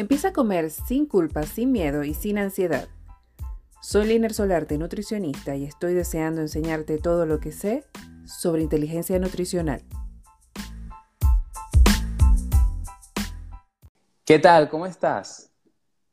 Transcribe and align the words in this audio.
Empieza 0.00 0.28
a 0.28 0.32
comer 0.32 0.70
sin 0.70 1.04
culpa, 1.04 1.42
sin 1.42 1.72
miedo 1.72 2.04
y 2.04 2.14
sin 2.14 2.38
ansiedad. 2.38 2.88
Soy 3.82 4.06
Liner 4.06 4.32
Solarte, 4.32 4.78
nutricionista, 4.78 5.56
y 5.56 5.66
estoy 5.66 5.92
deseando 5.92 6.40
enseñarte 6.40 6.96
todo 6.96 7.26
lo 7.26 7.38
que 7.38 7.52
sé 7.52 7.84
sobre 8.24 8.62
inteligencia 8.62 9.18
nutricional. 9.18 9.82
¿Qué 14.24 14.38
tal? 14.38 14.70
¿Cómo 14.70 14.86
estás? 14.86 15.52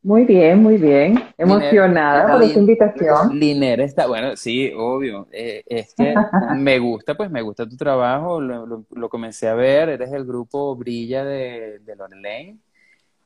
Muy 0.02 0.26
bien, 0.26 0.62
muy 0.62 0.76
bien. 0.76 1.24
Emocionada 1.38 2.30
por 2.30 2.42
esta 2.42 2.58
invitación. 2.58 3.38
Liner 3.38 3.80
está, 3.80 4.06
bueno, 4.06 4.36
sí, 4.36 4.70
obvio. 4.76 5.28
Eh, 5.32 5.62
es 5.64 5.94
que 5.94 6.14
me 6.58 6.78
gusta, 6.78 7.16
pues 7.16 7.30
me 7.30 7.40
gusta 7.40 7.66
tu 7.66 7.78
trabajo. 7.78 8.38
Lo, 8.38 9.08
comencé 9.08 9.48
a 9.48 9.54
ver. 9.54 9.88
Eres 9.88 10.12
el 10.12 10.26
grupo 10.26 10.76
Brilla 10.76 11.24
de, 11.24 11.78
de 11.78 11.96
Lorelaine 11.96 12.60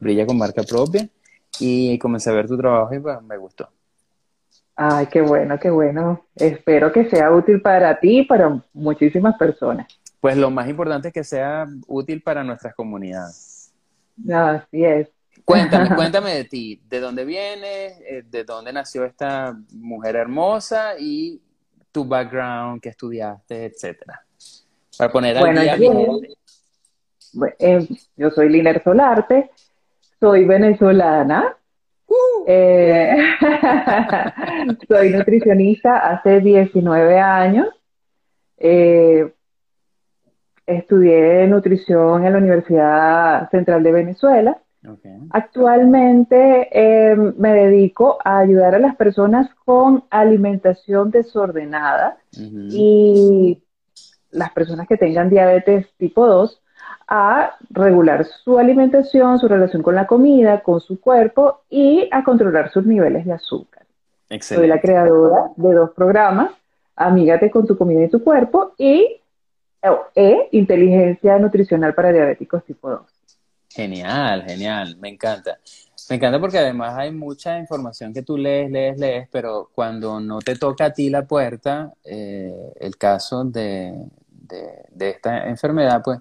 brilla 0.03 0.27
con 0.27 0.37
marca 0.37 0.63
propia 0.65 1.09
y 1.59 1.99
comencé 1.99 2.31
a 2.31 2.35
ver 2.35 2.49
tu 2.49 2.57
trabajo 2.57 2.95
y 2.95 2.99
pues 2.99 3.23
me 3.23 3.37
gustó. 3.37 3.69
Ay, 4.75 5.07
qué 5.07 5.21
bueno, 5.21 5.59
qué 5.61 5.71
bueno. 5.71 6.27
Espero 6.35 6.93
que 6.93 7.09
sea 7.09 7.31
útil 7.31 7.61
para 7.61 7.99
ti 8.01 8.21
y 8.21 8.25
para 8.25 8.61
muchísimas 8.73 9.37
personas. 9.37 9.87
Pues 10.21 10.37
lo 10.37 10.51
más 10.51 10.69
importante 10.69 11.09
es 11.09 11.15
que 11.15 11.25
sea 11.25 11.67
útil 11.87 12.23
para 12.23 12.43
nuestras 12.43 12.75
comunidades. 12.75 13.73
Así 14.33 14.85
es. 14.85 15.09
Cuéntame, 15.45 15.89
cuéntame 15.97 16.35
de 16.35 16.45
ti, 16.45 16.81
de 16.89 17.01
dónde 17.01 17.25
vienes, 17.25 18.01
eh, 18.01 18.23
de 18.29 18.45
dónde 18.45 18.73
nació 18.73 19.05
esta 19.05 19.57
mujer 19.73 20.17
hermosa 20.17 20.95
y 20.99 21.41
tu 21.91 22.05
background, 22.05 22.81
qué 22.81 22.89
estudiaste, 22.89 23.67
etcétera. 23.67 24.25
Para 24.97 25.13
poner 25.13 25.39
al 25.39 25.55
día 25.55 25.77
yo, 25.77 26.21
eh, 27.59 27.89
yo 28.17 28.31
soy 28.31 28.49
Liner 28.49 28.83
Solarte, 28.83 29.51
soy 30.23 30.45
venezolana. 30.45 31.57
Uh. 32.07 32.45
Eh, 32.47 33.17
soy 34.89 35.11
nutricionista 35.11 35.97
hace 35.97 36.39
19 36.39 37.19
años. 37.19 37.67
Eh, 38.57 39.33
estudié 40.65 41.49
nutrición 41.49 42.25
en 42.25 42.33
la 42.33 42.39
Universidad 42.39 43.51
Central 43.51 43.83
de 43.83 43.91
Venezuela. 43.91 44.63
Actualmente 45.31 46.69
eh, 46.73 47.17
me 47.17 47.55
dedico 47.55 48.19
a 48.25 48.39
ayudar 48.39 48.77
a 48.77 48.81
las 48.81 48.95
personas 48.95 49.49
con 49.65 50.05
alimentación 50.11 51.11
desordenada 51.11 52.17
y 52.33 53.61
las 54.31 54.53
personas 54.53 54.87
que 54.89 54.97
tengan 54.97 55.31
diabetes 55.31 55.87
tipo 55.99 56.27
2 56.27 56.63
a 57.09 57.57
regular 57.71 58.25
su 58.25 58.59
alimentación, 58.59 59.39
su 59.39 59.49
relación 59.49 59.83
con 59.83 59.95
la 59.95 60.07
comida, 60.07 60.63
con 60.63 60.81
su 60.81 61.01
cuerpo 61.01 61.63
y 61.69 62.09
a 62.11 62.25
controlar 62.25 62.71
sus 62.71 62.87
niveles 62.87 63.27
de 63.27 63.33
azúcar. 63.33 63.83
Soy 64.41 64.67
la 64.67 64.81
creadora 64.81 65.51
de 65.57 65.75
dos 65.75 65.91
programas, 65.91 66.51
Amígate 66.95 67.51
con 67.51 67.67
tu 67.67 67.77
comida 67.77 68.05
y 68.05 68.11
tu 68.11 68.23
cuerpo 68.23 68.75
y 68.77 69.21
e, 70.15 70.49
Inteligencia 70.53 71.39
Nutricional 71.39 71.95
para 71.95 72.13
Diabéticos 72.13 72.65
tipo 72.65 72.91
2. 72.91 73.01
Genial, 73.71 74.45
genial, 74.47 74.97
me 74.99 75.09
encanta. 75.09 75.59
Me 76.11 76.17
encanta 76.17 76.39
porque 76.39 76.59
además 76.59 76.95
hay 76.97 77.11
mucha 77.11 77.59
información 77.59 78.13
que 78.13 78.23
tú 78.23 78.37
lees, 78.37 78.71
lees, 78.71 78.99
lees, 78.99 79.29
pero 79.31 79.71
cuando 79.75 80.21
no 80.21 80.41
te 80.41 80.57
toca 80.57 80.87
a 80.87 80.93
ti 80.93 81.09
la 81.09 81.27
puerta, 81.27 81.93
eh, 82.05 82.73
el 82.81 82.97
caso 82.97 83.45
de, 83.45 83.95
de 84.39 85.11
esta 85.11 85.49
enfermedad, 85.49 86.03
pues 86.05 86.19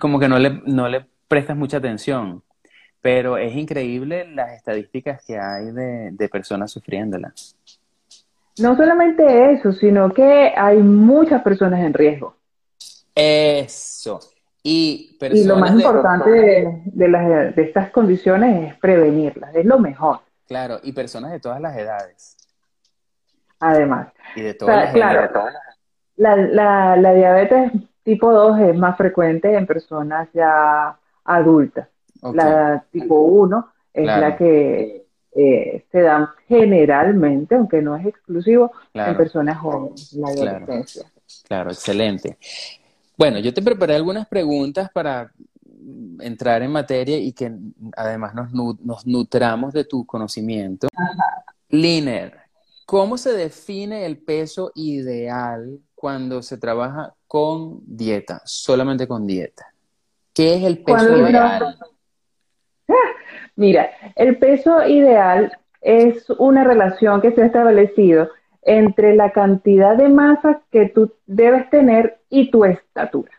como 0.00 0.18
que 0.18 0.28
no 0.28 0.38
le, 0.38 0.62
no 0.66 0.88
le 0.88 1.06
prestas 1.28 1.56
mucha 1.56 1.78
atención, 1.78 2.42
pero 3.00 3.36
es 3.36 3.54
increíble 3.54 4.26
las 4.32 4.52
estadísticas 4.52 5.24
que 5.26 5.38
hay 5.38 5.70
de, 5.72 6.28
personas 6.30 6.70
sufriéndola. 6.70 7.32
No 8.58 8.76
solamente 8.76 9.52
eso, 9.52 9.72
sino 9.72 10.12
que 10.12 10.52
hay 10.56 10.78
muchas 10.78 11.42
personas 11.42 11.80
en 11.80 11.94
riesgo. 11.94 12.36
Eso. 13.14 14.20
Y, 14.62 15.18
y 15.20 15.44
lo 15.44 15.56
más 15.56 15.72
importante 15.72 16.30
de, 16.84 17.08
las, 17.08 17.56
de 17.56 17.62
estas 17.62 17.90
condiciones 17.90 18.70
es 18.70 18.78
prevenirlas, 18.78 19.54
es 19.54 19.64
lo 19.64 19.78
mejor. 19.78 20.20
Claro, 20.46 20.78
y 20.82 20.92
personas 20.92 21.32
de 21.32 21.40
todas 21.40 21.60
las 21.60 21.76
edades. 21.76 22.36
Además. 23.58 24.08
Y 24.36 24.42
de 24.42 24.54
todas 24.54 24.76
las 24.76 24.92
claro, 24.92 25.44
La, 26.16 26.36
la, 26.36 26.96
la 26.96 27.14
diabetes 27.14 27.72
Tipo 28.04 28.32
2 28.32 28.60
es 28.60 28.76
más 28.76 28.96
frecuente 28.96 29.54
en 29.54 29.66
personas 29.66 30.28
ya 30.34 30.96
adultas. 31.24 31.88
La 32.34 32.84
tipo 32.90 33.16
1 33.22 33.68
es 33.94 34.06
la 34.06 34.36
que 34.36 35.06
eh, 35.34 35.84
se 35.90 36.00
da 36.02 36.34
generalmente, 36.46 37.54
aunque 37.54 37.80
no 37.80 37.96
es 37.96 38.06
exclusivo, 38.06 38.72
en 38.92 39.16
personas 39.16 39.58
jóvenes, 39.58 40.12
la 40.12 40.28
adolescencia. 40.28 41.10
Claro. 41.48 41.70
excelente. 41.70 42.36
Bueno, 43.16 43.38
yo 43.38 43.54
te 43.54 43.62
preparé 43.62 43.94
algunas 43.94 44.26
preguntas 44.26 44.90
para 44.92 45.32
entrar 46.20 46.62
en 46.62 46.70
materia 46.70 47.16
y 47.18 47.32
que 47.32 47.52
además 47.96 48.34
nos, 48.34 48.52
nos 48.52 49.06
nutramos 49.06 49.72
de 49.72 49.84
tu 49.84 50.04
conocimiento. 50.04 50.88
Liner, 51.68 52.38
¿cómo 52.84 53.16
se 53.16 53.32
define 53.32 54.06
el 54.06 54.18
peso 54.18 54.72
ideal 54.74 55.80
cuando 56.02 56.42
se 56.42 56.58
trabaja 56.58 57.14
con 57.28 57.78
dieta, 57.86 58.42
solamente 58.44 59.06
con 59.06 59.24
dieta? 59.24 59.72
¿Qué 60.34 60.56
es 60.56 60.64
el 60.64 60.82
peso 60.82 61.16
ideal? 61.16 61.78
Mira, 63.54 63.88
el 64.16 64.36
peso 64.36 64.84
ideal 64.84 65.56
es 65.80 66.28
una 66.30 66.64
relación 66.64 67.20
que 67.20 67.30
se 67.30 67.42
ha 67.42 67.46
establecido 67.46 68.30
entre 68.62 69.14
la 69.14 69.30
cantidad 69.30 69.96
de 69.96 70.08
masa 70.08 70.62
que 70.72 70.88
tú 70.88 71.12
debes 71.26 71.70
tener 71.70 72.18
y 72.28 72.50
tu 72.50 72.64
estatura. 72.64 73.30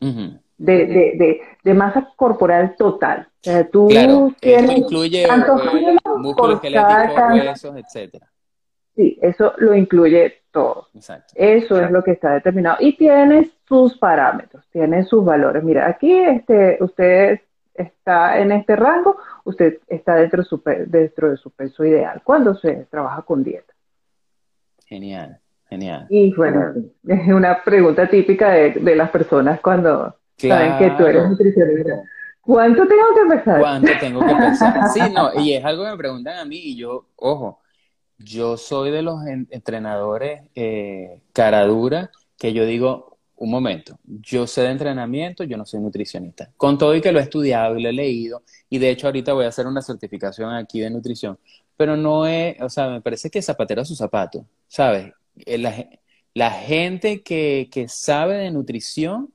de, 0.00 0.26
de, 0.58 1.40
de, 1.62 1.74
masa 1.74 2.12
corporal 2.16 2.74
total. 2.76 3.28
O 3.38 3.44
sea, 3.44 3.68
tú 3.68 3.86
tienes 3.86 4.78
incluye 4.78 5.26
eh, 5.26 5.96
músculos 6.18 6.56
esqueléticos, 6.56 7.14
huesos, 7.32 7.76
etcétera. 7.76 8.28
Sí, 8.96 9.16
eso 9.22 9.52
lo 9.58 9.76
incluye 9.76 10.39
todo. 10.50 10.88
Eso 11.34 11.80
es 11.80 11.90
lo 11.90 12.02
que 12.02 12.12
está 12.12 12.34
determinado. 12.34 12.76
Y 12.80 12.96
tiene 12.96 13.50
sus 13.66 13.96
parámetros, 13.98 14.64
tiene 14.70 15.04
sus 15.04 15.24
valores. 15.24 15.62
Mira, 15.62 15.88
aquí 15.88 16.12
este, 16.12 16.78
usted 16.80 17.40
está 17.74 18.38
en 18.38 18.52
este 18.52 18.76
rango, 18.76 19.16
usted 19.44 19.78
está 19.86 20.16
dentro 20.16 20.42
de 20.42 20.48
su, 20.48 20.62
dentro 20.86 21.30
de 21.30 21.36
su 21.36 21.50
peso 21.50 21.84
ideal 21.84 22.20
cuando 22.24 22.54
se 22.54 22.86
trabaja 22.90 23.22
con 23.22 23.42
dieta. 23.42 23.72
Genial, 24.86 25.38
genial. 25.68 26.06
Y 26.10 26.34
bueno, 26.34 26.74
es 27.06 27.28
una 27.28 27.62
pregunta 27.62 28.08
típica 28.08 28.50
de, 28.50 28.96
las 28.96 29.10
personas 29.10 29.60
cuando 29.60 30.16
saben 30.36 30.78
que 30.78 30.90
tú 30.96 31.06
eres 31.06 31.28
nutricionista. 31.28 32.02
¿Cuánto 32.40 32.86
tengo 32.88 33.14
que 33.14 33.36
pesar? 33.36 33.60
¿Cuánto 33.60 33.92
tengo 34.00 34.20
que 34.20 34.34
pesar? 34.34 34.88
Sí, 34.92 35.00
no, 35.14 35.30
y 35.40 35.54
es 35.54 35.64
algo 35.64 35.84
que 35.84 35.90
me 35.90 35.96
preguntan 35.96 36.38
a 36.38 36.44
mí 36.44 36.56
y 36.56 36.76
yo, 36.76 37.06
ojo, 37.16 37.60
yo 38.22 38.56
soy 38.56 38.90
de 38.90 39.02
los 39.02 39.26
entrenadores 39.26 40.42
eh, 40.54 41.20
cara 41.32 41.64
dura 41.64 42.10
que 42.38 42.52
yo 42.52 42.64
digo, 42.64 43.18
un 43.36 43.50
momento, 43.50 43.98
yo 44.04 44.46
sé 44.46 44.62
de 44.62 44.70
entrenamiento, 44.70 45.44
yo 45.44 45.56
no 45.56 45.64
soy 45.64 45.80
nutricionista. 45.80 46.50
Con 46.56 46.76
todo 46.76 46.94
y 46.94 47.00
que 47.00 47.12
lo 47.12 47.18
he 47.18 47.22
estudiado 47.22 47.76
y 47.78 47.82
lo 47.82 47.88
he 47.88 47.92
leído, 47.92 48.42
y 48.68 48.78
de 48.78 48.90
hecho 48.90 49.06
ahorita 49.06 49.32
voy 49.32 49.46
a 49.46 49.48
hacer 49.48 49.66
una 49.66 49.82
certificación 49.82 50.52
aquí 50.54 50.80
de 50.80 50.90
nutrición, 50.90 51.38
pero 51.76 51.96
no 51.96 52.26
es, 52.26 52.60
o 52.60 52.68
sea, 52.68 52.88
me 52.88 53.00
parece 53.00 53.30
que 53.30 53.40
zapatero 53.40 53.82
a 53.82 53.84
su 53.86 53.94
zapato, 53.94 54.46
¿sabes? 54.68 55.12
Eh, 55.36 55.58
la, 56.34 56.50
gente 56.50 57.22
que, 57.22 57.68
que 57.72 57.88
sabe 57.88 58.36
de 58.36 58.50
nutrición 58.50 59.32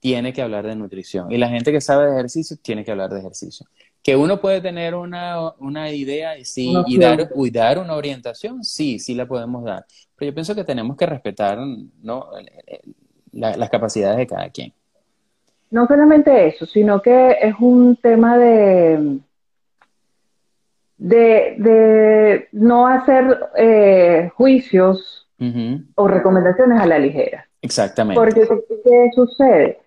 tiene 0.00 0.32
que 0.32 0.42
hablar 0.42 0.66
de 0.66 0.76
nutrición, 0.76 1.30
y 1.30 1.38
la 1.38 1.48
gente 1.48 1.70
que 1.70 1.80
sabe 1.80 2.06
de 2.06 2.12
ejercicio 2.14 2.56
tiene 2.60 2.84
que 2.84 2.90
hablar 2.90 3.10
de 3.10 3.20
ejercicio 3.20 3.66
que 4.08 4.16
uno 4.16 4.40
puede 4.40 4.62
tener 4.62 4.94
una, 4.94 5.52
una 5.58 5.92
idea 5.92 6.32
sí, 6.42 6.74
y 6.86 6.98
dar, 6.98 7.28
dar 7.52 7.78
una 7.78 7.94
orientación, 7.94 8.64
sí, 8.64 8.98
sí 8.98 9.14
la 9.14 9.26
podemos 9.26 9.62
dar. 9.62 9.84
Pero 10.16 10.30
yo 10.30 10.34
pienso 10.34 10.54
que 10.54 10.64
tenemos 10.64 10.96
que 10.96 11.04
respetar 11.04 11.58
¿no? 12.00 12.30
las 13.32 13.68
capacidades 13.68 14.16
de 14.16 14.26
cada 14.26 14.48
quien. 14.48 14.72
No 15.70 15.86
solamente 15.86 16.46
eso, 16.46 16.64
sino 16.64 17.02
que 17.02 17.36
es 17.38 17.54
un 17.60 17.96
tema 17.96 18.38
de, 18.38 19.18
de, 20.96 22.48
no 22.52 22.86
hacer 22.86 23.38
eh, 23.58 24.30
juicios 24.34 25.28
o 25.96 26.08
recomendaciones 26.08 26.80
a 26.80 26.86
la 26.86 26.98
ligera. 26.98 27.46
Exactamente. 27.60 28.18
Porque, 28.18 28.48
¿qué 28.84 29.10
sucede? 29.14 29.80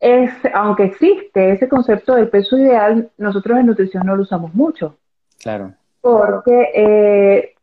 Es, 0.00 0.30
aunque 0.54 0.84
existe 0.84 1.52
ese 1.52 1.68
concepto 1.68 2.14
del 2.14 2.28
peso 2.28 2.56
ideal, 2.58 3.10
nosotros 3.18 3.58
en 3.58 3.66
nutrición 3.66 4.06
no 4.06 4.16
lo 4.16 4.22
usamos 4.22 4.54
mucho. 4.54 4.96
Claro. 5.38 5.72
Porque 6.00 6.70
eh, 6.74 7.54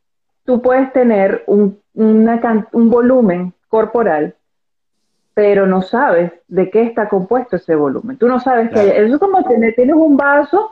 tú 0.46 0.62
puedes 0.62 0.94
tener 0.94 1.44
un, 1.48 1.80
un 1.94 2.90
volumen 2.90 3.54
corporal, 3.68 4.36
pero 5.34 5.68
no 5.68 5.82
sabes 5.82 6.32
de 6.48 6.70
qué 6.70 6.84
está 6.84 7.10
compuesto 7.10 7.56
ese 7.56 7.76
volumen. 7.76 8.18
Tú 8.18 8.28
no 8.28 8.40
sabes 8.40 8.70
que 8.72 9.04
es 9.04 9.18
como 9.18 9.44
tener, 9.44 9.76
tienes 9.76 9.96
un 9.96 10.16
vaso 10.16 10.72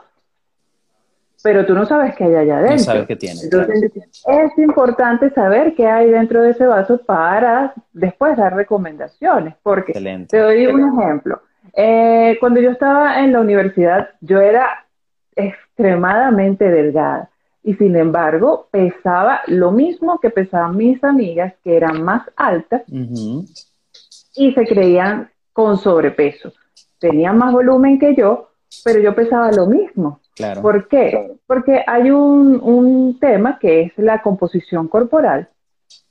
pero 1.46 1.64
tú 1.64 1.74
no 1.74 1.86
sabes 1.86 2.16
qué 2.16 2.24
hay 2.24 2.34
allá 2.34 2.58
adentro. 2.58 2.76
No 2.76 2.82
sabes 2.82 3.06
qué 3.06 3.14
tiene. 3.14 3.40
Entonces, 3.40 3.92
es 3.94 4.58
importante 4.58 5.30
saber 5.30 5.76
qué 5.76 5.86
hay 5.86 6.10
dentro 6.10 6.42
de 6.42 6.50
ese 6.50 6.66
vaso 6.66 6.98
para 6.98 7.72
después 7.92 8.36
dar 8.36 8.56
recomendaciones. 8.56 9.54
Porque 9.62 9.92
te 9.92 10.38
doy 10.38 10.66
un 10.66 11.00
ejemplo. 11.00 11.40
Eh, 11.74 12.36
cuando 12.40 12.60
yo 12.60 12.70
estaba 12.70 13.20
en 13.20 13.32
la 13.32 13.40
universidad, 13.40 14.10
yo 14.20 14.40
era 14.40 14.86
extremadamente 15.34 16.68
delgada 16.70 17.30
y 17.62 17.74
sin 17.74 17.96
embargo 17.96 18.68
pesaba 18.70 19.40
lo 19.48 19.72
mismo 19.72 20.18
que 20.20 20.30
pesaban 20.30 20.76
mis 20.76 21.02
amigas 21.02 21.52
que 21.64 21.76
eran 21.76 22.02
más 22.02 22.22
altas 22.36 22.82
y 22.88 24.52
se 24.52 24.66
creían 24.66 25.30
con 25.52 25.76
sobrepeso. 25.76 26.52
Tenían 26.98 27.36
más 27.36 27.52
volumen 27.52 27.98
que 27.98 28.14
yo, 28.14 28.50
pero 28.84 29.00
yo 29.00 29.14
pesaba 29.14 29.50
lo 29.52 29.66
mismo. 29.66 30.20
Claro. 30.34 30.62
¿Por 30.62 30.86
qué? 30.86 31.32
Porque 31.46 31.82
hay 31.86 32.10
un, 32.10 32.60
un 32.62 33.18
tema 33.18 33.58
que 33.58 33.82
es 33.82 33.92
la 33.96 34.22
composición 34.22 34.86
corporal. 34.86 35.48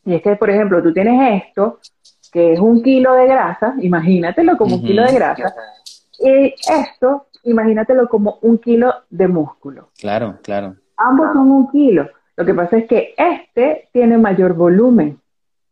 Y 0.04 0.16
es 0.16 0.22
que, 0.22 0.36
por 0.36 0.50
ejemplo, 0.50 0.84
tú 0.84 0.94
tienes 0.94 1.44
esto, 1.44 1.80
que 2.36 2.52
es 2.52 2.60
un 2.60 2.84
kilo 2.84 3.14
de 3.14 3.28
grasa, 3.28 3.76
imagínatelo 3.80 4.58
como 4.58 4.76
un 4.76 4.84
kilo 4.84 5.06
de 5.06 5.14
grasa, 5.14 5.56
y 6.20 6.54
esto, 6.70 7.28
imagínatelo 7.44 8.10
como 8.10 8.40
un 8.42 8.58
kilo 8.58 8.94
de 9.10 9.30
músculo. 9.30 9.88
Claro, 9.98 10.40
claro. 10.44 10.76
Ambos 10.98 11.28
son 11.32 11.50
un 11.50 11.72
kilo. 11.72 12.10
Lo 12.36 12.46
que 12.46 12.54
pasa 12.54 12.76
es 12.76 12.88
que 12.90 13.16
este 13.18 13.88
tiene 13.94 14.18
mayor 14.18 14.54
volumen 14.54 15.18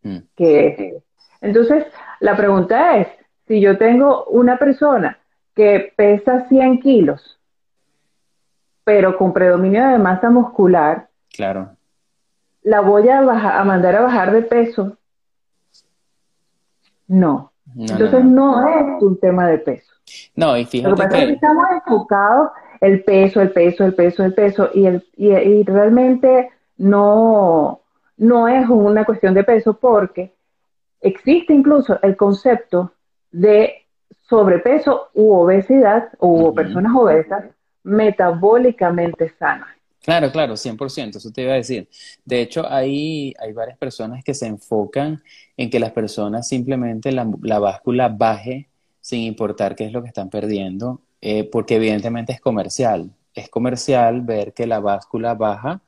mm. 0.03 0.17
que 0.37 0.67
este. 0.67 1.03
Entonces, 1.41 1.85
la 2.21 2.37
pregunta 2.37 2.95
es, 2.95 3.07
si 3.45 3.59
yo 3.59 3.77
tengo 3.77 4.23
una 4.27 4.57
persona 4.57 5.19
que 5.53 5.91
pesa 5.97 6.47
100 6.47 6.79
kilos, 6.79 7.41
pero 8.85 9.17
con 9.17 9.33
predominio 9.33 9.85
de 9.85 9.97
masa 9.97 10.29
muscular, 10.29 11.09
claro. 11.35 11.75
¿la 12.61 12.79
voy 12.79 13.09
a, 13.09 13.19
a 13.19 13.63
mandar 13.65 13.97
a 13.97 14.01
bajar 14.03 14.31
de 14.31 14.43
peso? 14.43 14.97
No. 17.07 17.51
Entonces 17.75 18.23
no, 18.23 18.67
es 18.67 19.01
un 19.01 19.19
tema 19.19 19.47
de 19.47 19.57
peso. 19.57 19.91
No, 20.35 20.57
y 20.57 20.65
fíjate 20.65 21.03
Lo 21.03 21.09
que, 21.09 21.33
estamos 21.33 21.65
enfocados 21.71 22.51
el 22.81 23.03
peso, 23.03 23.41
el 23.41 23.51
peso, 23.51 23.85
el 23.85 23.93
peso, 23.93 24.23
el 24.23 24.33
peso, 24.33 24.69
y, 24.73 24.85
el, 24.85 25.05
y, 25.15 25.63
realmente 25.63 26.49
no, 26.77 27.79
no 28.17 28.47
es 28.49 28.67
una 28.67 29.05
cuestión 29.05 29.33
de 29.33 29.45
peso 29.45 29.75
porque 29.75 30.33
existe 30.99 31.53
incluso 31.53 31.97
el 32.01 32.17
concepto 32.17 32.91
de 33.31 33.85
sobrepeso 34.21 35.09
u 35.13 35.31
obesidad 35.31 36.09
o 36.19 36.53
personas 36.53 36.93
obesas 36.93 37.45
metabólicamente 37.83 39.29
sanas. 39.39 39.69
Claro, 40.03 40.31
claro, 40.33 40.57
100%, 40.57 41.17
eso 41.19 41.31
te 41.31 41.43
iba 41.43 41.53
a 41.53 41.55
decir. 41.55 41.87
De 42.25 42.41
hecho, 42.41 42.69
hay, 42.69 43.33
hay 43.39 43.53
varias 43.53 43.77
personas 43.77 44.21
que 44.23 44.33
se 44.33 44.47
enfocan 44.47 45.23
en 45.55 45.69
que 45.69 45.79
las 45.79 45.93
personas 45.93 46.45
simplemente 46.47 47.11
la, 47.13 47.25
la 47.41 47.59
báscula 47.59 48.09
baje 48.09 48.69
sin 48.99 49.21
importar 49.21 49.75
qué 49.75 49.85
es 49.85 49.93
lo 49.93 50.01
que 50.01 50.09
están 50.09 50.29
perdiendo, 50.29 51.01
eh, 51.21 51.45
porque 51.49 51.75
evidentemente 51.77 52.33
es 52.33 52.41
comercial. 52.41 53.11
Es 53.33 53.47
comercial 53.49 54.21
ver 54.21 54.53
que 54.53 54.67
la 54.67 54.79
báscula 54.81 55.35
baja 55.35 55.81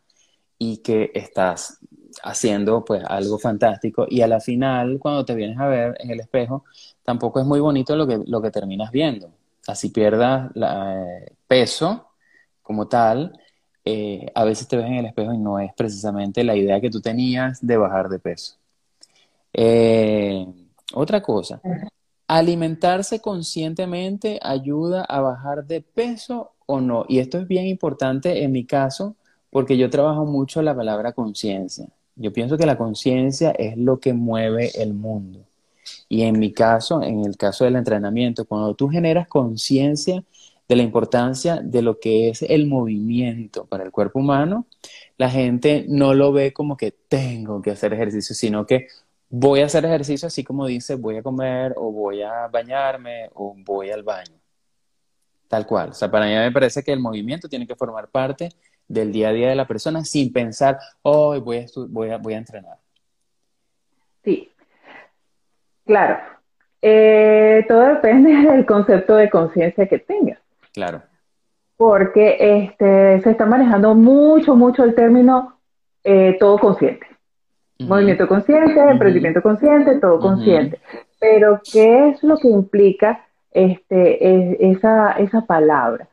y 0.57 0.77
que 0.77 1.11
estás 1.13 1.79
haciendo 2.23 2.85
pues 2.85 3.03
algo 3.05 3.37
fantástico 3.39 4.05
y 4.09 4.21
a 4.21 4.27
la 4.27 4.39
final 4.39 4.99
cuando 4.99 5.25
te 5.25 5.35
vienes 5.35 5.59
a 5.59 5.67
ver 5.67 5.95
en 5.99 6.11
el 6.11 6.21
espejo 6.21 6.63
tampoco 7.03 7.39
es 7.41 7.45
muy 7.45 7.59
bonito 7.59 7.95
lo 7.95 8.07
que, 8.07 8.19
lo 8.25 8.41
que 8.41 8.51
terminas 8.51 8.91
viendo. 8.91 9.31
Así 9.67 9.89
pierdas 9.89 10.51
la, 10.55 10.95
eh, 11.03 11.33
peso 11.47 12.07
como 12.61 12.87
tal, 12.87 13.37
eh, 13.85 14.31
a 14.33 14.43
veces 14.43 14.67
te 14.67 14.77
ves 14.77 14.87
en 14.87 14.95
el 14.95 15.05
espejo 15.05 15.31
y 15.31 15.37
no 15.37 15.59
es 15.59 15.71
precisamente 15.73 16.43
la 16.43 16.55
idea 16.55 16.81
que 16.81 16.89
tú 16.89 17.01
tenías 17.01 17.65
de 17.65 17.77
bajar 17.77 18.09
de 18.09 18.19
peso. 18.19 18.55
Eh, 19.53 20.45
otra 20.93 21.21
cosa, 21.21 21.61
alimentarse 22.27 23.21
conscientemente 23.21 24.39
ayuda 24.41 25.03
a 25.05 25.21
bajar 25.21 25.65
de 25.65 25.81
peso 25.81 26.53
o 26.65 26.81
no. 26.81 27.05
Y 27.07 27.19
esto 27.19 27.37
es 27.37 27.47
bien 27.47 27.67
importante 27.67 28.43
en 28.43 28.51
mi 28.51 28.65
caso 28.65 29.15
porque 29.51 29.77
yo 29.77 29.89
trabajo 29.89 30.25
mucho 30.25 30.61
la 30.61 30.75
palabra 30.75 31.13
conciencia. 31.13 31.87
Yo 32.15 32.33
pienso 32.33 32.57
que 32.57 32.65
la 32.65 32.77
conciencia 32.77 33.51
es 33.51 33.77
lo 33.77 33.99
que 33.99 34.13
mueve 34.13 34.71
el 34.81 34.93
mundo. 34.93 35.45
Y 36.09 36.23
en 36.23 36.39
mi 36.39 36.51
caso, 36.51 37.03
en 37.03 37.23
el 37.23 37.37
caso 37.37 37.65
del 37.65 37.75
entrenamiento, 37.75 38.45
cuando 38.45 38.73
tú 38.73 38.89
generas 38.89 39.27
conciencia 39.27 40.23
de 40.67 40.75
la 40.75 40.83
importancia 40.83 41.61
de 41.61 41.81
lo 41.81 41.99
que 41.99 42.29
es 42.29 42.41
el 42.41 42.67
movimiento 42.67 43.65
para 43.65 43.83
el 43.83 43.91
cuerpo 43.91 44.19
humano, 44.19 44.67
la 45.17 45.29
gente 45.29 45.85
no 45.87 46.13
lo 46.13 46.31
ve 46.31 46.53
como 46.53 46.75
que 46.75 46.91
tengo 46.91 47.61
que 47.61 47.71
hacer 47.71 47.93
ejercicio, 47.93 48.35
sino 48.35 48.65
que 48.65 48.87
voy 49.29 49.61
a 49.61 49.65
hacer 49.65 49.85
ejercicio 49.85 50.27
así 50.27 50.43
como 50.43 50.65
dice, 50.65 50.95
voy 50.95 51.17
a 51.17 51.23
comer 51.23 51.73
o 51.77 51.91
voy 51.91 52.21
a 52.21 52.47
bañarme 52.47 53.29
o 53.33 53.55
voy 53.57 53.91
al 53.91 54.03
baño. 54.03 54.35
Tal 55.47 55.65
cual. 55.65 55.89
O 55.89 55.93
sea, 55.93 56.09
para 56.09 56.25
mí 56.25 56.33
me 56.33 56.51
parece 56.51 56.83
que 56.83 56.91
el 56.91 56.99
movimiento 56.99 57.47
tiene 57.47 57.67
que 57.67 57.75
formar 57.75 58.07
parte 58.09 58.49
del 58.87 59.11
día 59.11 59.29
a 59.29 59.33
día 59.33 59.49
de 59.49 59.55
la 59.55 59.67
persona 59.67 60.03
sin 60.03 60.31
pensar, 60.31 60.77
hoy 61.01 61.39
voy, 61.39 61.57
a 61.57 61.65
voy, 61.89 62.09
a, 62.09 62.17
voy 62.17 62.33
a 62.33 62.37
entrenar. 62.37 62.77
Sí, 64.23 64.51
claro. 65.85 66.17
Eh, 66.81 67.65
todo 67.67 67.81
depende 67.81 68.29
del 68.51 68.65
concepto 68.65 69.15
de 69.15 69.29
conciencia 69.29 69.87
que 69.87 69.99
tengas. 69.99 70.39
Claro. 70.75 71.01
Porque 71.77 72.37
este, 72.39 73.21
se 73.21 73.31
está 73.31 73.45
manejando 73.45 73.95
mucho, 73.95 74.55
mucho 74.55 74.83
el 74.83 74.93
término 74.93 75.57
eh, 76.03 76.37
todo 76.39 76.59
consciente. 76.59 77.07
Movimiento 77.79 78.27
consciente, 78.27 78.79
emprendimiento 78.79 79.41
consciente, 79.41 79.99
todo 79.99 80.19
consciente. 80.19 80.79
Pero, 81.19 81.59
¿qué 81.71 82.09
es 82.09 82.23
lo 82.23 82.37
que 82.37 82.47
implica 82.47 83.25
este, 83.51 84.69
esa, 84.69 85.13
esa 85.13 85.41
palabra? 85.41 86.07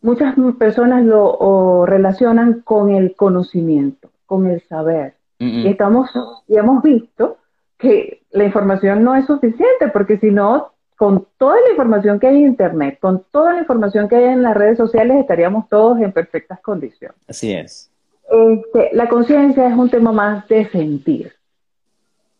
Muchas 0.00 0.34
personas 0.58 1.04
lo 1.04 1.84
relacionan 1.86 2.60
con 2.60 2.90
el 2.94 3.14
conocimiento, 3.16 4.10
con 4.26 4.46
el 4.46 4.62
saber. 4.62 5.14
Y, 5.38 5.66
estamos, 5.66 6.10
y 6.46 6.56
hemos 6.56 6.82
visto 6.82 7.38
que 7.76 8.22
la 8.30 8.44
información 8.44 9.02
no 9.02 9.14
es 9.14 9.26
suficiente, 9.26 9.88
porque 9.92 10.18
si 10.18 10.30
no, 10.30 10.73
con 10.96 11.26
toda 11.38 11.60
la 11.60 11.70
información 11.70 12.20
que 12.20 12.28
hay 12.28 12.36
en 12.36 12.48
Internet, 12.48 12.98
con 13.00 13.24
toda 13.30 13.54
la 13.54 13.60
información 13.60 14.08
que 14.08 14.16
hay 14.16 14.24
en 14.24 14.42
las 14.42 14.54
redes 14.54 14.78
sociales, 14.78 15.18
estaríamos 15.18 15.68
todos 15.68 15.98
en 16.00 16.12
perfectas 16.12 16.60
condiciones. 16.60 17.16
Así 17.28 17.52
es. 17.52 17.90
Este, 18.30 18.90
la 18.92 19.08
conciencia 19.08 19.68
es 19.68 19.74
un 19.74 19.90
tema 19.90 20.12
más 20.12 20.46
de 20.48 20.68
sentir. 20.70 21.32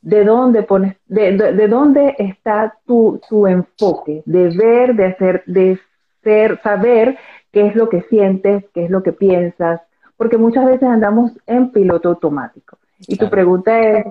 ¿De 0.01 0.25
dónde 0.25 0.63
pones, 0.63 0.97
de, 1.07 1.67
dónde 1.67 2.15
está 2.19 2.77
tu, 2.87 3.21
tu, 3.29 3.47
enfoque? 3.47 4.23
De 4.27 4.51
ver, 4.51 4.95
de 4.95 5.07
hacer, 5.07 5.43
de 5.47 5.79
ser, 6.23 6.61
saber 6.63 7.19
qué 7.53 7.67
es 7.67 7.75
lo 7.75 7.89
que 7.89 8.03
sientes, 8.03 8.65
qué 8.75 8.85
es 8.85 8.91
lo 8.91 9.03
que 9.03 9.13
piensas, 9.13 9.81
porque 10.17 10.37
muchas 10.37 10.67
veces 10.67 10.89
andamos 10.89 11.33
en 11.47 11.71
piloto 11.71 12.11
automático. 12.11 12.77
Y 13.09 13.17
tu 13.17 13.31
pregunta 13.31 13.81
es, 13.81 14.07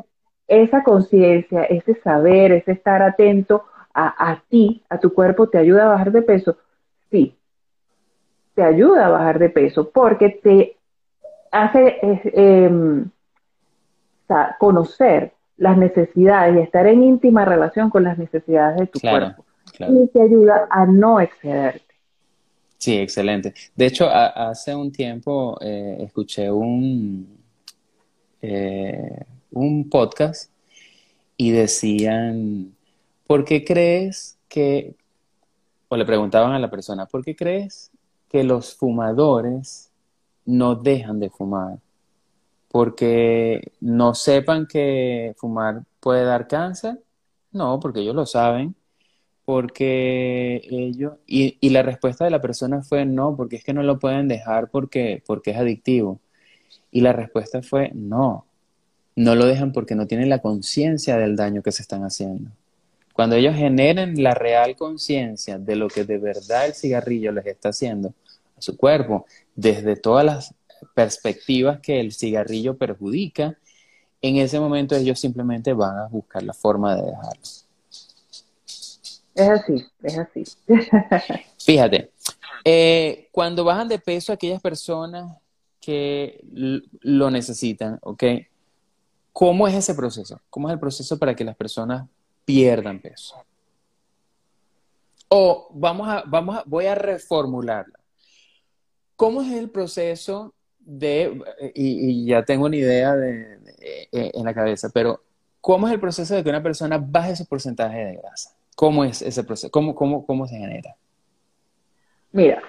esa 0.47 0.83
conciencia, 0.83 1.63
ese 1.63 1.95
saber, 2.01 2.51
ese 2.51 2.71
estar 2.71 3.01
atento 3.01 3.63
a, 3.93 4.41
ti, 4.49 4.83
a 4.89 4.99
tu 4.99 5.13
cuerpo, 5.13 5.47
¿te 5.47 5.57
ayuda 5.57 5.85
a 5.85 5.89
bajar 5.89 6.11
de 6.11 6.21
peso? 6.21 6.57
Sí, 7.11 7.35
te 8.55 8.63
ayuda 8.63 9.05
a 9.05 9.09
bajar 9.09 9.39
de 9.39 9.49
peso 9.49 9.89
porque 9.89 10.29
te 10.29 10.77
hace 11.51 11.97
em, 12.01 13.09
conocer 14.59 15.33
las 15.57 15.77
necesidades 15.77 16.55
y 16.55 16.59
estar 16.59 16.87
en 16.87 17.03
íntima 17.03 17.45
relación 17.45 17.89
con 17.89 18.03
las 18.03 18.17
necesidades 18.17 18.77
de 18.77 18.87
tu 18.87 18.99
cuerpo. 18.99 19.45
Y 19.79 20.07
te 20.07 20.21
ayuda 20.21 20.67
a 20.69 20.85
no 20.85 21.19
excederte. 21.19 21.93
Sí, 22.77 22.97
excelente. 22.97 23.53
De 23.75 23.85
hecho, 23.85 24.09
hace 24.09 24.75
un 24.75 24.91
tiempo 24.91 25.57
eh, 25.61 25.97
escuché 26.01 26.51
un, 26.51 27.39
eh, 28.41 29.23
un 29.51 29.89
podcast 29.89 30.51
y 31.37 31.51
decían 31.51 32.73
¿por 33.33 33.45
qué 33.45 33.65
crees 33.65 34.37
que, 34.47 34.95
o 35.87 35.97
le 35.97 36.05
preguntaban 36.05 36.51
a 36.51 36.59
la 36.59 36.69
persona, 36.69 37.07
¿por 37.07 37.25
qué 37.25 37.35
crees 37.35 37.89
que 38.29 38.43
los 38.43 38.75
fumadores 38.75 39.91
no 40.45 40.75
dejan 40.75 41.19
de 41.19 41.31
fumar? 41.31 41.79
¿Porque 42.67 43.71
no 43.81 44.13
sepan 44.13 44.67
que 44.67 45.33
fumar 45.35 45.81
puede 45.99 46.25
dar 46.25 46.47
cáncer? 46.47 47.01
No, 47.51 47.79
porque 47.79 48.01
ellos 48.01 48.13
lo 48.13 48.27
saben. 48.27 48.75
Porque 49.45 50.61
ellos, 50.69 51.13
y, 51.25 51.57
y, 51.59 51.71
la 51.71 51.81
respuesta 51.81 52.25
de 52.25 52.29
la 52.29 52.39
persona 52.39 52.83
fue 52.83 53.03
no, 53.03 53.35
porque 53.35 53.55
es 53.55 53.63
que 53.63 53.73
no 53.73 53.81
lo 53.81 53.97
pueden 53.97 54.27
dejar 54.27 54.69
porque, 54.69 55.23
porque 55.25 55.49
es 55.51 55.57
adictivo. 55.57 56.19
Y 56.91 57.01
la 57.01 57.13
respuesta 57.13 57.63
fue 57.63 57.89
no, 57.95 58.45
no 59.15 59.33
lo 59.33 59.47
dejan 59.47 59.71
porque 59.73 59.95
no 59.95 60.05
tienen 60.05 60.29
la 60.29 60.39
conciencia 60.39 61.17
del 61.17 61.35
daño 61.35 61.63
que 61.63 61.71
se 61.71 61.81
están 61.81 62.03
haciendo. 62.03 62.51
Cuando 63.13 63.35
ellos 63.35 63.55
generen 63.55 64.21
la 64.21 64.33
real 64.33 64.75
conciencia 64.75 65.59
de 65.59 65.75
lo 65.75 65.87
que 65.87 66.03
de 66.03 66.17
verdad 66.17 66.65
el 66.65 66.73
cigarrillo 66.73 67.31
les 67.31 67.45
está 67.45 67.69
haciendo, 67.69 68.13
a 68.57 68.61
su 68.61 68.75
cuerpo, 68.75 69.25
desde 69.55 69.95
todas 69.95 70.25
las 70.25 70.55
perspectivas 70.95 71.79
que 71.79 71.99
el 71.99 72.11
cigarrillo 72.11 72.75
perjudica, 72.75 73.57
en 74.21 74.37
ese 74.37 74.59
momento 74.59 74.95
ellos 74.95 75.19
simplemente 75.19 75.73
van 75.73 75.97
a 75.97 76.07
buscar 76.07 76.41
la 76.43 76.53
forma 76.53 76.95
de 76.95 77.03
dejarlo. 77.03 77.41
Es 79.35 79.49
así, 79.49 79.85
es 80.03 80.17
así. 80.17 80.43
Fíjate, 81.59 82.11
eh, 82.65 83.27
cuando 83.31 83.63
bajan 83.63 83.87
de 83.87 83.99
peso 83.99 84.31
aquellas 84.31 84.61
personas 84.61 85.37
que 85.79 86.39
lo 87.01 87.29
necesitan, 87.29 87.99
¿ok? 88.01 88.23
¿Cómo 89.33 89.67
es 89.67 89.75
ese 89.75 89.95
proceso? 89.95 90.39
¿Cómo 90.49 90.69
es 90.69 90.73
el 90.73 90.79
proceso 90.79 91.17
para 91.19 91.35
que 91.35 91.43
las 91.43 91.55
personas 91.55 92.07
pierdan 92.45 92.99
peso? 92.99 93.35
O 95.29 95.69
vamos 95.73 96.07
a, 96.07 96.23
vamos 96.27 96.57
a, 96.57 96.63
voy 96.65 96.85
a 96.85 96.95
reformularla. 96.95 97.99
¿Cómo 99.15 99.41
es 99.41 99.51
el 99.53 99.69
proceso 99.69 100.53
de, 100.79 101.41
y, 101.73 102.25
ya 102.25 102.43
tengo 102.43 102.65
una 102.65 102.75
idea 102.75 103.15
de, 103.15 103.57
en 104.11 104.45
la 104.45 104.53
cabeza, 104.53 104.89
pero 104.93 105.21
¿cómo 105.61 105.87
es 105.87 105.93
el 105.93 105.99
proceso 105.99 106.35
de 106.35 106.43
que 106.43 106.49
una 106.49 106.63
persona 106.63 106.97
baje 106.97 107.35
su 107.35 107.45
porcentaje 107.45 107.97
de 107.97 108.15
grasa? 108.17 108.55
¿Cómo 108.75 109.03
es 109.03 109.21
ese 109.21 109.43
proceso? 109.43 109.71
¿Cómo, 109.71 109.95
cómo, 109.95 110.25
cómo 110.25 110.47
se 110.47 110.57
genera? 110.57 110.95
Mira, 112.31 112.61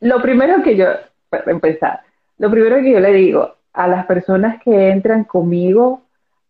lo 0.00 0.20
primero 0.22 0.62
que 0.62 0.76
yo, 0.76 0.86
para 1.28 1.50
empezar, 1.50 2.00
lo 2.38 2.50
primero 2.50 2.76
que 2.76 2.92
yo 2.92 3.00
le 3.00 3.12
digo 3.12 3.54
a 3.72 3.86
las 3.86 4.06
personas 4.06 4.62
que 4.62 4.88
entran 4.88 5.24
conmigo 5.24 6.02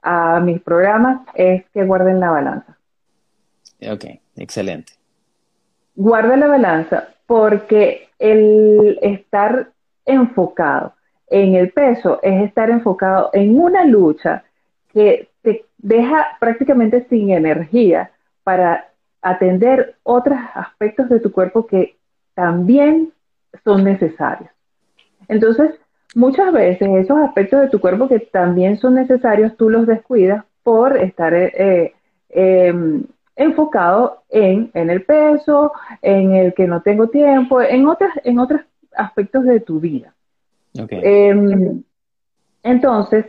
a 0.07 0.39
mis 0.39 0.63
programas 0.63 1.21
es 1.35 1.65
que 1.75 1.85
guarden 1.85 2.21
la 2.21 2.31
balanza. 2.31 2.79
Ok, 3.91 4.05
excelente. 4.37 4.93
Guarda 5.97 6.37
la 6.37 6.47
balanza 6.47 7.09
porque 7.27 8.09
el 8.21 8.99
estar 9.03 9.71
enfocado 10.05 10.95
en 11.29 11.57
el 11.57 11.73
peso 11.73 12.21
es 12.23 12.45
estar 12.45 12.71
enfocado 12.71 13.31
en 13.33 13.59
una 13.59 13.85
lucha 13.85 14.45
que 14.93 15.29
te 15.43 15.65
deja 15.79 16.37
prácticamente 16.39 17.05
sin 17.11 17.31
energía 17.31 18.13
para 18.45 18.89
atender 19.23 19.97
otros 20.05 20.39
aspectos 20.55 21.09
de 21.09 21.19
tu 21.19 21.33
cuerpo 21.33 21.67
que 21.67 21.97
también 22.35 23.13
son 23.65 23.83
necesarios. 23.83 24.51
Entonces, 25.27 25.73
muchas 26.17 26.51
veces 26.51 26.89
esos 26.89 27.19
aspectos 27.19 27.61
de 27.61 27.69
tu 27.69 27.79
cuerpo 27.79 28.09
que 28.09 28.19
también 28.19 28.79
son 28.79 28.95
necesarios, 28.95 29.55
tú 29.57 29.69
los 29.69 29.87
descuidas 29.87 30.45
por 30.63 30.97
estar 30.97 31.35
eh, 31.35 31.53
eh, 31.59 31.95
em, 32.31 33.05
enfocado 33.37 34.23
en, 34.31 34.71
el 34.73 35.05
peso, 35.05 35.73
en 36.01 36.33
el 36.33 36.55
que 36.55 36.67
no 36.67 36.81
tengo 36.81 37.09
tiempo, 37.09 37.61
en, 37.61 37.87
otras, 37.87 38.13
en 38.25 38.39
otros 38.39 38.63
aspectos 38.97 39.45
de 39.45 39.61
tu 39.61 39.79
vida. 39.79 40.15
Em, 40.75 41.83
entonces, 42.63 43.27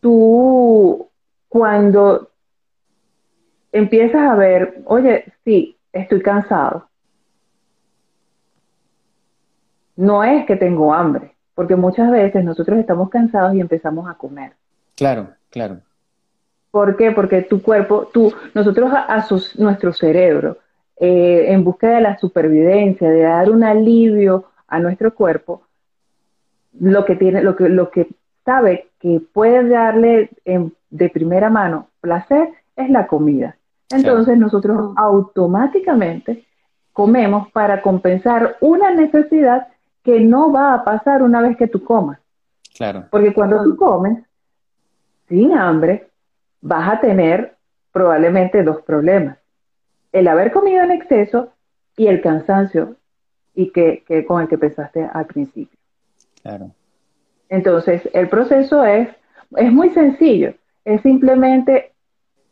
tú 0.00 1.08
cuando 1.48 2.28
empiezas 3.70 4.28
a 4.28 4.34
ver, 4.34 4.82
oye, 4.86 5.32
sí, 5.44 5.76
estoy 5.92 6.20
cansado. 6.22 6.88
No 9.94 10.24
es 10.24 10.44
que 10.44 10.56
tengo 10.56 10.92
hambre, 10.92 11.35
porque 11.56 11.74
muchas 11.74 12.10
veces 12.10 12.44
nosotros 12.44 12.78
estamos 12.78 13.08
cansados 13.08 13.54
y 13.54 13.60
empezamos 13.60 14.08
a 14.08 14.14
comer. 14.14 14.52
Claro, 14.94 15.30
claro. 15.50 15.78
¿Por 16.70 16.98
qué? 16.98 17.12
Porque 17.12 17.40
tu 17.42 17.62
cuerpo, 17.62 18.10
tú, 18.12 18.32
nosotros 18.52 18.92
a, 18.92 19.26
nuestro 19.56 19.94
cerebro, 19.94 20.58
eh, 21.00 21.46
en 21.48 21.64
busca 21.64 21.88
de 21.88 22.02
la 22.02 22.18
supervivencia, 22.18 23.10
de 23.10 23.22
dar 23.22 23.50
un 23.50 23.64
alivio 23.64 24.44
a 24.68 24.78
nuestro 24.78 25.14
cuerpo, 25.14 25.62
lo 26.78 27.06
que 27.06 27.16
tiene, 27.16 27.42
lo 27.42 27.56
que, 27.56 27.70
lo 27.70 27.90
que 27.90 28.08
sabe 28.44 28.88
que 29.00 29.22
puede 29.32 29.66
darle 29.66 30.28
de 30.90 31.08
primera 31.08 31.48
mano 31.48 31.88
placer 32.02 32.50
es 32.76 32.90
la 32.90 33.06
comida. 33.06 33.56
Entonces 33.88 34.36
nosotros 34.36 34.92
automáticamente 34.96 36.44
comemos 36.92 37.50
para 37.52 37.80
compensar 37.80 38.56
una 38.60 38.90
necesidad 38.90 39.68
que 40.06 40.20
no 40.20 40.52
va 40.52 40.72
a 40.72 40.84
pasar 40.84 41.20
una 41.20 41.42
vez 41.42 41.56
que 41.56 41.66
tú 41.66 41.82
comas. 41.82 42.20
Claro. 42.76 43.06
Porque 43.10 43.34
cuando 43.34 43.60
tú 43.64 43.76
comes 43.76 44.22
sin 45.28 45.52
hambre, 45.52 46.08
vas 46.60 46.92
a 46.92 47.00
tener 47.00 47.56
probablemente 47.90 48.62
dos 48.62 48.82
problemas. 48.82 49.36
El 50.12 50.28
haber 50.28 50.52
comido 50.52 50.84
en 50.84 50.92
exceso 50.92 51.48
y 51.96 52.06
el 52.06 52.20
cansancio 52.20 52.94
y 53.52 53.72
que, 53.72 54.04
con 54.28 54.42
el 54.42 54.48
que 54.48 54.58
pensaste 54.58 55.08
al 55.12 55.26
principio. 55.26 55.76
Claro. 56.40 56.70
Entonces, 57.48 58.08
el 58.12 58.28
proceso 58.28 58.84
es, 58.84 59.08
es 59.56 59.72
muy 59.72 59.90
sencillo. 59.90 60.54
Es 60.84 61.02
simplemente 61.02 61.94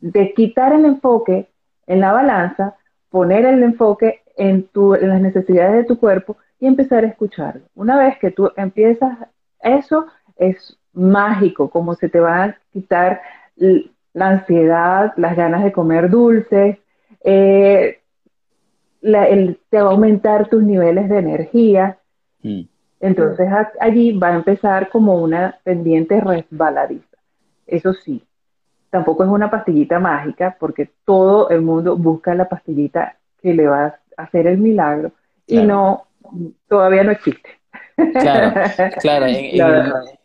de 0.00 0.34
quitar 0.34 0.72
el 0.72 0.86
enfoque 0.86 1.48
en 1.86 2.00
la 2.00 2.10
balanza, 2.10 2.74
poner 3.10 3.44
el 3.44 3.62
enfoque 3.62 4.22
en, 4.36 4.66
tu, 4.66 4.96
en 4.96 5.08
las 5.08 5.20
necesidades 5.20 5.74
de 5.74 5.84
tu 5.84 6.00
cuerpo 6.00 6.36
y 6.64 6.66
empezar 6.66 7.04
a 7.04 7.08
escucharlo. 7.08 7.60
Una 7.74 7.98
vez 7.98 8.18
que 8.18 8.30
tú 8.30 8.50
empiezas 8.56 9.18
eso, 9.60 10.06
es 10.34 10.78
mágico, 10.94 11.68
como 11.68 11.94
se 11.94 12.08
te 12.08 12.18
va 12.20 12.42
a 12.42 12.56
quitar 12.72 13.20
la 14.14 14.28
ansiedad, 14.28 15.12
las 15.18 15.36
ganas 15.36 15.62
de 15.62 15.72
comer 15.72 16.08
dulces, 16.08 16.78
eh, 17.22 18.00
te 19.02 19.82
va 19.82 19.90
a 19.90 19.92
aumentar 19.92 20.48
tus 20.48 20.62
niveles 20.62 21.10
de 21.10 21.18
energía. 21.18 21.98
Mm. 22.42 22.62
Entonces 23.00 23.46
allí 23.78 24.16
va 24.16 24.28
a 24.28 24.36
empezar 24.36 24.88
como 24.88 25.22
una 25.22 25.58
pendiente 25.64 26.18
resbaladiza. 26.18 27.18
Eso 27.66 27.92
sí, 27.92 28.24
tampoco 28.88 29.22
es 29.24 29.28
una 29.28 29.50
pastillita 29.50 29.98
mágica 29.98 30.56
porque 30.58 30.88
todo 31.04 31.50
el 31.50 31.60
mundo 31.60 31.98
busca 31.98 32.34
la 32.34 32.48
pastillita 32.48 33.18
que 33.42 33.52
le 33.52 33.66
va 33.66 33.84
a 34.16 34.22
hacer 34.22 34.46
el 34.46 34.56
milagro 34.56 35.12
y 35.46 35.58
no 35.58 36.06
todavía 36.68 37.04
no 37.04 37.12
existe. 37.12 37.48
Claro, 37.96 38.54
claro. 39.00 39.26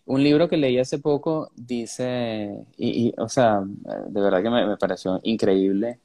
un 0.05 0.23
libro 0.23 0.47
que 0.49 0.57
leí 0.57 0.79
hace 0.79 0.99
poco 0.99 1.51
dice, 1.55 2.65
y, 2.77 3.13
o 3.17 3.29
sea, 3.29 3.61
de 3.63 4.21
verdad 4.21 4.41
que 4.41 4.49
me, 4.49 4.77
pareció 4.77 5.19
increíble, 5.23 5.99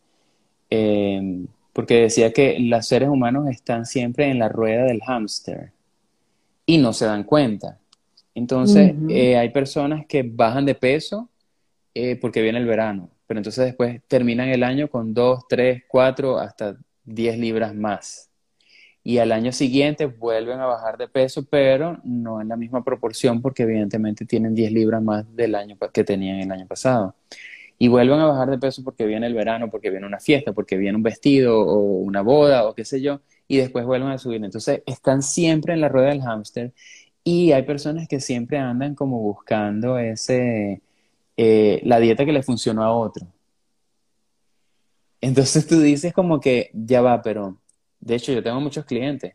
em, 0.69 1.47
porque 1.73 2.03
decía 2.03 2.33
que 2.33 2.59
los 2.61 2.87
seres 2.87 3.09
humanos 3.09 3.49
están 3.49 3.87
siempre 3.87 4.27
en 4.27 4.39
la 4.39 4.49
rueda 4.49 4.85
del 4.85 5.01
hámster 5.01 5.73
y 6.67 6.79
no 6.79 6.93
se 6.93 7.07
dan 7.07 7.25
cuenta. 7.25 7.79
Entonces, 8.35 8.95
eh, 9.09 9.37
hay 9.37 9.51
personas 9.51 10.07
que 10.07 10.23
bajan 10.23 10.67
de 10.67 10.75
peso 10.75 11.29
eh, 11.95 12.17
porque 12.17 12.43
viene 12.43 12.59
el 12.59 12.67
verano, 12.67 13.09
pero 13.27 13.39
entonces 13.39 13.65
después 13.65 14.01
terminan 14.09 14.49
el 14.49 14.65
año 14.65 14.89
con 14.89 15.15
2, 15.15 15.45
3, 15.49 15.85
4, 15.89 16.39
hasta 16.39 16.77
10 17.05 17.39
libras 17.39 17.75
más 17.75 18.31
y 19.07 19.19
al 19.19 19.33
año 19.33 19.53
siguiente 19.53 20.07
vuelven 20.07 20.61
a 20.61 20.67
bajar 20.67 20.97
de 20.97 21.09
peso, 21.09 21.45
pero 21.45 21.99
no 22.05 22.41
en 22.41 22.49
la 22.49 22.57
misma 22.57 22.83
proporción 22.83 23.43
porque 23.43 23.65
evidentemente 23.65 24.25
tienen 24.25 24.55
10 24.55 24.73
libras 24.73 25.03
más 25.03 25.37
del 25.37 25.55
año 25.55 25.77
que 25.93 26.05
tenían 26.05 26.41
el 26.41 26.51
año 26.51 26.67
pasado. 26.67 27.15
Y 27.79 27.89
vuelven 27.89 28.21
a 28.21 28.27
bajar 28.27 28.51
de 28.51 28.59
peso 28.59 28.83
porque 28.83 29.05
viene 29.05 29.27
el 29.27 29.35
verano, 29.35 29.71
porque 29.71 29.91
viene 29.91 30.07
una 30.07 30.21
fiesta, 30.21 30.53
porque 30.55 30.79
viene 30.79 30.97
un 30.97 31.03
vestido 31.03 31.61
o 31.61 31.81
una 31.99 32.23
boda 32.23 32.67
o 32.67 32.75
qué 32.75 32.87
sé 32.87 33.03
yo, 33.03 33.21
y 33.47 33.59
después 33.59 33.85
vuelven 33.85 34.11
a 34.11 34.19
subir. 34.19 34.43
Entonces 34.43 34.83
están 34.87 35.23
siempre 35.23 35.75
en 35.75 35.83
la 35.83 35.91
rueda 35.91 36.09
del 36.09 36.23
hámster 36.23 36.73
y 37.25 37.53
hay 37.53 37.63
personas 37.65 38.09
que 38.09 38.21
siempre 38.21 38.59
andan 38.59 38.95
como 38.95 39.21
buscando 39.21 39.99
ese, 39.99 40.83
eh, 41.37 41.81
la 41.85 42.01
dieta 42.01 42.25
que 42.25 42.33
le 42.33 42.43
funcionó 42.43 42.85
a 42.85 42.93
otro. 42.93 43.27
Entonces 45.21 45.67
tú 45.67 45.81
dices 45.81 46.13
como 46.13 46.41
que 46.41 46.71
ya 46.75 47.01
va, 47.03 47.23
pero 47.23 47.59
de 48.05 48.17
hecho, 48.17 48.33
yo 48.33 48.43
tengo 48.43 48.61
muchos 48.61 48.85
clientes 48.85 49.35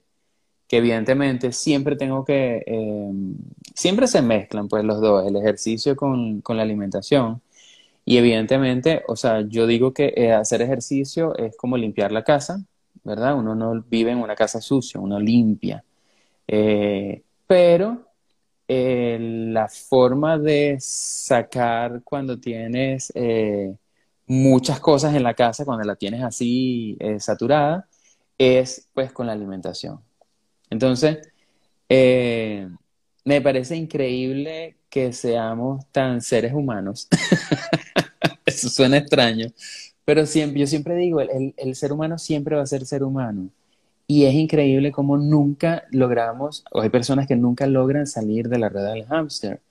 que 0.70 0.78
evidentemente 0.78 1.52
siempre 1.52 1.96
tengo 1.96 2.24
que, 2.26 2.64
eh, 2.66 3.12
siempre 3.76 4.08
se 4.08 4.22
mezclan 4.22 4.68
pues 4.70 4.84
los 4.86 5.02
dos, 5.02 5.28
el 5.28 5.36
ejercicio 5.36 5.96
con, 5.96 6.44
la 6.48 6.62
alimentación. 6.62 7.42
Y 8.06 8.18
evidentemente, 8.18 9.04
o 9.08 9.16
sea, 9.16 9.42
yo 9.42 9.68
digo 9.68 9.94
que 9.94 10.14
eh, 10.16 10.34
hacer 10.34 10.62
ejercicio 10.62 11.36
es 11.38 11.58
como 11.58 11.78
limpiar 11.78 12.12
la 12.12 12.24
casa, 12.24 12.64
¿verdad? 13.04 13.36
Uno 13.36 13.56
no 13.56 13.84
vive 13.90 14.12
en 14.12 14.20
una 14.20 14.36
casa 14.36 14.62
sucia, 14.62 15.00
uno 15.00 15.20
limpia. 15.20 15.84
Eh, 16.48 17.24
pero 17.48 18.06
la 18.68 19.68
forma 19.70 20.38
de 20.38 20.78
sacar 20.80 22.02
cuando 22.04 22.40
tienes 22.40 23.12
muchas 24.28 24.80
cosas 24.80 25.16
en 25.16 25.24
la 25.24 25.34
casa, 25.34 25.66
cuando 25.66 25.84
la 25.84 25.96
tienes 25.96 26.24
así 26.24 26.98
saturada, 27.20 27.89
es 28.40 28.88
pues 28.94 29.12
con 29.12 29.28
la 29.28 29.34
alimentación. 29.34 30.00
Entonces, 30.72 31.20
eh, 31.90 32.68
me 33.26 33.42
parece 33.42 33.76
increíble 33.76 34.78
que 34.90 35.14
seamos 35.14 35.86
tan 35.92 36.22
seres 36.22 36.54
humanos. 36.54 37.08
Eso 38.46 38.70
suena 38.70 38.98
extraño, 38.98 39.48
pero 40.06 40.26
siempre, 40.26 40.62
yo 40.62 40.68
siempre 40.68 40.96
digo, 40.96 41.22
el, 41.22 41.76
ser 41.76 41.94
humano 41.94 42.18
siempre 42.18 42.56
va 42.56 42.64
a 42.64 42.68
ser 42.68 42.86
ser 42.86 43.04
humano. 43.04 43.50
Y 44.08 44.26
es 44.26 44.34
increíble 44.34 44.92
cómo 44.92 45.18
nunca 45.18 45.84
logramos, 45.92 46.64
o 46.72 46.82
hay 46.82 46.90
personas 46.90 47.28
que 47.28 47.36
nunca 47.36 47.68
logran 47.68 48.08
salir 48.08 48.50
de 48.50 48.58
la 48.58 48.70
rueda 48.70 48.94
del 48.94 49.06
hámster. 49.06 49.62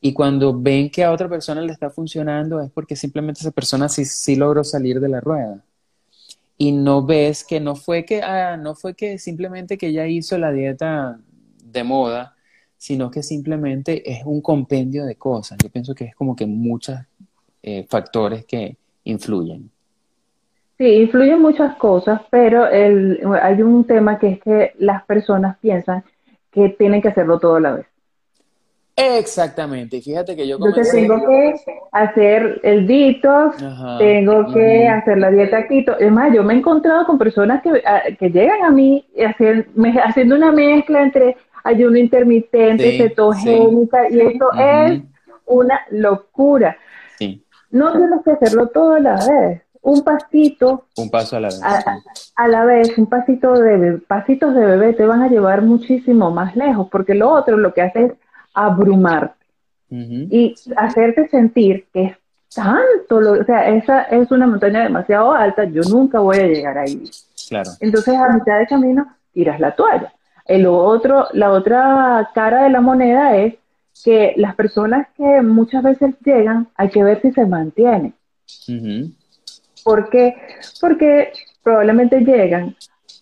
Y 0.00 0.12
cuando 0.12 0.58
ven 0.60 0.90
que 0.90 1.04
a 1.04 1.12
otra 1.12 1.28
persona 1.28 1.60
le 1.62 1.72
está 1.72 1.90
funcionando 1.90 2.60
es 2.60 2.70
porque 2.72 2.96
simplemente 2.96 3.40
esa 3.40 3.52
persona 3.52 3.88
sí, 3.88 4.04
sí 4.04 4.36
logró 4.36 4.64
salir 4.64 5.00
de 5.00 5.08
la 5.08 5.20
rueda. 5.20 5.64
Y 6.56 6.72
no 6.72 7.04
ves 7.04 7.44
que 7.44 7.60
no 7.60 7.74
fue 7.74 8.04
que, 8.04 8.22
ah, 8.22 8.56
no 8.56 8.74
fue 8.74 8.94
que 8.94 9.18
simplemente 9.18 9.76
que 9.76 9.88
ella 9.88 10.06
hizo 10.06 10.38
la 10.38 10.52
dieta 10.52 11.18
de 11.64 11.84
moda, 11.84 12.34
sino 12.76 13.10
que 13.10 13.22
simplemente 13.22 14.10
es 14.10 14.24
un 14.24 14.40
compendio 14.40 15.04
de 15.04 15.16
cosas. 15.16 15.58
Yo 15.62 15.70
pienso 15.70 15.94
que 15.94 16.04
es 16.04 16.14
como 16.14 16.36
que 16.36 16.46
muchos 16.46 16.98
eh, 17.62 17.86
factores 17.88 18.44
que 18.44 18.76
influyen. 19.04 19.70
Sí, 20.78 20.84
influyen 20.84 21.40
muchas 21.40 21.76
cosas, 21.76 22.20
pero 22.30 22.66
el, 22.66 23.20
hay 23.40 23.62
un 23.62 23.84
tema 23.84 24.18
que 24.18 24.28
es 24.28 24.40
que 24.40 24.72
las 24.78 25.04
personas 25.04 25.56
piensan 25.58 26.04
que 26.50 26.70
tienen 26.70 27.00
que 27.00 27.08
hacerlo 27.08 27.38
todo 27.38 27.56
a 27.56 27.60
la 27.60 27.72
vez. 27.72 27.86
Exactamente, 28.96 30.00
fíjate 30.00 30.36
que 30.36 30.46
yo 30.46 30.58
comencé... 30.58 30.80
Entonces 30.80 31.08
tengo 31.08 31.28
que 31.28 31.54
hacer 31.90 32.60
el 32.62 32.86
detox, 32.86 33.56
tengo 33.98 34.52
que 34.52 34.88
hacer 34.88 35.18
la 35.18 35.30
dieta 35.30 35.66
keto. 35.66 35.98
Es 35.98 36.12
más, 36.12 36.32
yo 36.32 36.44
me 36.44 36.54
he 36.54 36.58
encontrado 36.58 37.04
con 37.04 37.18
personas 37.18 37.60
que, 37.62 37.82
ah, 37.84 38.02
que 38.18 38.30
llegan 38.30 38.62
a 38.62 38.70
mí 38.70 39.04
haciendo 40.04 40.36
una 40.36 40.52
mezcla 40.52 41.02
entre 41.02 41.36
ayuno 41.64 41.98
intermitente, 41.98 42.98
cetogénica, 42.98 44.08
y 44.10 44.20
esto 44.20 44.46
es 44.52 45.02
una 45.46 45.80
locura. 45.90 46.76
Sí. 47.18 47.42
No 47.70 47.92
tienes 47.92 48.20
que 48.24 48.30
hacerlo 48.30 48.68
todo 48.68 48.92
a 48.92 49.00
la 49.00 49.14
vez 49.14 49.64
un 49.84 50.02
pasito. 50.02 50.86
Un 50.96 51.10
paso 51.10 51.36
a 51.36 51.40
la 51.40 51.48
vez. 51.48 51.60
A, 52.36 52.48
la 52.48 52.64
vez, 52.64 52.96
un 52.96 53.06
pasito 53.06 53.52
de 53.52 53.98
pasitos 54.08 54.54
de 54.54 54.64
bebé 54.64 54.94
te 54.94 55.04
van 55.04 55.22
a 55.22 55.28
llevar 55.28 55.62
muchísimo 55.62 56.30
más 56.30 56.56
lejos, 56.56 56.88
porque 56.90 57.14
lo 57.14 57.30
otro 57.30 57.58
lo 57.58 57.74
que 57.74 57.82
hace 57.82 58.04
es 58.06 58.12
abrumarte 58.54 59.44
y 59.90 60.54
hacerte 60.76 61.28
sentir 61.28 61.86
que 61.92 62.04
es 62.04 62.16
tanto, 62.54 63.16
o 63.18 63.44
sea, 63.44 63.68
esa 63.68 64.02
es 64.04 64.30
una 64.30 64.46
montaña 64.46 64.82
demasiado 64.82 65.32
alta, 65.32 65.64
yo 65.64 65.82
nunca 65.82 66.20
voy 66.20 66.38
a 66.38 66.46
llegar 66.46 66.78
ahí. 66.78 67.10
Claro. 67.48 67.70
Entonces 67.80 68.14
a 68.16 68.32
mitad 68.32 68.58
de 68.58 68.66
camino 68.66 69.06
tiras 69.32 69.60
la 69.60 69.74
toalla. 69.74 70.12
El 70.46 70.66
otro, 70.66 71.28
la 71.32 71.52
otra 71.52 72.30
cara 72.34 72.64
de 72.64 72.70
la 72.70 72.80
moneda 72.80 73.36
es 73.36 73.54
que 74.04 74.34
las 74.36 74.54
personas 74.54 75.08
que 75.16 75.42
muchas 75.42 75.82
veces 75.82 76.14
llegan, 76.24 76.68
hay 76.76 76.90
que 76.90 77.02
ver 77.02 77.20
si 77.22 77.32
se 77.32 77.46
mantienen. 77.46 78.14
¿Por 79.82 80.10
qué? 80.10 80.36
Porque 80.80 81.32
probablemente 81.62 82.20
llegan 82.20 82.76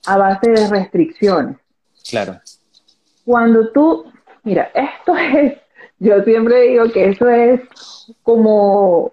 a 0.06 0.16
base 0.16 0.50
de 0.50 0.68
restricciones. 0.68 1.56
Claro. 2.08 2.40
Cuando 3.24 3.68
tú, 3.70 4.04
mira, 4.42 4.70
esto 4.74 5.16
es, 5.16 5.54
yo 5.98 6.22
siempre 6.24 6.62
digo 6.62 6.90
que 6.90 7.08
eso 7.10 7.28
es 7.28 7.60
como 8.22 9.12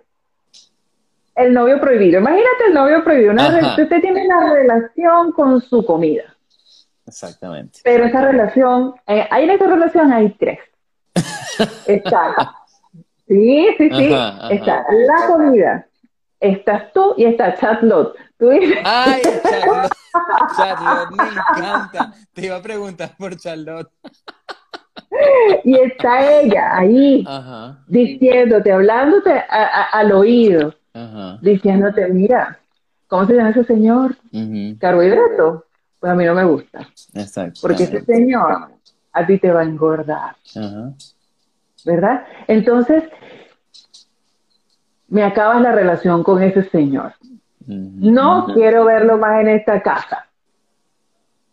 el 1.35 1.53
novio 1.53 1.79
prohibido. 1.79 2.19
Imagínate 2.19 2.65
el 2.67 2.73
novio 2.73 3.03
prohibido. 3.03 3.31
Una 3.31 3.75
usted 3.77 4.01
tiene 4.01 4.25
una 4.25 4.53
relación 4.53 5.31
con 5.31 5.61
su 5.61 5.85
comida. 5.85 6.23
Exactamente. 7.07 7.79
Pero 7.83 8.05
esa 8.05 8.21
relación, 8.21 8.93
eh, 9.07 9.27
ahí 9.31 9.45
en 9.45 9.51
esa 9.51 9.67
relación 9.67 10.11
hay 10.11 10.29
tres. 10.33 10.59
Está. 11.87 12.55
Sí, 13.27 13.67
sí, 13.77 13.89
sí. 13.91 14.15
Está 14.49 14.85
la 14.89 15.27
comida, 15.27 15.87
estás 16.39 16.91
tú 16.93 17.13
y 17.15 17.25
está 17.25 17.53
Chatlot. 17.55 18.15
¿Tú 18.39 18.49
Ay, 18.83 19.21
Charlotte. 19.43 19.91
Charlotte, 20.55 21.11
me 21.11 21.23
encanta. 21.23 22.13
Te 22.33 22.45
iba 22.45 22.55
a 22.55 22.61
preguntar 22.61 23.11
por 23.17 23.37
Charlotte. 23.37 23.91
Y 25.63 25.75
está 25.75 26.41
ella 26.41 26.77
ahí, 26.77 27.25
diciéndote, 27.87 28.71
hablándote 28.71 29.43
al 29.49 30.11
oído, 30.11 30.73
diciéndote, 31.41 32.07
mira, 32.09 32.59
¿cómo 33.07 33.25
se 33.25 33.33
llama 33.35 33.49
ese 33.49 33.63
señor? 33.63 34.15
Carbohidrato. 34.79 35.65
Pues 35.99 36.11
a 36.13 36.15
mí 36.15 36.23
no 36.23 36.33
me 36.33 36.45
gusta. 36.45 36.87
Exacto. 37.13 37.59
Porque 37.61 37.83
ese 37.83 38.01
señor 38.05 38.69
a 39.11 39.25
ti 39.27 39.37
te 39.37 39.51
va 39.51 39.61
a 39.61 39.65
engordar. 39.65 40.35
¿Verdad? 41.85 42.25
Entonces, 42.47 43.03
me 45.09 45.23
acabas 45.23 45.61
la 45.61 45.73
relación 45.73 46.23
con 46.23 46.41
ese 46.41 46.63
señor. 46.69 47.13
No 47.65 48.47
quiero 48.53 48.85
verlo 48.85 49.17
más 49.17 49.41
en 49.41 49.49
esta 49.49 49.81
casa. 49.81 50.27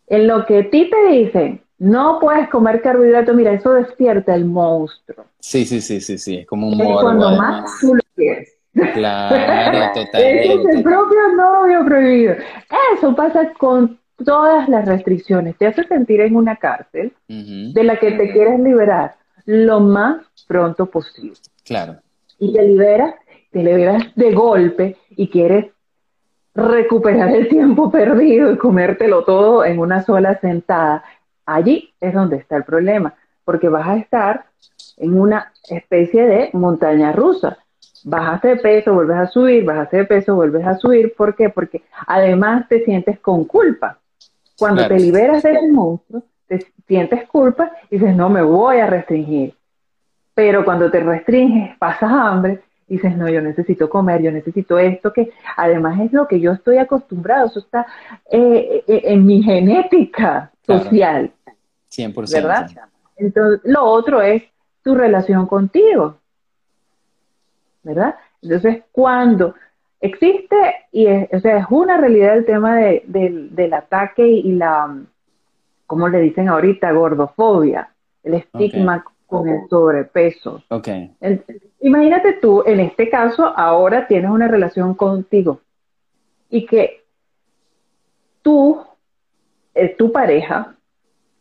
En 0.06 0.28
lo 0.28 0.46
que 0.46 0.60
a 0.60 0.70
ti 0.70 0.88
te 0.88 1.12
dicen, 1.12 1.60
no 1.78 2.18
puedes 2.20 2.48
comer 2.48 2.80
carbohidratos, 2.82 3.34
mira, 3.34 3.52
eso 3.52 3.72
despierta 3.72 4.34
el 4.34 4.44
monstruo. 4.44 5.24
Sí, 5.38 5.64
sí, 5.64 5.80
sí, 5.80 6.00
sí, 6.00 6.18
sí, 6.18 6.38
es 6.38 6.46
como 6.46 6.68
un 6.68 6.78
morbo. 6.78 7.02
cuando 7.02 7.30
más 7.32 7.70
tú 7.80 7.94
lo 7.94 8.02
quieres. 8.14 8.52
Claro, 8.94 9.92
totalmente. 9.94 10.54
es 10.54 10.76
el 10.76 10.82
propio 10.82 11.28
novio 11.36 11.84
prohibido. 11.84 12.34
Eso 12.94 13.14
pasa 13.14 13.52
con 13.58 13.98
todas 14.24 14.68
las 14.68 14.86
restricciones. 14.86 15.56
Te 15.56 15.66
hace 15.66 15.84
sentir 15.84 16.20
en 16.20 16.36
una 16.36 16.56
cárcel 16.56 17.12
de 17.28 17.84
la 17.84 17.98
que 17.98 18.12
te 18.12 18.32
quieres 18.32 18.60
liberar 18.60 19.16
lo 19.44 19.80
más 19.80 20.22
pronto 20.46 20.86
posible. 20.86 21.36
Claro. 21.64 21.96
Y 22.38 22.52
te 22.52 22.62
liberas 22.62 23.14
te 23.56 23.62
liberas 23.62 24.02
de 24.14 24.32
golpe 24.32 24.96
y 25.10 25.28
quieres 25.28 25.66
recuperar 26.54 27.30
el 27.30 27.48
tiempo 27.48 27.90
perdido 27.90 28.52
y 28.52 28.58
comértelo 28.58 29.24
todo 29.24 29.64
en 29.64 29.78
una 29.78 30.02
sola 30.02 30.38
sentada, 30.40 31.02
allí 31.46 31.94
es 32.00 32.12
donde 32.12 32.36
está 32.36 32.56
el 32.56 32.64
problema, 32.64 33.14
porque 33.44 33.68
vas 33.68 33.86
a 33.86 33.96
estar 33.96 34.46
en 34.96 35.18
una 35.18 35.52
especie 35.68 36.26
de 36.26 36.50
montaña 36.52 37.12
rusa. 37.12 37.58
Bajas 38.04 38.42
de 38.42 38.56
peso, 38.56 38.94
vuelves 38.94 39.16
a 39.16 39.26
subir, 39.26 39.64
bajas 39.64 39.90
de 39.90 40.04
peso, 40.04 40.34
vuelves 40.34 40.66
a 40.66 40.76
subir. 40.76 41.14
¿Por 41.16 41.34
qué? 41.34 41.48
Porque 41.48 41.82
además 42.06 42.68
te 42.68 42.84
sientes 42.84 43.18
con 43.20 43.44
culpa. 43.44 43.98
Cuando 44.58 44.86
te 44.86 44.98
liberas 44.98 45.42
de 45.42 45.52
ese 45.52 45.68
monstruo, 45.68 46.22
te 46.46 46.66
sientes 46.86 47.26
culpa 47.28 47.70
y 47.90 47.98
dices, 47.98 48.14
no 48.14 48.28
me 48.28 48.42
voy 48.42 48.78
a 48.78 48.86
restringir. 48.86 49.54
Pero 50.34 50.64
cuando 50.64 50.90
te 50.90 51.00
restringes, 51.00 51.76
pasas 51.78 52.10
hambre, 52.12 52.60
dices, 52.86 53.16
no, 53.16 53.28
yo 53.28 53.40
necesito 53.40 53.88
comer, 53.90 54.22
yo 54.22 54.30
necesito 54.30 54.78
esto, 54.78 55.12
que 55.12 55.32
además 55.56 56.00
es 56.00 56.12
lo 56.12 56.28
que 56.28 56.40
yo 56.40 56.52
estoy 56.52 56.78
acostumbrado, 56.78 57.46
eso 57.46 57.58
está 57.58 57.86
eh, 58.30 58.84
eh, 58.86 59.02
en 59.04 59.26
mi 59.26 59.42
genética 59.42 60.52
social. 60.66 61.32
100%. 61.90 62.32
¿Verdad? 62.32 62.70
Entonces, 63.16 63.60
lo 63.64 63.84
otro 63.84 64.20
es 64.20 64.42
tu 64.82 64.94
relación 64.94 65.46
contigo, 65.46 66.18
¿verdad? 67.82 68.16
Entonces, 68.42 68.84
cuando 68.92 69.54
existe, 70.00 70.56
y 70.92 71.06
es, 71.06 71.28
o 71.32 71.40
sea, 71.40 71.58
es 71.58 71.66
una 71.70 71.96
realidad 71.96 72.36
el 72.36 72.44
tema 72.44 72.76
de, 72.76 73.02
del 73.06 73.72
ataque 73.72 74.26
y 74.26 74.52
la, 74.52 74.96
¿cómo 75.86 76.08
le 76.08 76.20
dicen 76.20 76.48
ahorita? 76.48 76.92
Gordofobia, 76.92 77.90
el 78.22 78.34
estigma 78.34 79.04
con 79.26 79.48
el 79.48 79.68
sobrepeso. 79.68 80.62
Ok. 80.68 80.88
imagínate 81.80 82.34
tú, 82.34 82.62
en 82.66 82.80
este 82.80 83.08
caso, 83.10 83.46
ahora 83.56 84.06
tienes 84.06 84.30
una 84.30 84.48
relación 84.48 84.94
contigo 84.94 85.60
y 86.48 86.66
que 86.66 87.04
tú, 88.42 88.80
eh, 89.76 89.94
tu 89.96 90.10
pareja, 90.12 90.74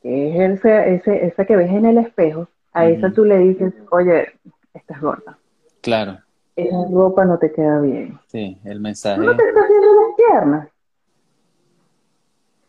que 0.01 0.29
es 0.29 0.59
ese, 0.65 1.25
esa 1.25 1.45
que 1.45 1.55
ves 1.55 1.71
en 1.71 1.85
el 1.85 1.97
espejo, 1.97 2.47
a 2.73 2.87
esa 2.87 3.11
tú 3.11 3.25
le 3.25 3.39
dices, 3.39 3.73
oye, 3.89 4.27
estás 4.73 5.01
gorda. 5.01 5.37
Claro. 5.81 6.19
Esa 6.55 6.85
ropa 6.91 7.25
no 7.25 7.37
te 7.37 7.51
queda 7.51 7.79
bien. 7.79 8.19
Sí, 8.27 8.57
el 8.65 8.79
mensaje. 8.79 9.19
No 9.19 9.35
te 9.35 9.43
estás 9.47 9.63
haciendo 9.63 9.87
las 9.87 10.15
piernas. 10.15 10.67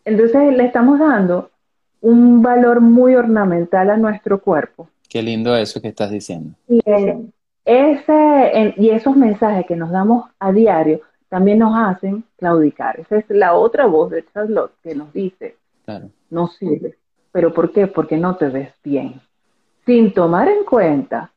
Entonces 0.05 0.57
le 0.57 0.65
estamos 0.65 0.99
dando 0.99 1.51
un 2.01 2.43
valor 2.43 2.81
muy 2.81 3.17
ornamental 3.17 3.91
a 3.91 3.97
nuestro 3.97 4.41
cuerpo 4.41 4.89
Qué 5.09 5.23
lindo 5.23 5.57
eso 5.57 5.81
que 5.81 5.89
estás 5.89 6.11
diciendo. 6.11 6.55
Y, 6.69 6.81
ese, 7.65 8.75
y 8.77 8.91
esos 8.91 9.17
mensajes 9.17 9.67
que 9.67 9.77
nos 9.77 9.91
damos 9.91 10.27
a 10.39 10.53
diario 10.53 11.01
también 11.29 11.59
nos 11.59 11.77
hacen 11.77 12.25
claudicar. 12.39 13.01
Esa 13.01 13.17
es 13.17 13.25
la 13.29 13.55
otra 13.55 13.87
voz 13.87 14.11
de 14.11 14.25
Charlotte 14.33 14.73
que 14.83 14.95
nos 14.95 15.13
dice, 15.13 15.57
no 16.31 16.49
sirve. 16.49 16.97
¿Pero 17.33 17.53
por 17.53 17.73
qué? 17.73 17.87
Porque 17.87 18.17
no 18.17 18.37
te 18.37 18.49
ves 18.49 18.73
bien. 18.83 19.21
Sin 19.85 20.13
tomar 20.13 20.49
en 20.49 20.65
cuenta 20.65 21.31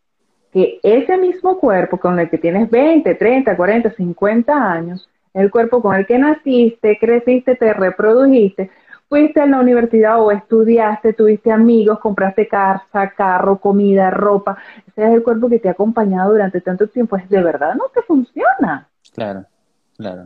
que 0.51 0.79
ese 0.81 1.17
mismo 1.17 1.59
cuerpo 1.59 1.97
con 1.97 2.19
el 2.19 2.29
que 2.29 2.37
tienes 2.37 2.69
20, 2.69 3.15
30, 3.15 3.55
40, 3.55 3.91
50 3.91 4.71
años, 4.71 5.07
el 5.33 5.51
cuerpo 5.51 5.81
con 5.81 5.95
el 5.95 6.05
que 6.05 6.17
naciste, 6.17 6.97
creciste, 6.99 7.55
te 7.55 7.73
reprodujiste, 7.73 8.71
fuiste 9.07 9.41
a 9.41 9.45
la 9.45 9.59
universidad 9.59 10.21
o 10.21 10.31
estudiaste, 10.31 11.13
tuviste 11.13 11.51
amigos, 11.51 11.99
compraste 11.99 12.47
casa, 12.47 13.09
carro, 13.15 13.59
comida, 13.59 14.09
ropa. 14.09 14.57
Ese 14.87 15.05
es 15.05 15.13
el 15.13 15.23
cuerpo 15.23 15.49
que 15.49 15.59
te 15.59 15.67
ha 15.67 15.73
acompañado 15.73 16.31
durante 16.31 16.61
tanto 16.61 16.87
tiempo. 16.87 17.17
Es 17.17 17.29
de 17.29 17.43
verdad 17.43 17.75
no 17.75 17.85
te 17.93 18.01
funciona. 18.03 18.87
Claro. 19.13 19.45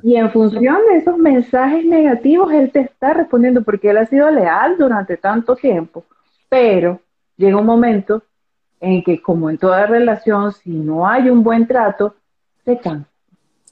Y 0.03 0.15
en 0.15 0.31
función 0.31 0.77
de 0.91 0.97
esos 0.97 1.17
mensajes 1.17 1.83
negativos, 1.83 2.51
él 2.53 2.71
te 2.71 2.81
está 2.81 3.13
respondiendo 3.13 3.63
porque 3.63 3.89
él 3.89 3.97
ha 3.97 4.05
sido 4.05 4.29
leal 4.29 4.77
durante 4.77 5.17
tanto 5.17 5.55
tiempo. 5.55 6.05
Pero 6.47 6.99
llega 7.37 7.57
un 7.57 7.65
momento 7.65 8.21
en 8.79 9.03
que, 9.03 9.19
como 9.21 9.49
en 9.49 9.57
toda 9.57 9.87
relación, 9.87 10.51
si 10.51 10.69
no 10.69 11.07
hay 11.07 11.29
un 11.29 11.43
buen 11.43 11.65
trato, 11.65 12.15
se 12.63 12.77
cansa. 12.77 13.09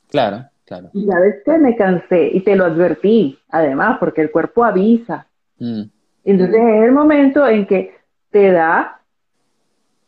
Claro, 0.10 0.46
claro. 0.66 0.90
Y 0.94 1.06
ya 1.06 1.20
ves 1.20 1.36
que 1.46 1.58
me 1.60 1.76
cansé 1.76 2.32
y 2.34 2.40
te 2.42 2.56
lo 2.56 2.66
advertí, 2.66 3.38
además, 3.50 3.98
porque 4.00 4.22
el 4.22 4.32
cuerpo 4.32 4.64
avisa. 4.64 5.28
Mm. 5.60 5.84
Entonces 6.24 6.56
es 6.56 6.84
el 6.84 6.92
momento 6.92 7.48
en 7.48 7.68
que 7.68 7.96
te 8.32 8.52
da 8.52 9.02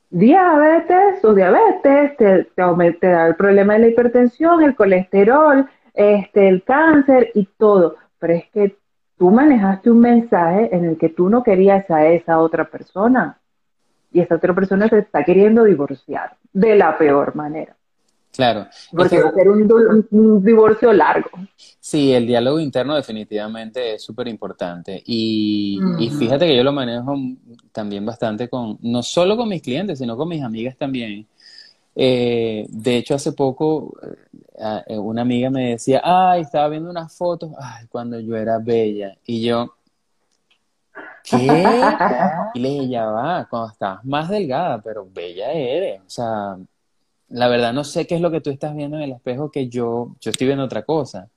diabetes 0.09 1.23
o 1.23 1.33
diabetes, 1.33 2.17
te, 2.17 2.43
te, 2.45 3.07
da 3.07 3.27
el 3.27 3.35
problema 3.35 3.73
de 3.73 3.79
la 3.79 3.87
hipertensión, 3.87 4.63
el 4.63 4.75
colesterol, 4.75 5.67
este, 5.93 6.47
el 6.47 6.63
cáncer 6.63 7.31
y 7.33 7.45
todo. 7.57 7.95
Pero 8.19 8.33
es 8.33 8.49
que 8.51 8.77
tú 9.17 9.31
manejaste 9.31 9.91
un 9.91 9.99
mensaje 9.99 10.75
en 10.75 10.85
el 10.85 10.97
que 10.97 11.09
tú 11.09 11.29
no 11.29 11.43
querías 11.43 11.89
a 11.89 12.07
esa 12.07 12.39
otra 12.39 12.69
persona 12.69 13.39
y 14.11 14.19
esa 14.19 14.35
otra 14.35 14.53
persona 14.53 14.87
se 14.87 14.99
está 14.99 15.23
queriendo 15.23 15.63
divorciar 15.63 16.37
de 16.51 16.75
la 16.75 16.97
peor 16.97 17.35
manera. 17.35 17.75
Claro. 18.33 18.65
Porque 18.91 19.21
va 19.21 19.29
a 19.29 19.33
ser 19.33 19.47
un, 19.47 20.43
divorcio 20.43 20.91
largo. 20.91 21.29
Sí, 21.79 22.13
el 22.13 22.25
diálogo 22.25 22.59
interno 22.59 22.95
definitivamente 22.95 23.93
es 23.93 24.03
súper 24.03 24.27
importante. 24.27 25.03
Y, 25.05 25.79
fíjate 26.17 26.47
que 26.47 26.57
yo 26.57 26.63
lo 26.63 26.71
manejo 26.71 27.15
también 27.71 28.03
bastante 28.03 28.49
con, 28.49 28.79
no 28.81 29.03
solo 29.03 29.37
con 29.37 29.49
mis 29.49 29.61
clientes, 29.61 29.99
sino 29.99 30.17
con 30.17 30.29
mis 30.29 30.41
amigas 30.41 30.75
también. 30.75 31.27
Eh, 31.95 32.65
de 32.69 32.97
hecho, 32.97 33.15
hace 33.15 33.33
poco 33.33 33.95
eh, 34.01 34.83
eh, 34.87 34.97
una 34.97 35.21
amiga 35.21 35.49
me 35.49 35.71
decía, 35.71 36.01
ay, 36.03 36.41
estaba 36.41 36.69
viendo 36.69 36.89
unas 36.89 37.15
fotos, 37.15 37.51
ay, 37.59 37.87
cuando 37.87 38.19
yo 38.19 38.35
era 38.35 38.59
bella. 38.59 39.17
Y 39.25 39.43
yo, 39.43 39.75
¿qué? 41.23 41.63
Y 42.55 42.59
le 42.59 42.69
dije, 42.69 42.89
ya 42.89 43.05
va, 43.05 43.47
cuando 43.49 43.71
estabas 43.71 44.05
más 44.05 44.29
delgada, 44.29 44.81
pero 44.81 45.07
bella 45.11 45.51
eres. 45.51 46.01
O 46.01 46.09
sea, 46.09 46.57
la 47.29 47.47
verdad 47.47 47.73
no 47.73 47.83
sé 47.83 48.05
qué 48.07 48.15
es 48.15 48.21
lo 48.21 48.31
que 48.31 48.41
tú 48.41 48.51
estás 48.51 48.75
viendo 48.75 48.97
en 48.97 49.03
el 49.03 49.11
espejo 49.13 49.51
que 49.51 49.67
yo, 49.67 50.15
yo 50.21 50.31
estoy 50.31 50.47
viendo 50.47 50.63
otra 50.65 50.83
cosa. 50.83 51.29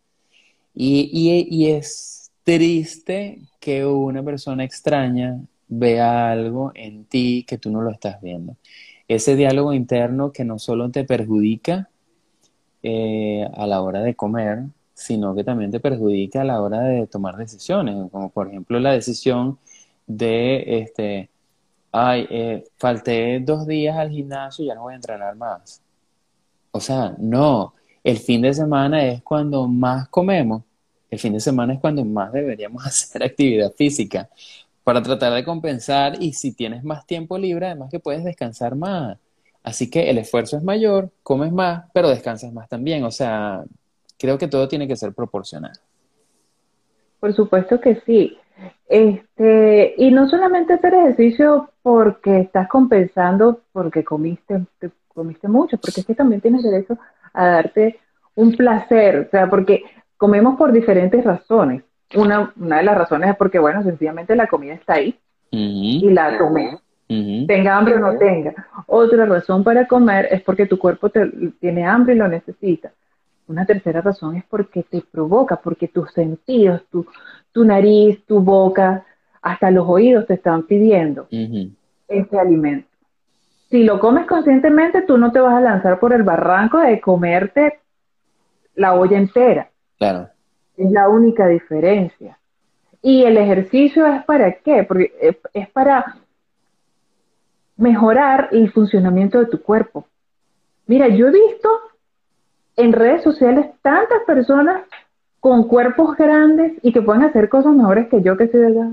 Y, 0.75 1.11
y, 1.13 1.71
es 1.71 2.31
triste 2.45 3.41
que 3.59 3.85
una 3.87 4.23
persona 4.23 4.63
extraña 4.63 5.41
vea 5.69 6.31
algo 6.31 6.71
en 6.75 7.07
ti 7.07 7.45
que 7.49 7.57
tú 7.57 7.71
no 7.71 7.81
lo 7.81 7.91
estás 7.91 8.21
viendo. 8.21 8.57
Ese 9.09 9.37
diálogo 9.37 9.73
interno 9.73 10.33
que 10.33 10.45
no 10.45 10.59
solo 10.59 10.91
te 10.91 11.05
perjudica 11.05 11.89
eh, 12.83 13.49
a 13.55 13.67
la 13.67 13.83
hora 13.83 14.03
de 14.03 14.15
comer, 14.15 14.65
sino 14.95 15.35
que 15.35 15.45
también 15.45 15.71
te 15.71 15.81
perjudica 15.81 16.41
a 16.43 16.45
la 16.45 16.61
hora 16.61 16.81
de 16.81 17.07
tomar 17.07 17.37
decisiones, 17.37 18.11
como 18.11 18.31
por 18.31 18.49
ejemplo 18.49 18.81
la 18.81 18.93
decisión 18.93 19.59
de, 20.07 20.81
este, 20.81 21.31
ay, 21.93 22.27
eh, 22.31 22.65
falté 22.79 23.41
dos 23.41 23.67
días 23.67 23.97
al 23.97 24.11
gimnasio, 24.11 24.65
y 24.65 24.69
ya 24.69 24.75
no 24.75 24.83
voy 24.83 24.95
a 24.95 24.97
entrenar 24.97 25.37
más. 25.37 25.83
O 26.71 26.81
sea, 26.81 27.15
no, 27.19 27.75
el 28.05 28.19
fin 28.19 28.43
de 28.43 28.55
semana 28.55 29.05
es 29.07 29.23
cuando 29.23 29.67
más 29.69 30.09
comemos, 30.09 30.63
el 31.11 31.19
fin 31.19 31.33
de 31.33 31.41
semana 31.41 31.75
es 31.75 31.81
cuando 31.81 32.05
más 32.05 32.33
deberíamos 32.33 32.85
hacer 32.87 33.23
actividad 33.23 33.73
física 33.73 34.29
para 34.87 35.03
tratar 35.03 35.33
de 35.33 35.45
compensar 35.45 36.13
y 36.21 36.35
si 36.35 36.55
tienes 36.55 36.85
más 36.85 37.05
tiempo 37.09 37.37
libre, 37.37 37.67
además 37.67 37.91
que 37.91 37.99
puedes 37.99 38.23
descansar 38.23 38.77
más. 38.77 39.19
Así 39.65 39.91
que 39.91 40.09
el 40.09 40.17
esfuerzo 40.17 40.57
es 40.57 40.63
mayor, 40.63 41.11
comes 41.25 41.51
más, 41.51 41.87
pero 41.93 42.09
descansas 42.09 42.53
más 42.53 42.69
también. 42.69 43.03
O 43.03 43.11
sea, 43.11 43.65
creo 44.17 44.39
que 44.39 44.47
todo 44.47 44.69
tiene 44.69 44.87
que 44.87 44.95
ser 44.95 45.13
proporcional. 45.13 45.73
Por 47.19 47.35
supuesto 47.35 47.81
que 47.81 48.01
sí. 48.07 48.39
Este, 48.89 49.93
y 49.99 50.13
no 50.13 50.29
solamente 50.29 50.75
hacer 50.75 50.95
ejercicio 50.95 51.73
porque 51.83 52.43
estás 52.43 52.69
compensando 52.69 53.63
porque 53.73 54.05
comiste, 54.05 54.67
comiste 55.09 55.49
mucho, 55.49 55.79
porque 55.79 56.03
es 56.03 56.07
que 56.07 56.15
también 56.15 56.41
tienes 56.41 56.63
derecho 56.63 56.97
a 57.33 57.45
darte 57.45 57.99
un 58.37 58.53
placer, 58.53 59.27
o 59.27 59.31
sea, 59.33 59.51
porque 59.51 59.83
comemos 60.17 60.57
por 60.57 60.71
diferentes 60.71 61.25
razones. 61.25 61.83
Una, 62.15 62.53
una 62.57 62.79
de 62.79 62.83
las 62.85 62.97
razones 62.97 63.31
es 63.31 63.37
porque, 63.37 63.59
bueno, 63.59 63.83
sencillamente 63.83 64.37
la 64.37 64.47
comida 64.47 64.75
está 64.75 64.95
ahí 64.95 65.19
y 65.51 66.09
la 66.11 66.39
tomé. 66.39 66.79
Tenga 67.09 67.77
hambre 67.77 67.97
o 67.97 67.99
no 67.99 68.17
tenga. 68.17 68.53
Otra 68.87 69.27
razón 69.27 69.65
para 69.65 69.87
comer 69.87 70.29
es 70.31 70.43
porque 70.43 70.67
tu 70.67 70.79
cuerpo 70.79 71.11
tiene 71.61 71.85
hambre 71.85 72.15
y 72.15 72.19
lo 72.19 72.29
necesita. 72.29 72.93
Una 73.49 73.65
tercera 73.65 74.01
razón 74.01 74.37
es 74.37 74.45
porque 74.45 74.83
te 74.83 75.03
provoca, 75.03 75.57
porque 75.57 75.89
tus 75.89 76.13
sentidos, 76.13 76.83
tu, 76.91 77.07
tu 77.53 77.65
nariz, 77.65 78.25
tu 78.27 78.41
boca, 78.41 79.05
hasta 79.41 79.71
los 79.71 79.89
oídos 79.89 80.27
te 80.27 80.35
están 80.35 80.65
pidiendo 80.65 81.29
ese 82.09 82.39
alimento 82.39 82.89
si 83.71 83.83
lo 83.83 83.99
comes 83.99 84.27
conscientemente, 84.27 85.03
tú 85.03 85.19
no 85.19 85.33
te 85.33 85.41
vas 85.41 85.55
a 85.55 85.61
lanzar 85.61 85.99
por 85.99 86.13
el 86.13 86.23
barranco 86.23 86.79
de 86.79 87.01
comerte 87.01 87.81
la 88.75 88.95
olla 88.95 89.19
entera. 89.19 89.71
Claro. 89.99 90.29
Es 90.77 90.91
la 90.91 91.09
única 91.09 91.47
diferencia. 91.49 92.39
Y 93.03 93.25
el 93.25 93.37
ejercicio 93.37 94.07
es 94.07 94.25
para 94.25 94.53
qué? 94.53 94.85
Porque 94.85 95.39
es 95.53 95.71
para 95.71 96.17
mejorar 97.77 98.49
el 98.53 98.71
funcionamiento 98.73 99.39
de 99.39 99.47
tu 99.47 99.63
cuerpo. 99.63 100.07
Mira, 100.87 101.09
yo 101.09 101.29
he 101.29 101.33
visto 101.33 101.69
en 102.77 102.93
redes 102.93 103.23
sociales 103.23 103.67
tantas 103.83 104.23
personas 104.27 104.83
con 105.41 105.69
cuerpos 105.69 106.17
grandes 106.17 106.73
y 106.83 106.93
que 106.93 107.03
pueden 107.03 107.23
hacer 107.23 107.49
cosas 107.49 107.75
mejores 107.75 108.09
que 108.09 108.23
yo 108.23 108.37
que 108.37 108.49
soy 108.49 108.61
de 108.61 108.67
allá. 108.67 108.91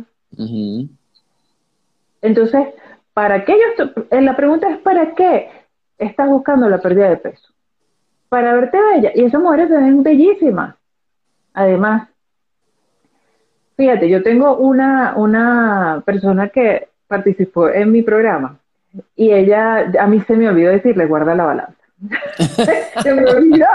Entonces, 2.21 2.67
¿Para 3.13 3.45
qué 3.45 3.55
yo 3.77 3.85
eh, 4.09 4.21
la 4.21 4.35
pregunta 4.35 4.69
es 4.69 4.79
¿para 4.79 5.13
qué 5.13 5.49
estás 5.97 6.27
buscando 6.29 6.67
la 6.67 6.79
pérdida 6.79 7.09
de 7.09 7.17
peso? 7.17 7.47
Para 8.29 8.53
verte 8.53 8.79
bella. 8.81 9.11
Y 9.13 9.25
esas 9.25 9.41
mujeres 9.41 9.69
se 9.69 9.77
ven 9.77 10.01
bellísimas. 10.01 10.75
Además, 11.53 12.09
fíjate, 13.77 14.09
yo 14.09 14.23
tengo 14.23 14.57
una, 14.57 15.13
una 15.15 16.01
persona 16.05 16.49
que 16.49 16.89
participó 17.07 17.69
en 17.69 17.91
mi 17.91 18.01
programa 18.01 18.57
y 19.15 19.31
ella, 19.31 19.91
a 19.99 20.07
mí 20.07 20.21
se 20.21 20.35
me 20.35 20.49
olvidó 20.49 20.71
decirle, 20.71 21.05
guarda 21.05 21.35
la 21.35 21.45
balanza. 21.45 21.75
se 23.03 23.13
me 23.13 23.25
olvidó. 23.25 23.67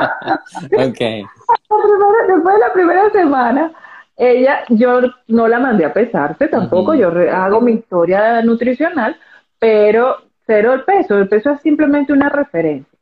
ok. 0.73 0.99
Después 0.99 2.55
de 2.55 2.61
la 2.61 2.73
primera 2.73 3.11
semana, 3.11 3.73
ella, 4.17 4.65
yo 4.69 5.01
no 5.29 5.49
la 5.49 5.61
mandé 5.61 5.85
a 5.85 5.93
pesarse 5.93 6.49
tampoco, 6.49 6.95
yo 6.95 7.13
hago 7.33 7.61
mi 7.61 7.73
historia 7.73 8.43
nutricional, 8.43 9.17
pero 9.59 10.17
cero 10.47 10.73
el 10.75 10.83
peso, 10.85 11.19
el 11.19 11.29
peso 11.29 11.53
es 11.53 11.61
simplemente 11.61 12.13
una 12.13 12.29
referencia. 12.29 12.99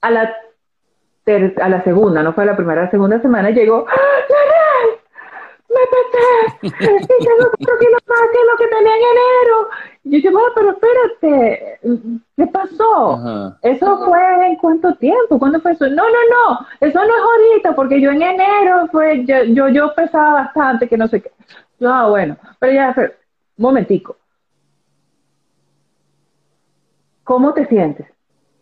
A 0.00 0.10
la, 0.10 0.34
a 1.36 1.68
la 1.68 1.82
segunda, 1.82 2.22
no 2.22 2.32
fue 2.32 2.46
la 2.46 2.56
primera, 2.56 2.84
la 2.84 2.90
segunda 2.90 3.20
semana 3.20 3.50
llegó, 3.50 3.86
¡Ah, 3.88 4.18
¡Me 5.68 5.80
pesé! 5.90 6.58
¡Y 6.62 6.70
tengo 6.70 7.50
cuatro 7.50 7.78
kilos 7.78 8.02
más 8.06 8.28
que 8.32 8.38
lo 8.50 8.56
que 8.56 8.74
tenía 8.74 8.96
en 8.96 9.02
enero! 9.02 9.68
Y 10.04 10.10
yo 10.10 10.16
dije, 10.16 10.30
bueno, 10.30 10.48
pero 10.54 10.70
espérate, 10.70 11.80
¿qué 12.36 12.46
pasó? 12.46 13.54
¿Eso 13.62 14.06
fue 14.06 14.48
en 14.48 14.56
cuánto 14.56 14.94
tiempo? 14.94 15.38
¿Cuándo 15.38 15.60
fue 15.60 15.72
eso? 15.72 15.86
No, 15.88 16.04
no, 16.04 16.18
no, 16.30 16.66
eso 16.80 16.98
no 16.98 17.04
es 17.04 17.22
ahorita, 17.22 17.74
porque 17.74 18.00
yo 18.00 18.10
en 18.10 18.22
enero 18.22 18.86
fue, 18.90 19.24
yo, 19.26 19.44
yo, 19.44 19.68
yo 19.68 19.94
pesaba 19.94 20.42
bastante, 20.42 20.88
que 20.88 20.96
no 20.96 21.06
sé 21.06 21.20
qué. 21.20 21.30
Yo, 21.78 21.92
ah, 21.92 22.08
bueno, 22.08 22.38
pero 22.58 22.72
ya, 22.72 22.94
un 22.96 23.12
momentico, 23.58 24.16
¿Cómo 27.28 27.52
te 27.52 27.66
sientes? 27.66 28.06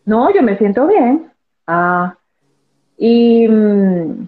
No, 0.03 0.29
yo 0.33 0.43
me 0.43 0.57
siento 0.57 0.87
bien. 0.87 1.31
Ah, 1.67 2.16
y, 2.97 3.47
mm, 3.47 4.27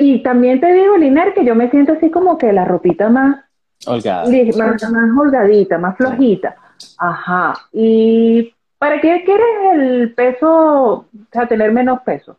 y 0.00 0.22
también 0.22 0.60
te 0.60 0.72
digo, 0.72 0.96
Liner, 0.96 1.34
que 1.34 1.44
yo 1.44 1.54
me 1.54 1.70
siento 1.70 1.92
así 1.92 2.10
como 2.10 2.38
que 2.38 2.52
la 2.52 2.64
ropita 2.64 3.08
más, 3.08 3.44
más, 3.86 5.18
holgadita, 5.18 5.78
más 5.78 5.96
flojita. 5.96 6.56
Ajá. 6.98 7.54
¿Y 7.72 8.54
para 8.78 9.00
qué 9.00 9.22
quieres 9.24 9.46
el 9.74 10.14
peso, 10.14 10.48
o 10.48 11.06
sea, 11.32 11.46
tener 11.46 11.72
menos 11.72 12.00
peso? 12.02 12.38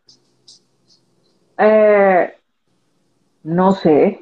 Eh, 1.57 2.33
no 3.43 3.73
sé. 3.73 4.21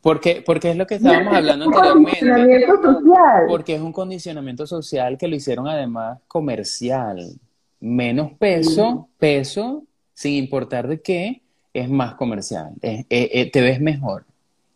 Porque, 0.00 0.42
porque 0.44 0.70
es 0.70 0.76
lo 0.76 0.86
que 0.86 0.96
estábamos 0.96 1.34
hablando 1.34 1.66
anteriormente. 1.74 2.66
Social. 2.66 3.44
Porque 3.48 3.74
es 3.74 3.80
un 3.80 3.92
condicionamiento 3.92 4.66
social 4.66 5.18
que 5.18 5.28
lo 5.28 5.36
hicieron 5.36 5.68
además 5.68 6.20
comercial. 6.26 7.38
Menos 7.80 8.32
peso, 8.38 9.08
peso, 9.18 9.84
sin 10.18 10.34
importar 10.34 10.88
de 10.88 11.00
qué, 11.00 11.42
es 11.72 11.88
más 11.88 12.16
comercial. 12.16 12.72
Te 12.80 13.48
ves 13.54 13.80
mejor. 13.80 14.24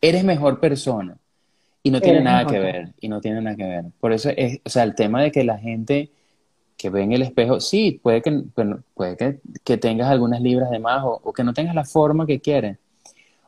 Eres 0.00 0.22
mejor 0.22 0.60
persona. 0.60 1.16
Y 1.82 1.90
no 1.90 2.00
tiene 2.00 2.20
nada 2.20 2.46
que 2.46 2.60
ver. 2.60 2.94
Y 3.00 3.08
no 3.08 3.20
tiene 3.20 3.40
nada 3.40 3.56
que 3.56 3.64
ver. 3.64 3.84
Por 3.98 4.12
eso 4.12 4.30
es, 4.36 4.60
o 4.64 4.70
sea, 4.70 4.84
el 4.84 4.94
tema 4.94 5.20
de 5.20 5.32
que 5.32 5.42
la 5.42 5.58
gente 5.58 6.12
que 6.76 6.90
ve 6.90 7.02
en 7.02 7.10
el 7.10 7.22
espejo, 7.22 7.58
sí, 7.58 7.98
puede 8.00 8.22
que, 8.22 8.44
puede 8.94 9.40
que, 9.64 9.76
tengas 9.78 10.08
algunas 10.12 10.40
libras 10.40 10.70
de 10.70 10.78
más 10.78 11.02
o, 11.04 11.32
que 11.32 11.42
no 11.42 11.52
tengas 11.52 11.74
la 11.74 11.84
forma 11.84 12.24
que 12.24 12.40
quieres. 12.40 12.78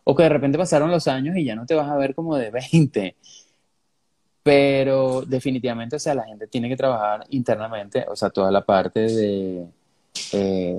O 0.03 0.17
que 0.17 0.25
de 0.25 0.31
repente 0.31 0.59
pasaron 0.59 0.91
los 0.91 1.07
años 1.07 1.37
y 1.37 1.45
ya 1.45 1.55
no 1.55 1.65
te 1.65 1.77
vas 1.77 1.89
a 1.89 1.97
ver 1.97 2.17
como 2.17 2.37
de 2.37 2.51
20. 2.73 3.15
Pero 4.43 5.23
definitivamente, 5.23 5.95
o 5.95 6.01
sea, 6.01 6.17
la 6.17 6.25
gente 6.25 6.49
tiene 6.49 6.69
que 6.69 6.77
trabajar 6.77 7.25
internamente, 7.31 8.05
o 8.09 8.17
sea, 8.17 8.31
toda 8.31 8.51
la 8.51 8.65
parte 8.65 8.99
de, 8.99 9.69
eh, 10.33 10.77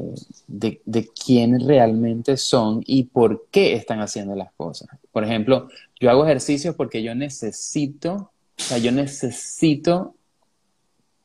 de, 0.48 0.82
de 0.86 1.08
quiénes 1.08 1.64
realmente 1.64 2.38
son 2.38 2.82
y 2.86 3.04
por 3.04 3.48
qué 3.52 3.74
están 3.74 4.00
haciendo 4.00 4.36
las 4.36 4.52
cosas. 4.54 4.90
Por 5.12 5.24
ejemplo, 5.24 5.68
yo 6.00 6.10
hago 6.10 6.26
ejercicios 6.26 6.76
porque 6.76 7.04
yo 7.04 7.16
necesito, 7.16 8.14
o 8.14 8.32
sea, 8.62 8.78
yo 8.78 8.92
necesito 8.92 10.16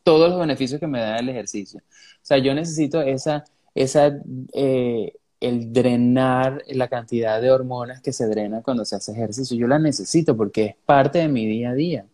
todos 0.02 0.30
los 0.30 0.40
beneficios 0.40 0.80
que 0.80 0.86
me 0.86 1.00
da 1.00 1.18
el 1.18 1.28
ejercicio. 1.28 1.80
O 1.80 2.22
sea, 2.22 2.38
yo 2.38 2.54
necesito 2.54 3.00
esa, 3.02 3.44
esa, 3.74 4.18
eh, 4.52 5.14
el 5.40 5.72
drenar 5.72 6.62
la 6.68 6.88
cantidad 6.88 7.40
de 7.40 7.50
hormonas 7.50 8.00
que 8.02 8.12
se 8.12 8.26
drena 8.26 8.62
cuando 8.62 8.84
se 8.84 8.96
hace 8.96 9.12
ejercicio. 9.12 9.56
Yo 9.56 9.66
la 9.66 9.78
necesito 9.78 10.36
porque 10.36 10.64
es 10.64 10.74
parte 10.84 11.18
de 11.18 11.28
mi 11.28 11.46
día 11.46 11.70
a 11.70 11.74
día. 11.74 12.06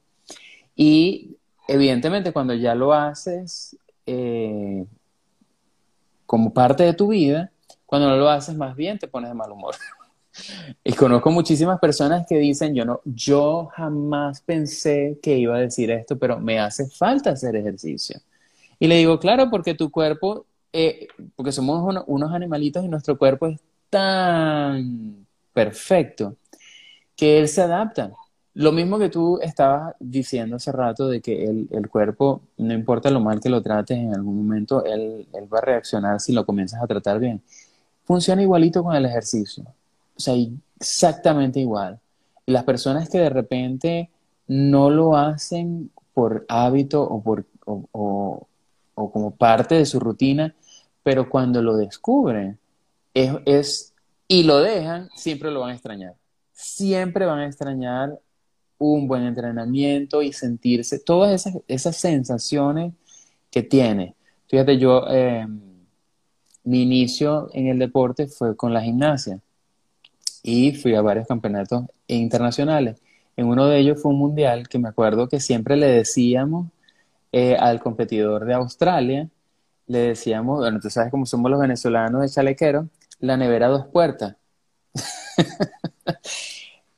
Y 0.75 1.37
evidentemente 1.69 2.33
cuando 2.33 2.55
ya 2.55 2.75
lo 2.75 2.93
haces 2.93 3.77
eh, 4.07 4.85
como 6.27 6.53
parte 6.53 6.83
de 6.83 6.93
tu 6.93 7.09
vida, 7.09 7.51
cuando 7.87 8.09
no 8.09 8.17
lo 8.17 8.29
haces 8.29 8.57
más 8.57 8.77
bien 8.77 8.99
te 8.99 9.09
pones 9.09 9.31
de 9.31 9.35
mal 9.35 9.51
humor. 9.51 9.75
y 10.85 10.93
conozco 10.93 11.31
muchísimas 11.31 11.79
personas 11.81 12.27
que 12.27 12.37
dicen, 12.39 12.75
yo 12.75 12.85
no, 12.85 13.01
yo 13.05 13.69
jamás 13.75 14.43
pensé 14.43 15.19
que 15.23 15.39
iba 15.39 15.57
a 15.57 15.61
decir 15.61 15.91
esto, 15.91 16.19
pero 16.19 16.39
me 16.39 16.59
hace 16.59 16.89
falta 16.89 17.31
hacer 17.31 17.57
ejercicio. 17.57 18.21
Y 18.79 18.89
le 18.89 18.97
digo, 18.97 19.19
claro, 19.19 19.49
porque 19.51 19.75
tu 19.75 19.91
cuerpo, 19.91 20.47
eh, 20.73 21.09
porque 21.35 21.53
somos 21.53 22.05
unos 22.07 22.33
animalitos 22.33 22.85
y 22.85 22.89
nuestro 22.89 23.17
cuerpo 23.17 23.47
es 23.47 23.61
tan 23.89 25.27
perfecto 25.53 26.37
que 27.17 27.39
él 27.39 27.49
se 27.49 27.63
adapta. 27.63 28.13
Lo 28.57 28.73
mismo 28.73 28.99
que 28.99 29.11
tú 29.11 29.39
estabas 29.43 29.95
diciendo 30.01 30.57
hace 30.57 30.73
rato 30.73 31.09
de 31.09 31.21
que 31.21 31.45
el, 31.45 31.89
cuerpo, 31.91 32.41
no 32.57 32.73
importa 32.73 33.11
lo 33.11 33.21
mal 33.21 33.39
que 33.39 33.51
lo 33.51 33.61
trates, 33.61 33.99
en 33.99 34.15
algún 34.15 34.35
momento 34.35 34.83
él, 34.87 35.29
va 35.53 35.59
a 35.59 35.61
reaccionar 35.61 36.21
si 36.21 36.33
lo 36.33 36.47
comienzas 36.47 36.83
a 36.83 36.87
tratar 36.87 37.19
bien. 37.19 37.43
Funciona 38.05 38.41
igualito 38.41 38.83
con 38.83 38.97
el 38.97 39.05
ejercicio. 39.05 39.63
O 40.17 40.21
sea, 40.21 40.35
exactamente 40.81 41.61
igual. 41.61 42.01
Las 42.47 42.65
personas 42.65 43.11
que 43.11 43.19
de 43.19 43.29
repente 43.29 44.09
no 44.49 44.89
lo 44.89 45.19
hacen 45.19 45.91
por 46.15 46.47
hábito 46.49 47.03
o, 47.03 47.23
por, 47.23 47.45
o, 47.67 48.47
como 48.95 49.33
parte 49.33 49.75
de 49.75 49.85
su 49.85 50.01
rutina, 50.01 50.55
pero 51.03 51.29
cuando 51.29 51.61
lo 51.61 51.77
descubren 51.77 52.59
es, 53.13 53.93
y 54.29 54.45
lo 54.45 54.61
dejan, 54.61 55.11
siempre 55.15 55.51
lo 55.51 55.61
van 55.61 55.73
a 55.73 55.75
extrañar. 55.75 56.15
Siempre 56.55 57.27
van 57.27 57.41
a 57.41 57.47
extrañar 57.47 58.19
un 58.79 59.09
buen 59.09 59.25
entrenamiento 59.25 60.23
y 60.23 60.33
sentirse, 60.33 60.99
todas 60.99 61.33
esas, 61.33 61.63
esas 61.69 61.97
sensaciones 61.97 62.93
que 63.51 63.63
tiene. 63.63 64.15
Fíjate, 64.49 64.79
yo, 64.79 65.05
eh, 65.09 65.47
mi 66.65 66.83
inicio 66.83 67.49
en 67.53 67.69
el 67.69 67.79
deporte 67.79 68.27
fue 68.27 68.57
con 68.57 68.73
la 68.75 68.83
gimnasia 68.83 69.41
y 70.43 70.73
fui 70.73 70.95
a 70.95 71.03
varios 71.03 71.27
campeonatos 71.27 71.85
internacionales. 72.07 73.01
En 73.37 73.47
uno 73.47 73.67
de 73.67 73.79
ellos 73.79 74.01
fue 74.01 74.13
un 74.13 74.19
mundial 74.19 74.69
que 74.69 74.79
me 74.79 74.89
acuerdo 74.89 75.29
que 75.29 75.41
siempre 75.41 75.77
le 75.77 75.87
decíamos 75.87 76.69
eh, 77.33 77.57
al 77.57 77.81
competidor 77.81 78.45
de 78.45 78.55
Australia, 78.55 79.29
le 79.87 79.99
decíamos, 79.99 80.59
bueno, 80.59 80.81
tú 80.81 80.91
sabes 80.91 81.11
cómo 81.11 81.27
somos 81.27 81.51
los 81.51 81.61
venezolanos 81.61 82.23
de 82.23 82.29
chalequero, 82.29 82.89
la 83.21 83.37
nevera 83.37 83.69
dos 83.69 83.87
puertas. 83.87 84.37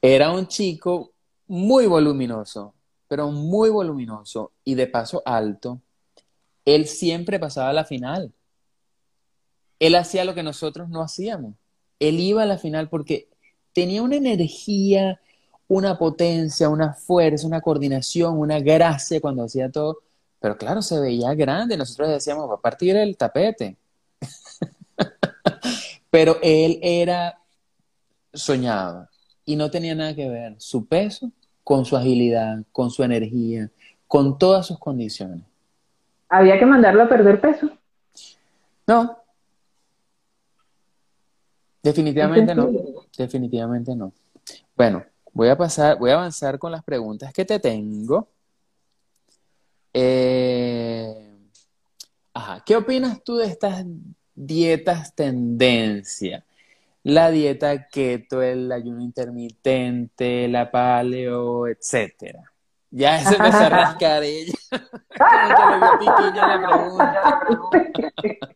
Era 0.02 0.30
un 0.30 0.46
chico 0.46 1.12
muy 1.48 1.86
voluminoso, 1.86 2.74
pero 3.08 3.30
muy 3.30 3.70
voluminoso 3.70 4.52
y 4.64 4.74
de 4.74 4.86
paso 4.86 5.22
alto. 5.24 5.80
Él 6.64 6.86
siempre 6.86 7.40
pasaba 7.40 7.70
a 7.70 7.72
la 7.72 7.84
final. 7.84 8.32
Él 9.80 9.94
hacía 9.94 10.24
lo 10.24 10.34
que 10.34 10.42
nosotros 10.42 10.88
no 10.88 11.02
hacíamos. 11.02 11.54
Él 11.98 12.20
iba 12.20 12.42
a 12.42 12.46
la 12.46 12.58
final 12.58 12.88
porque 12.88 13.28
tenía 13.72 14.02
una 14.02 14.16
energía, 14.16 15.20
una 15.66 15.98
potencia, 15.98 16.68
una 16.68 16.92
fuerza, 16.92 17.46
una 17.46 17.60
coordinación, 17.60 18.38
una 18.38 18.60
gracia 18.60 19.20
cuando 19.20 19.44
hacía 19.44 19.70
todo. 19.70 20.00
Pero 20.40 20.58
claro, 20.58 20.82
se 20.82 21.00
veía 21.00 21.34
grande. 21.34 21.76
Nosotros 21.76 22.08
decíamos, 22.08 22.48
va 22.50 22.54
a 22.54 22.60
partir 22.60 22.96
el 22.96 23.16
tapete. 23.16 23.76
Pero 26.10 26.36
él 26.42 26.78
era 26.82 27.40
soñado 28.32 29.08
y 29.44 29.56
no 29.56 29.70
tenía 29.70 29.94
nada 29.94 30.14
que 30.14 30.28
ver 30.28 30.54
su 30.58 30.86
peso 30.86 31.32
con 31.68 31.84
su 31.84 31.98
agilidad, 31.98 32.64
con 32.72 32.90
su 32.90 33.02
energía, 33.02 33.70
con 34.06 34.38
todas 34.38 34.66
sus 34.66 34.78
condiciones. 34.78 35.44
¿Había 36.26 36.58
que 36.58 36.64
mandarlo 36.64 37.02
a 37.02 37.08
perder 37.10 37.42
peso? 37.42 37.68
No. 38.86 39.18
Definitivamente 41.82 42.54
no. 42.54 42.70
Definitivamente 43.14 43.94
no. 43.94 44.14
Bueno, 44.74 45.04
voy 45.34 45.50
a 45.50 45.58
pasar, 45.58 45.98
voy 45.98 46.10
a 46.10 46.14
avanzar 46.14 46.58
con 46.58 46.72
las 46.72 46.82
preguntas 46.82 47.34
que 47.34 47.44
te 47.44 47.60
tengo. 47.60 48.26
Eh, 49.92 51.36
ajá, 52.32 52.62
¿qué 52.64 52.76
opinas 52.76 53.22
tú 53.22 53.36
de 53.36 53.44
estas 53.44 53.84
dietas 54.34 55.14
tendencia? 55.14 56.46
La 57.08 57.30
dieta 57.30 57.88
keto, 57.88 58.42
el 58.42 58.70
ayuno 58.70 59.00
intermitente, 59.00 60.46
la 60.46 60.70
paleo, 60.70 61.66
etcétera. 61.66 62.52
Ya 62.90 63.18
se 63.20 63.34
empezó 63.34 63.58
a 63.58 63.68
rascar 63.68 64.22
ella. 64.22 64.52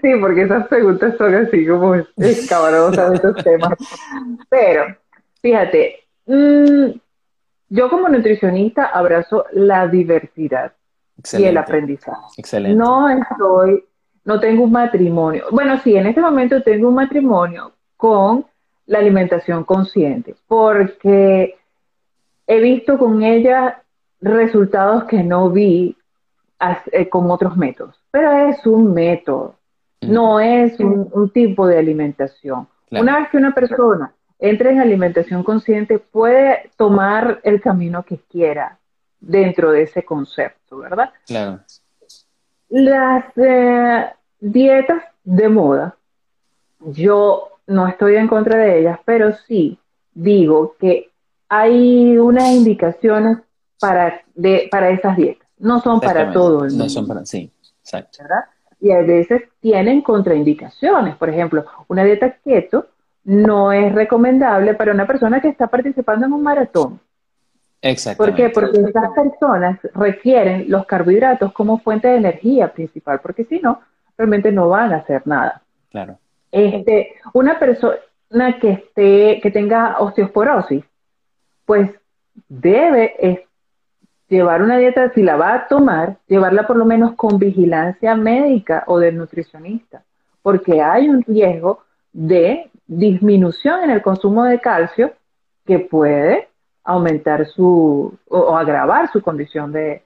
Sí, 0.00 0.08
porque 0.22 0.44
esas 0.44 0.66
preguntas 0.68 1.18
son 1.18 1.34
así 1.34 1.66
como 1.66 1.96
escabrosas 2.16 3.10
de 3.10 3.16
estos 3.16 3.44
temas. 3.44 3.74
Pero, 4.48 4.96
fíjate, 5.42 5.96
mm, 6.24 6.86
yo 7.68 7.90
como 7.90 8.08
nutricionista 8.08 8.86
abrazo 8.86 9.44
la 9.52 9.86
diversidad 9.86 10.72
y 11.34 11.44
el 11.44 11.58
aprendizaje. 11.58 12.22
Excelente. 12.38 12.74
No 12.74 13.10
estoy 13.10 13.84
no 14.24 14.40
tengo 14.40 14.64
un 14.64 14.72
matrimonio. 14.72 15.46
Bueno, 15.50 15.78
sí, 15.82 15.96
en 15.96 16.06
este 16.06 16.20
momento 16.20 16.62
tengo 16.62 16.88
un 16.88 16.94
matrimonio 16.94 17.72
con 17.96 18.44
la 18.86 18.98
alimentación 18.98 19.64
consciente, 19.64 20.34
porque 20.46 21.56
he 22.46 22.60
visto 22.60 22.98
con 22.98 23.22
ella 23.22 23.82
resultados 24.20 25.04
que 25.04 25.22
no 25.22 25.50
vi 25.50 25.96
eh, 26.92 27.08
con 27.08 27.30
otros 27.30 27.56
métodos, 27.56 27.96
pero 28.10 28.48
es 28.48 28.66
un 28.66 28.92
método, 28.92 29.56
no 30.00 30.40
es 30.40 30.78
un, 30.80 31.30
tipo 31.30 31.66
de 31.66 31.78
alimentación. 31.78 32.68
Una 32.90 33.18
vez 33.18 33.28
que 33.30 33.38
una 33.38 33.54
persona 33.54 34.12
entre 34.38 34.70
en 34.70 34.80
alimentación 34.80 35.42
consciente, 35.42 35.98
puede 35.98 36.70
tomar 36.76 37.40
el 37.44 37.60
camino 37.60 38.02
que 38.02 38.18
quiera 38.18 38.78
dentro 39.18 39.70
de 39.70 39.82
ese 39.82 40.04
concepto, 40.04 40.78
¿verdad? 40.78 41.12
Claro. 41.26 41.60
Las 42.68 43.24
eh, 43.36 44.06
dietas 44.40 45.02
de 45.22 45.48
moda, 45.48 45.96
yo 46.80 47.48
no 47.66 47.88
estoy 47.88 48.16
en 48.16 48.28
contra 48.28 48.58
de 48.58 48.80
ellas, 48.80 48.98
pero 49.04 49.32
sí 49.46 49.78
digo 50.12 50.76
que 50.78 51.10
hay 51.48 52.16
unas 52.18 52.50
indicaciones 52.50 53.38
para, 53.78 54.22
de, 54.34 54.68
para 54.70 54.90
esas 54.90 55.16
dietas. 55.16 55.48
No 55.58 55.80
son 55.80 56.00
para 56.00 56.32
todo 56.32 56.64
el 56.64 56.70
mundo. 56.70 56.84
No 56.84 56.90
son 56.90 57.06
para, 57.06 57.24
sí, 57.24 57.50
exacto. 57.80 58.24
Y 58.80 58.90
a 58.90 59.00
veces 59.02 59.42
tienen 59.60 60.02
contraindicaciones. 60.02 61.16
Por 61.16 61.30
ejemplo, 61.30 61.64
una 61.88 62.04
dieta 62.04 62.36
keto 62.44 62.88
no 63.24 63.72
es 63.72 63.94
recomendable 63.94 64.74
para 64.74 64.92
una 64.92 65.06
persona 65.06 65.40
que 65.40 65.48
está 65.48 65.68
participando 65.68 66.26
en 66.26 66.32
un 66.32 66.42
maratón. 66.42 67.00
¿Por 68.16 68.34
qué? 68.34 68.48
Porque 68.48 68.80
estas 68.80 69.10
personas 69.10 69.78
requieren 69.94 70.64
los 70.68 70.86
carbohidratos 70.86 71.52
como 71.52 71.78
fuente 71.78 72.08
de 72.08 72.16
energía 72.16 72.72
principal, 72.72 73.20
porque 73.20 73.44
si 73.44 73.60
no, 73.60 73.80
realmente 74.16 74.50
no 74.50 74.70
van 74.70 74.92
a 74.92 74.96
hacer 74.96 75.26
nada. 75.26 75.62
Claro. 75.90 76.18
Este, 76.50 77.14
una 77.34 77.58
persona 77.58 78.58
que 78.60 78.70
esté, 78.70 79.40
que 79.42 79.50
tenga 79.50 79.98
osteoporosis, 79.98 80.82
pues 81.66 81.90
debe 82.48 83.46
llevar 84.28 84.62
una 84.62 84.78
dieta, 84.78 85.12
si 85.12 85.22
la 85.22 85.36
va 85.36 85.54
a 85.54 85.68
tomar, 85.68 86.16
llevarla 86.26 86.66
por 86.66 86.76
lo 86.76 86.86
menos 86.86 87.14
con 87.16 87.38
vigilancia 87.38 88.14
médica 88.14 88.84
o 88.86 88.98
del 88.98 89.18
nutricionista, 89.18 90.02
porque 90.42 90.80
hay 90.80 91.08
un 91.08 91.22
riesgo 91.22 91.84
de 92.12 92.70
disminución 92.86 93.82
en 93.84 93.90
el 93.90 94.00
consumo 94.00 94.44
de 94.44 94.60
calcio 94.60 95.12
que 95.66 95.80
puede 95.80 96.48
aumentar 96.84 97.46
su 97.46 98.14
o, 98.28 98.56
agravar 98.56 99.10
su 99.10 99.22
condición 99.22 99.72
de, 99.72 100.02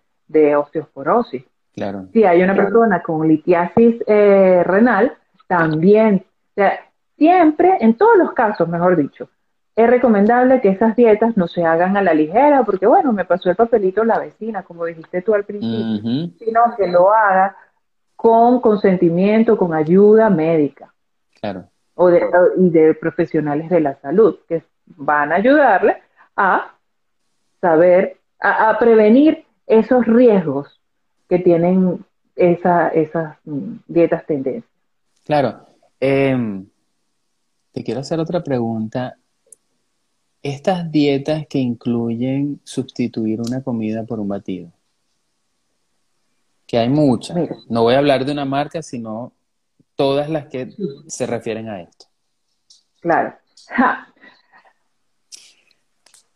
osteoporosis. 0.57 1.45
Claro. 1.75 2.07
Si 2.12 2.25
hay 2.25 2.43
una 2.43 2.55
persona 2.55 3.03
con 3.03 3.27
litiasis 3.27 3.97
eh, 4.07 4.62
renal, 4.64 5.17
también. 5.47 6.25
O 6.51 6.55
sea, 6.55 6.79
siempre, 7.17 7.79
en 7.81 7.95
todos 7.95 8.17
los 8.17 8.33
casos, 8.33 8.69
mejor 8.69 8.97
dicho, 8.97 9.29
es 9.75 9.88
recomendable 9.88 10.61
que 10.61 10.71
esas 10.71 10.97
dietas 10.97 11.37
no 11.37 11.47
se 11.47 11.64
hagan 11.64 11.97
a 11.97 12.03
la 12.03 12.12
ligera, 12.14 12.64
porque 12.64 12.87
bueno, 12.87 13.12
me 13.12 13.25
pasó 13.25 13.49
el 13.49 13.57
papelito 13.57 14.05
la 14.05 14.19
vecina, 14.19 14.62
como 14.62 14.85
dijiste 14.85 15.23
tú 15.23 15.35
al 15.35 15.45
principio, 15.45 16.31
sino 16.38 16.61
que 16.77 16.88
lo 16.88 17.12
haga 17.12 17.57
con 18.17 18.61
consentimiento, 18.61 19.57
con 19.57 19.73
ayuda 19.75 20.31
médica. 20.31 20.93
Claro. 21.41 21.67
O 21.95 22.09
de, 22.09 22.29
y 22.57 22.71
de 22.71 22.95
profesionales 22.95 23.71
de 23.71 23.81
la 23.81 23.95
salud, 24.01 24.38
que 24.49 24.64
van 24.87 25.33
a 25.33 25.37
ayudarle 25.37 26.03
a 26.38 26.79
saber, 27.61 28.20
a, 28.38 28.79
prevenir 28.79 29.44
esos 29.66 30.07
riesgos 30.07 30.81
que 31.29 31.40
tienen 31.40 32.05
esa, 32.37 32.88
esas 32.88 33.37
mm, 33.44 33.79
dietas 33.88 34.24
tendencias. 34.24 34.72
Claro. 35.24 35.66
Em, 35.98 36.64
te 37.72 37.83
quiero 37.83 38.01
hacer 38.01 38.20
otra 38.20 38.42
pregunta. 38.42 39.18
Estas 40.40 40.90
dietas 40.92 41.46
que 41.48 41.59
incluyen 41.59 42.61
sustituir 42.62 43.40
una 43.40 43.61
comida 43.62 44.05
por 44.05 44.20
un 44.20 44.29
batido, 44.29 44.70
que 46.68 46.79
hay 46.79 46.88
muchas, 46.88 47.37
no 47.68 47.83
voy 47.83 47.94
a 47.94 47.98
hablar 47.98 48.24
de 48.24 48.31
una 48.31 48.44
marca, 48.44 48.81
sino 48.81 49.33
todas 49.96 50.31
las 50.31 50.46
que 50.46 50.70
se 51.09 51.27
refieren 51.27 51.68
a 51.68 51.81
esto. 51.81 52.07
Claro. 53.01 53.35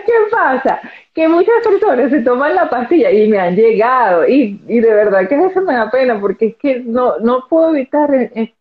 ¿Qué 0.05 0.13
pasa? 0.31 0.79
Que 1.13 1.27
muchas 1.27 1.55
personas 1.63 2.09
se 2.09 2.21
toman 2.21 2.55
la 2.55 2.69
pastilla 2.69 3.11
y 3.11 3.27
me 3.27 3.39
han 3.39 3.55
llegado 3.55 4.27
y, 4.27 4.57
de 4.57 4.93
verdad 4.93 5.27
que 5.27 5.35
eso 5.35 5.61
me 5.61 5.73
da 5.73 5.91
pena 5.91 6.19
porque 6.19 6.47
es 6.47 6.55
que 6.55 6.79
no, 6.79 7.19
no 7.19 7.47
puedo 7.49 7.75
evitar 7.75 8.13
eh, 8.13 8.31
eh, 8.35 8.53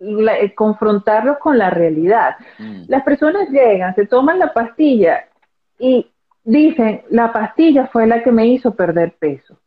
eh, 0.00 0.54
confrontarlos 0.54 1.38
con 1.38 1.58
la 1.58 1.70
realidad. 1.70 2.36
Mm. 2.58 2.82
Las 2.88 3.02
personas 3.02 3.48
llegan, 3.50 3.94
se 3.94 4.06
toman 4.06 4.38
la 4.38 4.52
pastilla 4.52 5.26
y 5.78 6.06
dicen, 6.44 7.02
la 7.10 7.32
pastilla 7.32 7.86
fue 7.88 8.06
la 8.06 8.22
que 8.22 8.32
me 8.32 8.46
hizo 8.46 8.74
perder 8.74 9.12
peso. 9.18 9.58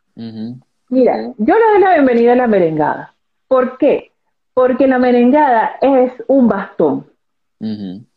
Mira, 0.90 1.34
yo 1.38 1.56
le 1.56 1.66
doy 1.72 1.80
la 1.80 1.94
bienvenida 1.94 2.34
a 2.34 2.36
la 2.36 2.48
merengada. 2.48 3.14
¿Por 3.48 3.78
qué? 3.78 4.11
Porque 4.54 4.88
la 4.88 5.00
merengada 5.00 5.78
es 5.82 6.12
un 6.28 6.48
bastón. 6.48 7.08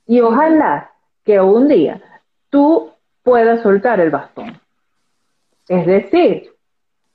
Y 0.07 0.21
ojalá 0.21 0.91
que 1.25 1.41
un 1.41 1.69
día 1.69 2.01
tú 2.51 2.91
puedas 3.23 3.63
soltar 3.63 4.01
el 4.01 4.11
bastón. 4.11 4.59
Es 5.69 5.87
decir, 5.87 6.51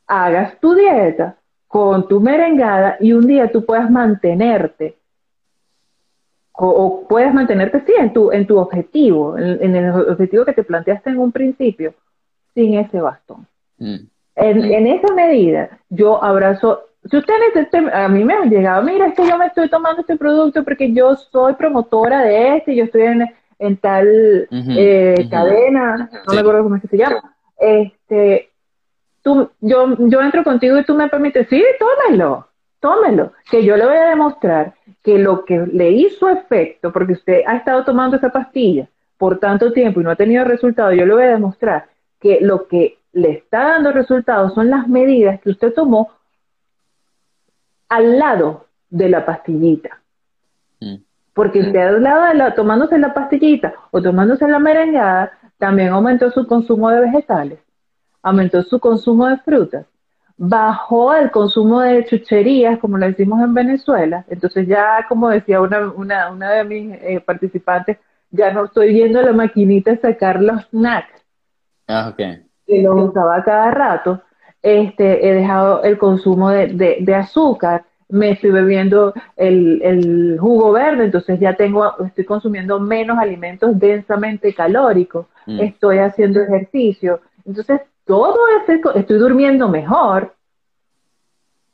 hagas 0.08 0.60
tu 0.60 0.74
dieta 0.74 1.38
con 1.68 2.08
tu 2.08 2.20
merengada 2.20 2.98
y 3.00 3.14
un 3.14 3.28
día 3.28 3.52
tú 3.52 3.66
puedas 3.66 3.90
mantenerte 3.92 5.00
o, 6.62 7.06
puedas 7.08 7.34
mantenerte 7.34 7.82
sí 7.86 7.94
en 7.98 8.12
tu, 8.12 8.32
en 8.32 8.46
tu 8.46 8.58
objetivo, 8.58 9.38
en, 9.38 9.76
el 9.76 9.92
objetivo 9.92 10.44
que 10.44 10.54
te 10.54 10.64
planteaste 10.64 11.10
en 11.10 11.20
un 11.20 11.32
principio, 11.32 11.94
sin 12.54 12.74
ese 12.74 13.00
bastón. 13.00 13.48
Mm. 13.78 13.96
En, 14.36 14.66
en, 14.66 14.88
esa 14.88 15.14
medida, 15.14 15.70
yo 15.90 16.22
abrazo, 16.22 16.82
si 17.10 17.18
ustedes, 17.18 17.68
a 17.94 18.08
mí 18.08 18.24
me 18.24 18.34
han 18.34 18.50
llegado, 18.50 18.84
mira, 18.84 19.08
es 19.08 19.14
que 19.14 19.28
yo 19.28 19.38
me 19.38 19.46
estoy 19.46 19.70
tomando 19.70 20.02
este 20.02 20.18
producto 20.18 20.64
porque 20.64 20.92
yo 20.92 21.16
soy 21.16 21.54
promotora 21.54 22.24
de 22.24 22.58
este, 22.58 22.76
yo 22.76 22.86
estoy 22.86 23.04
en, 23.04 23.26
en 23.58 23.78
tal 23.78 24.48
eh, 24.52 25.28
cadena, 25.32 26.10
no 26.28 26.34
me 26.34 26.40
acuerdo 26.40 26.64
cómo 26.64 26.76
es 26.76 26.82
que 26.82 26.88
se 26.90 26.98
llama. 26.98 27.36
Este, 27.58 28.50
tú, 29.24 29.50
yo, 29.62 29.96
yo 29.98 30.22
entro 30.22 30.44
contigo 30.44 30.78
y 30.78 30.84
tú 30.84 30.94
me 30.94 31.08
permites, 31.08 31.48
sí, 31.50 31.64
tómelo, 31.80 32.48
tómelo, 32.80 33.32
que 33.50 33.64
yo 33.64 33.78
le 33.78 33.86
voy 33.86 33.98
a 33.98 34.10
demostrar 34.10 34.74
que 35.02 35.18
lo 35.18 35.46
que 35.46 35.66
le 35.72 35.92
hizo 35.92 36.30
efecto, 36.30 36.92
porque 36.92 37.14
usted 37.14 37.42
ha 37.48 37.56
estado 37.56 37.86
tomando 37.86 38.18
esa 38.18 38.30
pastilla 38.30 38.90
por 39.18 39.40
tanto 39.40 39.72
tiempo 39.72 40.00
y 40.00 40.04
no 40.04 40.12
ha 40.12 40.16
tenido 40.16 40.44
resultado, 40.44 40.94
yo 40.94 41.06
le 41.06 41.14
voy 41.14 41.24
a 41.24 41.30
demostrar 41.30 41.88
que 42.20 42.40
lo 42.42 42.68
que 42.68 42.98
le 43.14 43.32
está 43.32 43.70
dando 43.70 43.92
resultados 43.92 44.54
son 44.54 44.70
las 44.70 44.88
medidas 44.88 45.40
que 45.42 45.50
usted 45.50 45.74
tomó 45.74 46.10
al 47.90 48.18
lado 48.18 48.68
de 48.90 49.10
la 49.10 49.26
pastillita. 49.26 50.02
Mm. 50.80 50.96
Porque 51.34 51.60
usted 51.60 51.80
al 51.80 52.04
lado 52.04 52.26
de 52.26 52.34
la, 52.36 52.56
tomándose 52.56 52.98
la 52.98 53.14
pastillita 53.14 53.74
o 53.92 54.02
tomándose 54.02 54.48
la 54.48 54.60
merengada, 54.60 55.32
también 55.58 55.90
aumentó 55.90 56.32
su 56.32 56.48
consumo 56.48 56.90
de 56.90 57.02
vegetales, 57.02 57.60
aumentó 58.22 58.64
su 58.64 58.80
consumo 58.80 59.28
de 59.28 59.38
frutas, 59.38 59.86
bajó 60.38 61.14
el 61.14 61.32
consumo 61.32 61.82
de 61.82 62.06
chucherías, 62.06 62.80
como 62.80 62.98
lo 62.98 63.06
decimos 63.06 63.42
en 63.42 63.54
Venezuela. 63.54 64.26
Entonces 64.30 64.68
ya, 64.68 65.06
como 65.08 65.30
decía 65.30 65.60
una, 65.60 65.92
una, 65.92 66.32
una 66.32 66.52
de 66.52 66.64
mis 66.64 66.94
eh, 67.02 67.22
participantes, 67.26 67.98
ya 68.32 68.52
no 68.52 68.66
estoy 68.66 68.94
viendo 68.94 69.22
la 69.22 69.34
maquinita 69.34 69.98
sacar 69.98 70.42
los 70.42 70.64
snacks. 70.70 71.26
Ah, 71.88 72.10
ok. 72.12 72.18
Que 72.66 72.82
lo 72.82 72.96
usaba 73.06 73.44
cada 73.44 73.72
rato. 73.72 74.22
Este, 74.62 75.28
he 75.28 75.34
dejado 75.34 75.84
el 75.84 75.98
consumo 75.98 76.50
de, 76.50 76.98
de 77.00 77.16
azúcar 77.16 77.86
me 78.10 78.32
estoy 78.32 78.50
bebiendo 78.50 79.14
el, 79.36 80.38
jugo 80.40 80.72
verde, 80.72 81.06
entonces 81.06 81.40
ya 81.40 81.56
tengo, 81.56 81.94
estoy 82.06 82.26
consumiendo 82.26 82.80
menos 82.80 83.18
alimentos 83.20 83.78
densamente 83.78 84.54
calóricos, 84.54 85.28
mm. 85.46 85.60
estoy 85.60 86.00
haciendo 86.00 86.42
ejercicio, 86.42 87.22
entonces 87.46 87.82
todo 88.06 88.40
ese, 88.62 88.82
estoy 88.96 89.18
durmiendo 89.18 89.70
mejor, 89.70 90.34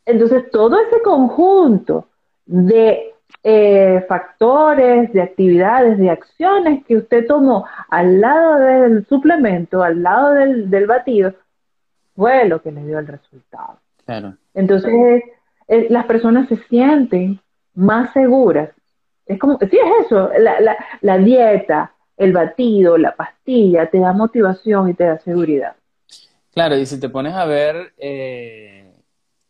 entonces 0.06 0.52
todo 0.52 0.78
ese 0.80 1.02
conjunto 1.02 2.08
de 2.46 3.14
eh, 3.42 4.06
factores, 4.08 5.14
de 5.14 5.22
actividades, 5.22 5.98
de 5.98 6.10
acciones 6.10 6.84
que 6.86 6.98
usted 6.98 7.26
tomó 7.26 7.66
al 7.90 8.20
lado 8.20 8.56
del 8.58 9.06
suplemento, 9.08 9.82
al 9.82 10.04
lado 10.04 10.34
del, 10.34 10.70
del 10.70 10.86
batido, 10.86 11.34
fue 12.16 12.48
lo 12.48 12.62
que 12.62 12.72
le 12.72 12.86
dio 12.86 13.00
el 13.00 13.08
resultado. 13.08 13.80
Claro. 14.06 14.36
Entonces, 14.54 15.24
eh, 15.68 15.88
las 15.90 16.06
personas 16.06 16.48
se 16.48 16.58
sienten 16.70 17.40
más 17.74 18.14
seguras. 18.14 18.70
Es 19.26 19.40
como, 19.40 19.58
sí, 19.60 19.78
es 19.78 20.06
eso, 20.06 20.30
la, 20.38 20.78
la, 21.02 21.18
dieta, 21.18 21.94
el 22.16 22.32
batido, 22.32 22.98
la 22.98 23.16
pastilla, 23.16 23.90
te 23.90 24.00
da 24.00 24.14
motivación 24.14 24.90
y 24.90 24.94
te 24.94 25.06
da 25.06 25.18
seguridad. 25.20 25.76
Claro, 26.52 26.78
y 26.78 26.86
si 26.86 27.00
te 27.00 27.10
pones 27.10 27.34
a 27.34 27.46
ver 27.46 27.94
eh, 27.98 28.94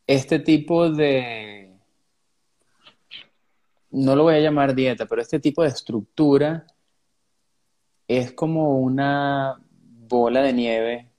este 0.07 0.39
tipo 0.39 0.89
de, 0.89 1.73
no 3.91 4.15
lo 4.15 4.23
voy 4.23 4.35
a 4.35 4.39
llamar 4.39 4.73
dieta, 4.73 5.05
pero 5.05 5.21
este 5.21 5.39
tipo 5.39 5.61
de 5.61 5.69
estructura 5.69 6.65
es 8.07 8.31
como 8.31 8.79
una 8.79 9.57
bola 10.07 10.41
de 10.41 10.53
nieve 10.53 11.09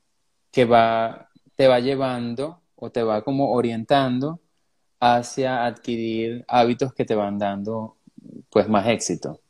que 0.50 0.64
va, 0.64 1.25
te 1.56 1.68
va 1.68 1.80
llevando 1.80 2.60
o 2.76 2.90
te 2.90 3.02
va 3.02 3.22
como 3.22 3.52
orientando 3.52 4.40
hacia 5.00 5.66
adquirir 5.66 6.44
hábitos 6.48 6.94
que 6.94 7.04
te 7.04 7.14
van 7.14 7.38
dando 7.38 7.96
pues 8.50 8.68
más 8.68 8.86
éxito. 8.86 9.40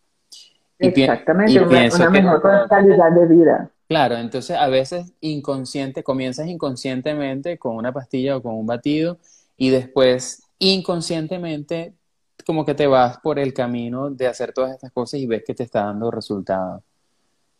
Exactamente, 0.79 1.61
una, 1.61 2.11
mejor 2.11 2.69
calidad 2.69 3.13
de 3.13 3.27
vida. 3.27 3.71
Claro, 3.89 4.17
entonces 4.17 4.57
a 4.57 4.69
veces 4.69 5.13
inconsciente, 5.21 6.03
comienzas 6.03 6.49
inconscientemente 6.49 7.57
con 7.57 7.77
una 7.77 7.93
pastilla 7.93 8.37
o 8.37 8.43
con 8.43 8.55
un 8.55 8.67
batido 8.67 9.19
y 9.57 9.71
después 9.71 10.43
inconscientemente 10.59 11.95
como 12.47 12.65
que 12.65 12.75
te 12.75 12.87
vas 12.87 13.19
por 13.19 13.39
el 13.39 13.55
camino 13.55 14.11
de 14.11 14.27
hacer 14.27 14.53
todas 14.53 14.73
estas 14.73 14.93
cosas 14.93 15.21
y 15.21 15.27
ves 15.27 15.43
que 15.45 15.55
te 15.55 15.63
está 15.63 15.85
dando 15.85 16.11
resultados. 16.11 16.83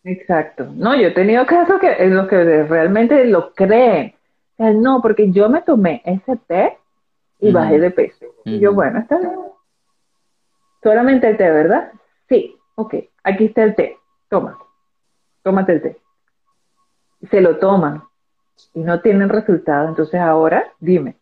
Exacto. 0.03 0.67
No, 0.75 0.95
yo 0.95 1.07
he 1.07 1.11
tenido 1.11 1.45
casos 1.45 1.79
que 1.79 1.91
en 1.91 2.15
los 2.15 2.27
que 2.27 2.63
realmente 2.63 3.25
lo 3.25 3.53
creen. 3.53 4.13
No, 4.57 5.01
porque 5.01 5.31
yo 5.31 5.49
me 5.49 5.61
tomé 5.61 6.01
ese 6.05 6.35
té 6.47 6.77
y 7.39 7.51
bajé 7.51 7.79
de 7.79 7.91
peso. 7.91 8.25
Y 8.43 8.59
yo, 8.59 8.73
bueno, 8.73 8.99
está 8.99 9.19
bien. 9.19 9.35
Solamente 10.81 11.29
el 11.29 11.37
té, 11.37 11.49
¿verdad? 11.49 11.91
Sí, 12.27 12.55
ok, 12.75 12.95
aquí 13.23 13.45
está 13.45 13.63
el 13.63 13.75
té. 13.75 13.97
Toma, 14.29 14.57
tómate 15.43 15.73
el 15.73 15.81
té. 15.81 15.97
Se 17.29 17.41
lo 17.41 17.57
toman 17.57 18.03
y 18.73 18.79
no 18.79 19.01
tienen 19.01 19.29
resultado. 19.29 19.89
Entonces 19.89 20.19
ahora, 20.19 20.73
dime, 20.79 21.17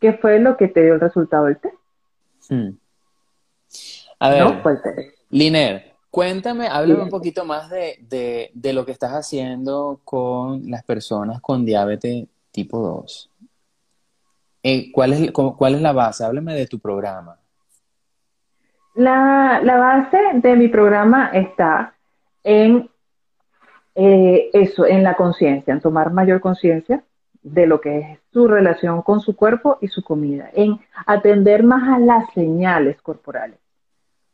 ¿qué 0.00 0.14
fue 0.14 0.38
lo 0.38 0.56
que 0.56 0.68
te 0.68 0.82
dio 0.82 0.94
el 0.94 1.00
resultado 1.00 1.46
del 1.46 1.58
té? 1.58 1.72
Hmm. 2.48 2.70
A 4.18 4.30
ver, 4.30 4.62
Liner, 5.28 5.94
cuéntame, 6.10 6.68
háblame 6.68 7.02
un 7.02 7.10
poquito 7.10 7.44
más 7.44 7.68
de, 7.68 7.98
de, 8.00 8.50
de 8.54 8.72
lo 8.72 8.86
que 8.86 8.92
estás 8.92 9.12
haciendo 9.12 10.00
con 10.04 10.70
las 10.70 10.84
personas 10.84 11.40
con 11.40 11.64
diabetes 11.64 12.28
tipo 12.54 12.78
2. 12.78 13.30
Eh, 14.62 14.90
¿cuál, 14.92 15.12
es, 15.12 15.32
¿Cuál 15.32 15.74
es 15.74 15.82
la 15.82 15.92
base? 15.92 16.24
Háblame 16.24 16.54
de 16.54 16.66
tu 16.66 16.78
programa. 16.78 17.36
La, 18.94 19.60
base 19.62 20.18
de 20.34 20.56
mi 20.56 20.68
programa 20.68 21.30
está 21.34 21.94
en 22.44 22.88
eh, 23.96 24.50
eso, 24.52 24.86
en 24.86 25.02
la 25.02 25.14
conciencia, 25.14 25.74
en 25.74 25.80
tomar 25.80 26.12
mayor 26.12 26.40
conciencia 26.40 27.02
de 27.42 27.66
lo 27.66 27.80
que 27.80 27.98
es 27.98 28.18
su 28.32 28.46
relación 28.46 29.02
con 29.02 29.20
su 29.20 29.36
cuerpo 29.36 29.78
y 29.80 29.88
su 29.88 30.02
comida, 30.02 30.48
en 30.54 30.78
atender 31.06 31.64
más 31.64 31.82
a 31.92 31.98
las 31.98 32.32
señales 32.32 33.02
corporales. 33.02 33.58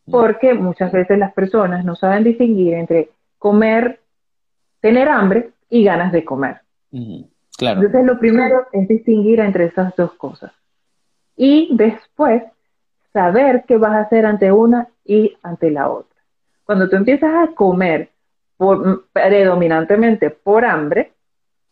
Mm. 0.07 0.13
Porque 0.13 0.55
muchas 0.55 0.93
veces 0.93 1.19
las 1.19 1.33
personas 1.33 1.85
no 1.85 1.97
saben 1.97 2.23
distinguir 2.23 2.75
entre 2.75 3.11
comer, 3.39 4.01
tener 4.81 5.09
hambre 5.09 5.51
y 5.71 5.83
ganas 5.83 6.13
de 6.13 6.25
comer. 6.25 6.61
Claro. 7.61 7.83
Entonces 7.83 8.07
lo 8.07 8.19
primero 8.19 8.69
es 8.73 8.89
distinguir 8.89 9.39
entre 9.39 9.67
esas 9.67 9.95
dos 9.95 10.15
cosas. 10.15 10.51
Y 11.37 11.69
después 11.73 12.43
saber 13.13 13.65
qué 13.69 13.77
vas 13.77 13.93
a 13.93 14.01
hacer 14.01 14.25
ante 14.25 14.51
una 14.51 14.89
y 15.05 15.37
ante 15.43 15.71
la 15.71 15.91
otra. 15.91 16.17
Cuando 16.65 16.89
tú 16.89 16.97
empiezas 16.97 17.35
a 17.35 17.55
comer 17.55 18.09
predominantemente 19.13 20.31
por 20.31 20.65
hambre, 20.65 21.13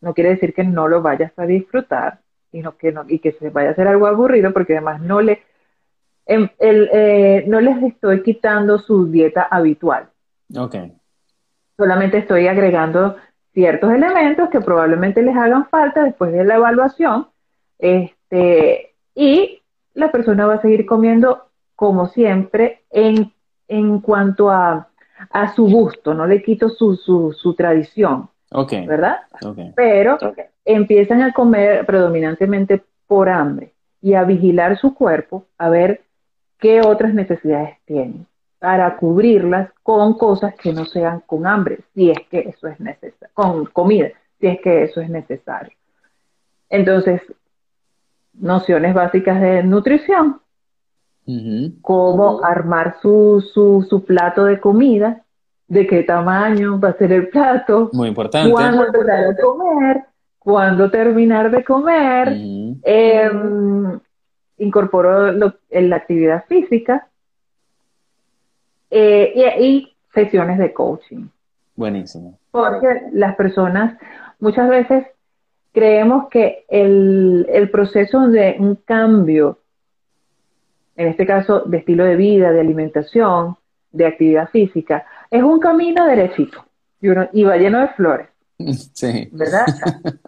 no 0.01 0.13
quiere 0.13 0.29
decir 0.29 0.53
que 0.53 0.63
no 0.63 0.87
lo 0.87 1.01
vayas 1.01 1.31
a 1.37 1.47
disfrutar 1.47 2.19
y, 2.51 2.61
que, 2.77 2.91
no, 2.91 3.05
y 3.07 3.17
que 3.17 3.31
se 3.31 3.49
vaya 3.49 3.69
a 3.69 3.71
hacer 3.71 3.87
algo 3.87 4.05
aburrido, 4.05 4.53
porque 4.53 4.73
además 4.73 5.01
no, 5.01 5.21
le, 5.21 5.41
em, 6.27 6.49
eh, 6.59 7.45
no 7.47 7.61
les 7.61 7.81
estoy 7.81 8.21
quitando 8.21 8.77
su 8.77 9.07
dieta 9.07 9.47
habitual. 9.49 10.07
Ok. 10.55 10.75
Solamente 11.77 12.19
estoy 12.19 12.47
agregando 12.47 13.15
ciertos 13.53 13.91
elementos 13.91 14.49
que 14.49 14.61
probablemente 14.61 15.21
les 15.21 15.35
hagan 15.35 15.67
falta 15.67 16.03
después 16.03 16.31
de 16.31 16.43
la 16.43 16.55
evaluación. 16.55 17.27
Este, 17.77 18.93
y 19.15 19.61
la 19.93 20.11
persona 20.11 20.45
va 20.45 20.55
a 20.55 20.61
seguir 20.61 20.85
comiendo 20.85 21.45
como 21.75 22.07
siempre 22.07 22.83
en, 22.89 23.33
en 23.67 23.99
cuanto 23.99 24.49
a, 24.49 24.89
a 25.31 25.53
su 25.53 25.65
gusto, 25.69 26.13
no 26.13 26.27
le 26.27 26.41
quito 26.43 26.69
su, 26.69 26.95
su, 26.95 27.33
su 27.33 27.53
tradición. 27.55 28.29
Okay. 28.51 28.87
¿Verdad? 28.87 29.17
Pero 29.75 30.17
empiezan 30.65 31.21
a 31.21 31.33
comer 31.33 31.85
predominantemente 31.85 32.83
por 33.05 33.29
hambre 33.29 33.73
y 34.01 34.15
a 34.15 34.23
vigilar 34.23 34.77
su 34.77 34.95
cuerpo 34.95 35.45
a 35.57 35.69
ver 35.69 36.01
qué 36.57 36.81
otras 36.81 37.13
necesidades 37.13 37.77
tienen 37.85 38.25
para 38.59 38.97
cubrirlas 38.97 39.71
con 39.81 40.17
cosas 40.17 40.53
que 40.55 40.73
no 40.73 40.85
sean 40.85 41.21
con 41.21 41.47
hambre, 41.47 41.79
si 41.93 42.11
es 42.11 42.19
que 42.29 42.39
eso 42.39 42.67
es 42.67 42.79
necesario, 42.79 43.29
con 43.33 43.65
comida, 43.67 44.09
si 44.39 44.47
es 44.47 44.61
que 44.61 44.83
eso 44.83 44.99
es 44.99 45.09
necesario. 45.09 45.75
Entonces, 46.69 47.21
nociones 48.33 48.93
básicas 48.93 49.39
de 49.41 49.63
nutrición, 49.63 50.41
cómo 51.81 52.43
armar 52.43 52.97
su, 53.01 53.43
su, 53.53 53.85
su 53.89 54.03
plato 54.03 54.43
de 54.43 54.59
comida, 54.59 55.23
de 55.67 55.87
qué 55.87 56.03
tamaño 56.03 56.79
va 56.79 56.89
a 56.89 56.97
ser 56.97 57.13
el 57.13 57.29
plato. 57.29 57.89
Muy 57.93 58.09
importante. 58.09 58.51
Cuándo 58.51 58.85
empezar 58.85 59.25
a 59.25 59.35
comer, 59.35 60.03
cuándo 60.39 60.89
terminar 60.89 61.51
de 61.51 61.63
comer. 61.63 62.29
Em, 62.83 63.99
incorporó 64.57 65.31
la 65.31 65.95
actividad 65.95 66.45
física 66.47 67.08
eh, 68.89 69.55
y, 69.59 69.95
sesiones 70.13 70.57
de 70.57 70.73
coaching. 70.73 71.27
Buenísimo. 71.75 72.37
Porque 72.51 73.03
las 73.13 73.35
personas 73.35 73.97
muchas 74.39 74.67
veces 74.67 75.05
creemos 75.71 76.27
que 76.29 76.65
el, 76.67 77.45
el 77.49 77.69
proceso 77.69 78.27
de 78.27 78.55
un 78.59 78.75
cambio, 78.75 79.59
en 80.95 81.07
este 81.07 81.25
caso 81.25 81.61
de 81.61 81.77
estilo 81.77 82.05
de 82.05 82.15
vida, 82.15 82.51
de 82.51 82.59
alimentación, 82.59 83.55
de 83.91 84.05
actividad 84.07 84.49
física, 84.49 85.05
es 85.29 85.43
un 85.43 85.59
camino 85.59 86.05
derechito 86.05 86.65
y, 87.01 87.43
va 87.43 87.57
lleno 87.57 87.79
de 87.79 87.87
flores. 87.89 88.27
Sí. 88.93 89.29
¿Verdad? 89.31 89.65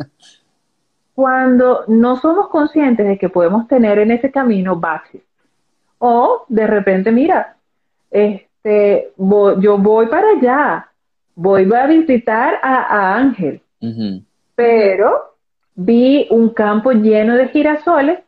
Cuando 1.14 1.84
no 1.88 2.16
somos 2.16 2.48
conscientes 2.48 3.06
de 3.06 3.18
que 3.18 3.30
podemos 3.30 3.68
tener 3.68 4.00
en 4.00 4.12
ese 4.12 4.32
camino 4.32 4.78
baches. 4.78 5.22
O 6.00 6.46
de 6.48 6.66
repente, 6.66 7.12
mira, 7.12 7.58
este, 8.64 9.14
yo 9.18 9.78
voy 9.78 10.08
para 10.08 10.30
allá, 10.32 10.90
voy 11.36 11.68
a 11.74 11.88
visitar 11.88 12.60
a, 12.62 13.16
Ángel, 13.16 13.62
pero 14.56 15.36
vi 15.76 16.28
un 16.30 16.50
campo 16.50 16.92
lleno 16.92 17.36
de 17.36 17.48
girasoles 17.50 18.20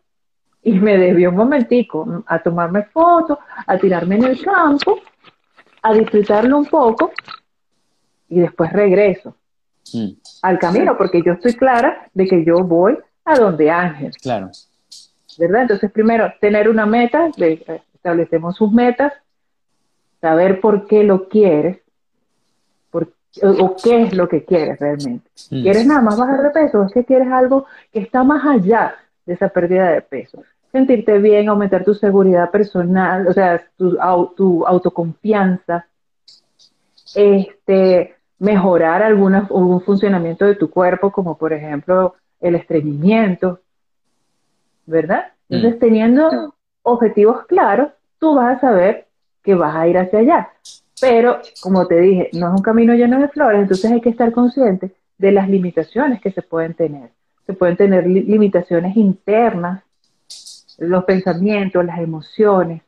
y 0.64 0.74
me 0.74 0.98
debió 0.98 1.30
un 1.30 1.36
momentico 1.36 2.24
a 2.26 2.40
tomarme 2.40 2.84
fotos, 2.84 3.38
a 3.68 3.78
tirarme 3.78 4.16
en 4.16 4.24
el 4.24 4.42
campo 4.44 5.00
a 5.84 5.94
disfrutarlo 5.94 6.58
un 6.58 6.66
poco 6.66 7.12
y 8.30 8.40
después 8.40 8.72
regreso 8.72 9.36
mm. 9.94 10.10
al 10.42 10.58
camino, 10.58 10.98
porque 10.98 11.22
yo 11.22 11.34
estoy 11.34 11.54
clara 11.54 12.08
de 12.14 12.26
que 12.26 12.44
yo 12.44 12.64
voy 12.64 12.98
a 13.26 13.38
donde 13.38 13.70
Ángel. 13.70 14.12
Claro. 14.22 14.50
¿Verdad? 15.38 15.64
Entonces, 15.64 15.92
primero, 15.92 16.32
tener 16.40 16.70
una 16.70 16.86
meta, 16.86 17.30
establecemos 17.94 18.56
sus 18.56 18.72
metas, 18.72 19.14
saber 20.24 20.62
por 20.62 20.88
qué 20.88 21.04
lo 21.04 21.28
quieres, 21.28 21.80
o, 23.42 23.76
qué 23.84 24.04
es 24.04 24.16
lo 24.16 24.30
que 24.30 24.46
quieres 24.46 24.80
realmente. 24.80 25.30
Mm. 25.50 25.64
¿Quieres 25.64 25.86
nada 25.88 26.02
más 26.02 26.18
bajar 26.18 26.44
de 26.44 26.50
peso? 26.52 26.80
¿O 26.80 26.86
es 26.86 26.94
que 26.94 27.04
quieres 27.04 27.28
algo 27.28 27.66
que 27.92 28.00
está 28.00 28.24
más 28.24 28.46
allá 28.46 28.96
de 29.26 29.34
esa 29.34 29.50
pérdida 29.50 29.90
de 29.90 30.02
peso? 30.02 30.44
sentirte 30.72 31.20
bien, 31.20 31.50
aumentar 31.50 31.84
tu 31.84 31.94
seguridad 31.94 32.50
personal, 32.50 33.28
o 33.28 33.34
sea, 33.34 33.64
tu, 33.78 34.66
autoconfianza, 34.66 35.86
este, 37.14 38.16
mejorar 38.40 39.04
alguna, 39.04 39.48
algún 39.52 39.82
funcionamiento 39.82 40.46
de 40.46 40.56
tu 40.56 40.72
cuerpo, 40.72 41.12
como 41.12 41.38
por 41.38 41.54
ejemplo 41.54 42.16
el 42.42 42.56
estreñimiento, 42.56 43.60
¿verdad? 44.88 45.28
Entonces, 45.48 45.78
mm. 45.78 45.80
teniendo 45.80 46.56
objetivos 46.82 47.46
claros, 47.46 47.90
tú 48.18 48.34
vas 48.34 48.58
a 48.58 48.62
saber 48.62 49.06
que 49.44 49.56
vas 49.56 49.76
a 49.76 49.88
ir 49.88 49.98
hacia 49.98 50.20
allá. 50.20 50.50
Pero, 51.02 51.40
como 51.62 51.86
te 51.86 52.00
dije, 52.00 52.30
no 52.34 52.48
es 52.48 52.54
un 52.54 52.62
camino 52.62 52.94
lleno 52.94 53.20
de 53.20 53.28
flores, 53.28 53.62
entonces 53.62 53.92
hay 53.92 54.02
que 54.02 54.10
estar 54.10 54.32
consciente 54.32 54.92
de 55.18 55.32
las 55.32 55.50
limitaciones 55.50 56.22
que 56.22 56.32
se 56.32 56.42
pueden 56.42 56.74
tener. 56.74 57.12
Se 57.46 57.54
pueden 57.54 57.76
tener 57.76 58.08
limitaciones 58.08 58.96
internas 58.96 59.84
los 60.78 61.04
pensamientos, 61.06 61.86
las 61.86 62.00
emociones, 62.00 62.82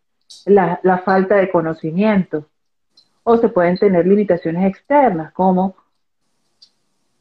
la, 0.46 1.02
falta 1.04 1.36
de 1.36 1.52
conocimiento. 1.52 2.46
O 3.24 3.38
se 3.38 3.50
pueden 3.50 3.78
tener 3.78 4.06
limitaciones 4.06 4.68
externas 4.68 5.34
como 5.34 5.76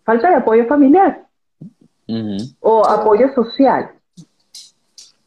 falta 0.04 0.28
de 0.28 0.36
apoyo 0.36 0.66
familiar 0.66 1.24
o 2.60 2.86
apoyo 2.86 3.32
social, 3.34 3.90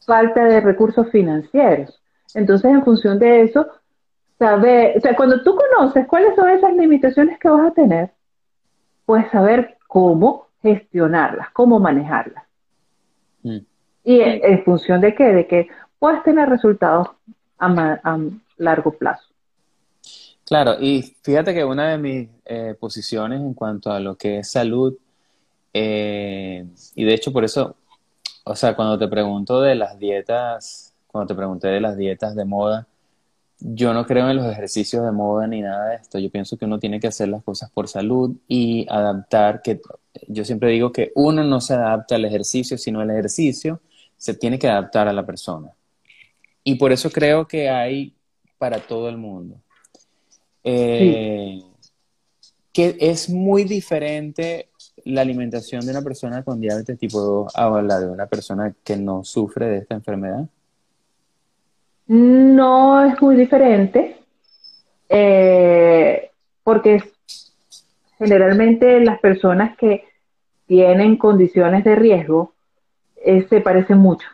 falta 0.06 0.44
de 0.44 0.60
recursos 0.60 1.10
financieros. 1.10 2.00
Entonces, 2.34 2.70
en 2.70 2.84
función 2.84 3.18
de 3.18 3.42
eso, 3.42 3.66
saber, 4.38 4.96
o 4.96 5.00
sea, 5.00 5.16
cuando 5.16 5.42
tú 5.42 5.56
conoces 5.56 6.06
cuáles 6.06 6.34
son 6.36 6.48
esas 6.50 6.72
limitaciones 6.74 7.38
que 7.38 7.48
vas 7.48 7.70
a 7.70 7.74
tener, 7.74 8.10
puedes 9.04 9.30
saber 9.30 9.78
cómo 9.86 10.48
gestionarlas, 10.62 11.50
cómo 11.52 11.78
manejarlas. 11.78 12.44
Mm. 13.42 13.58
¿Y 14.04 14.20
en, 14.20 14.64
función 14.64 15.00
de 15.00 15.14
qué? 15.14 15.24
De 15.24 15.46
que 15.46 15.68
puedes 15.98 16.22
tener 16.22 16.48
resultados 16.48 17.08
a, 17.58 18.18
largo 18.56 18.92
plazo. 18.92 19.28
Claro, 20.44 20.76
y 20.80 21.02
fíjate 21.22 21.54
que 21.54 21.64
una 21.64 21.90
de 21.90 21.98
mis 21.98 22.28
eh, 22.44 22.74
posiciones 22.78 23.40
en 23.40 23.54
cuanto 23.54 23.92
a 23.92 24.00
lo 24.00 24.16
que 24.16 24.38
es 24.38 24.50
salud, 24.50 24.96
eh, 25.72 26.66
y 26.94 27.04
de 27.04 27.14
hecho 27.14 27.32
por 27.32 27.44
eso, 27.44 27.76
o 28.44 28.56
sea, 28.56 28.74
cuando 28.74 28.98
te 28.98 29.06
pregunto 29.08 29.60
de 29.60 29.74
las 29.74 29.98
dietas, 29.98 30.94
cuando 31.06 31.28
te 31.28 31.34
pregunté 31.36 31.68
de 31.68 31.80
las 31.80 31.96
dietas 31.96 32.34
de 32.34 32.44
moda, 32.44 32.87
yo 33.60 33.92
no 33.92 34.06
creo 34.06 34.30
en 34.30 34.36
los 34.36 34.46
ejercicios 34.46 35.04
de 35.04 35.12
moda 35.12 35.46
ni 35.46 35.62
nada 35.62 35.90
de 35.90 35.96
esto. 35.96 36.18
Yo 36.18 36.30
pienso 36.30 36.56
que 36.56 36.64
uno 36.64 36.78
tiene 36.78 37.00
que 37.00 37.08
hacer 37.08 37.28
las 37.28 37.42
cosas 37.42 37.70
por 37.70 37.88
salud 37.88 38.36
y 38.46 38.86
adaptar, 38.88 39.62
que 39.62 39.80
yo 40.28 40.44
siempre 40.44 40.70
digo 40.70 40.92
que 40.92 41.12
uno 41.14 41.42
no 41.42 41.60
se 41.60 41.74
adapta 41.74 42.14
al 42.14 42.24
ejercicio, 42.24 42.78
sino 42.78 43.02
el 43.02 43.10
ejercicio 43.10 43.80
se 44.16 44.34
tiene 44.34 44.58
que 44.58 44.68
adaptar 44.68 45.08
a 45.08 45.12
la 45.12 45.26
persona. 45.26 45.70
Y 46.62 46.76
por 46.76 46.92
eso 46.92 47.10
creo 47.10 47.46
que 47.46 47.68
hay 47.68 48.14
para 48.58 48.78
todo 48.78 49.08
el 49.08 49.16
mundo. 49.16 49.56
Eh, 50.62 51.62
que 52.72 52.96
es 53.00 53.30
muy 53.30 53.64
diferente 53.64 54.68
la 55.04 55.22
alimentación 55.22 55.84
de 55.84 55.90
una 55.90 56.02
persona 56.02 56.42
con 56.42 56.60
diabetes 56.60 56.98
tipo 56.98 57.20
2 57.20 57.56
a 57.56 57.82
la 57.82 58.00
de 58.00 58.06
una 58.06 58.26
persona 58.26 58.74
que 58.84 58.96
no 58.96 59.24
sufre 59.24 59.66
de 59.66 59.78
esta 59.78 59.94
enfermedad. 59.94 60.48
No 62.08 63.04
es 63.04 63.20
muy 63.20 63.36
diferente, 63.36 64.16
eh, 65.08 66.30
porque 66.64 67.02
generalmente 68.18 69.00
las 69.00 69.20
personas 69.20 69.76
que 69.76 70.04
tienen 70.66 71.16
condiciones 71.16 71.84
de 71.84 71.94
riesgo 71.94 72.54
eh, 73.16 73.46
se 73.48 73.60
parece 73.60 73.94
mucho 73.94 74.26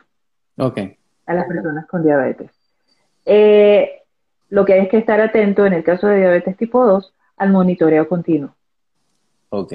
a 0.57 1.33
las 1.33 1.47
personas 1.47 1.85
con 1.87 2.03
diabetes. 2.03 2.51
Eh, 3.25 4.03
lo 4.49 4.63
que 4.63 4.73
hay 4.73 4.81
es 4.81 4.89
que 4.89 4.97
estar 4.97 5.19
atento 5.19 5.65
en 5.65 5.73
el 5.73 5.83
caso 5.83 6.07
de 6.07 6.19
diabetes 6.19 6.55
tipo 6.55 6.85
2 6.85 7.13
al 7.37 7.51
monitoreo 7.51 8.07
continuo. 8.07 8.55
Ok. 9.49 9.73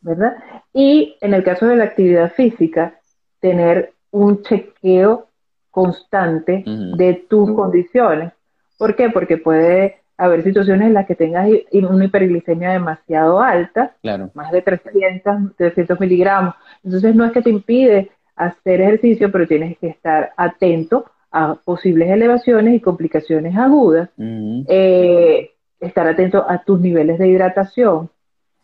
¿Verdad? 0.00 0.36
Y 0.72 1.16
en 1.20 1.34
el 1.34 1.42
caso 1.42 1.66
de 1.66 1.76
la 1.76 1.84
actividad 1.84 2.32
física, 2.32 3.00
tener 3.40 3.92
un 4.10 4.42
chequeo 4.42 5.27
constante 5.70 6.64
de 6.66 7.26
tus 7.28 7.52
condiciones. 7.52 8.32
¿Por 8.78 8.96
qué? 8.96 9.10
Porque 9.10 9.36
puede 9.36 9.96
haber 10.16 10.42
situaciones 10.42 10.88
en 10.88 10.94
las 10.94 11.06
que 11.06 11.14
tengas 11.14 11.48
una 11.72 12.04
hiperglicemia 12.04 12.70
demasiado 12.70 13.40
alta, 13.40 13.94
más 14.34 14.50
de 14.50 14.62
300, 14.62 15.56
300 15.56 16.00
miligramos. 16.00 16.54
Entonces 16.82 17.14
no 17.14 17.24
es 17.24 17.32
que 17.32 17.42
te 17.42 17.50
impide 17.50 18.10
hacer 18.34 18.80
ejercicio, 18.80 19.30
pero 19.30 19.46
tienes 19.46 19.78
que 19.78 19.88
estar 19.88 20.32
atento 20.36 21.04
a 21.30 21.54
posibles 21.54 22.10
elevaciones 22.10 22.74
y 22.74 22.80
complicaciones 22.80 23.56
agudas. 23.56 24.10
Eh, 24.18 25.50
estar 25.80 26.06
atento 26.06 26.44
a 26.48 26.58
tus 26.64 26.80
niveles 26.80 27.18
de 27.18 27.28
hidratación. 27.28 28.10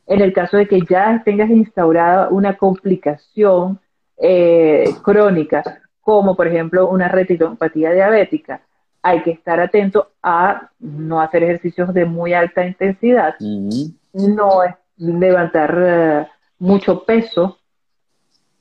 En 0.06 0.20
el 0.20 0.32
caso 0.32 0.56
de 0.56 0.66
que 0.66 0.80
ya 0.88 1.22
tengas 1.24 1.50
instaurada 1.50 2.28
una 2.28 2.56
complicación 2.56 3.78
eh, 4.16 4.84
crónica, 5.02 5.62
como 6.04 6.36
por 6.36 6.46
ejemplo 6.46 6.88
una 6.88 7.08
retinopatía 7.08 7.90
diabética, 7.92 8.60
hay 9.02 9.22
que 9.22 9.32
estar 9.32 9.58
atento 9.58 10.12
a 10.22 10.70
no 10.78 11.20
hacer 11.20 11.42
ejercicios 11.42 11.92
de 11.92 12.04
muy 12.04 12.34
alta 12.34 12.64
intensidad, 12.64 13.34
no 13.40 14.60
levantar 14.96 15.78
eh, 15.78 16.26
mucho 16.58 17.04
peso. 17.04 17.58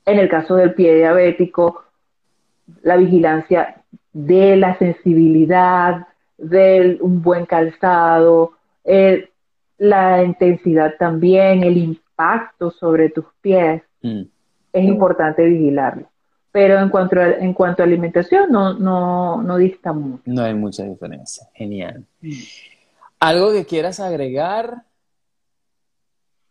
En 0.06 0.18
el 0.18 0.28
caso 0.28 0.56
del 0.56 0.74
pie 0.74 0.96
diabético, 0.96 1.84
la 2.82 2.96
vigilancia 2.96 3.82
de 4.12 4.56
la 4.56 4.76
sensibilidad, 4.78 6.06
de 6.36 6.98
un 7.00 7.22
buen 7.22 7.46
calzado, 7.46 8.52
la 9.78 10.22
intensidad 10.22 10.94
también, 10.98 11.62
el 11.62 11.76
impacto 11.78 12.70
sobre 12.70 13.08
tus 13.10 13.26
pies, 13.40 13.82
mm. 14.02 14.22
es 14.72 14.84
importante 14.84 15.44
vigilarlo 15.44 16.06
pero 16.54 16.78
en 16.78 16.88
cuanto 16.88 17.18
a, 17.18 17.30
en 17.30 17.52
cuanto 17.52 17.82
a 17.82 17.84
alimentación 17.84 18.52
no, 18.52 18.74
no, 18.74 19.42
no 19.42 19.56
dista 19.56 19.92
mucho. 19.92 20.22
No 20.26 20.44
hay 20.44 20.54
mucha 20.54 20.84
diferencia. 20.84 21.48
Genial. 21.52 22.06
¿Algo 23.18 23.50
que 23.50 23.64
quieras 23.64 23.98
agregar? 23.98 24.84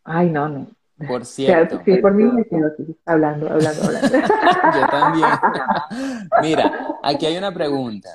Ay, 0.04 0.30
no, 0.30 0.50
no. 0.50 0.68
Por 1.08 1.26
cierto. 1.26 1.82
sí, 1.86 1.96
por 2.02 2.14
mí 2.14 2.26
me 2.26 2.44
quedo 2.44 2.68
aquí, 2.68 2.98
hablando, 3.06 3.50
hablando, 3.50 3.82
hablando. 3.82 4.18
Yo 4.18 4.88
también. 4.92 5.30
Mira, 6.42 6.98
aquí 7.02 7.26
hay 7.26 7.38
una 7.38 7.54
pregunta. 7.54 8.10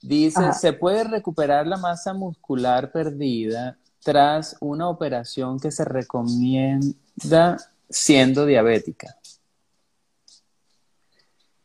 Dice, 0.00 0.52
¿se 0.52 0.72
puede 0.72 1.02
recuperar 1.02 1.66
la 1.66 1.78
masa 1.78 2.14
muscular 2.14 2.92
perdida 2.92 3.76
tras 4.04 4.56
una 4.60 4.88
operación 4.88 5.58
que 5.58 5.72
se 5.72 5.84
recomienda 5.84 7.56
siendo 7.90 8.46
diabética? 8.46 9.16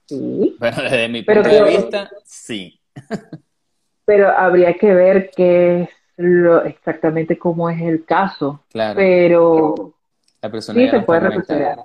Sí. 0.09 0.55
Bueno, 0.59 0.81
desde 0.81 1.07
mi 1.07 1.21
punto 1.21 1.47
de 1.47 1.63
vista, 1.63 2.09
sí. 2.25 2.79
pero 4.05 4.35
habría 4.35 4.73
que 4.73 4.91
ver 4.91 5.29
qué 5.35 5.83
es 5.83 5.89
lo, 6.17 6.65
exactamente 6.65 7.37
cómo 7.37 7.69
es 7.69 7.79
el 7.79 8.05
caso. 8.05 8.63
Claro. 8.71 8.95
Pero 8.97 9.93
la 10.41 10.61
sí 10.61 10.89
se 10.89 11.01
puede 11.01 11.19
recuperar. 11.19 11.77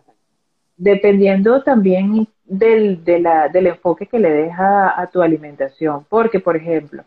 Dependiendo 0.74 1.62
también 1.62 2.26
del, 2.46 3.04
de 3.04 3.20
la, 3.20 3.50
del 3.50 3.66
enfoque 3.66 4.06
que 4.06 4.18
le 4.18 4.30
deja 4.30 4.98
a 4.98 5.06
tu 5.10 5.20
alimentación. 5.20 6.06
Porque, 6.08 6.40
por 6.40 6.56
ejemplo, 6.56 7.04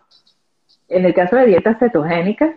en 0.88 1.04
el 1.04 1.16
caso 1.16 1.36
de 1.36 1.48
dietas 1.48 1.80
cetogénicas, 1.80 2.52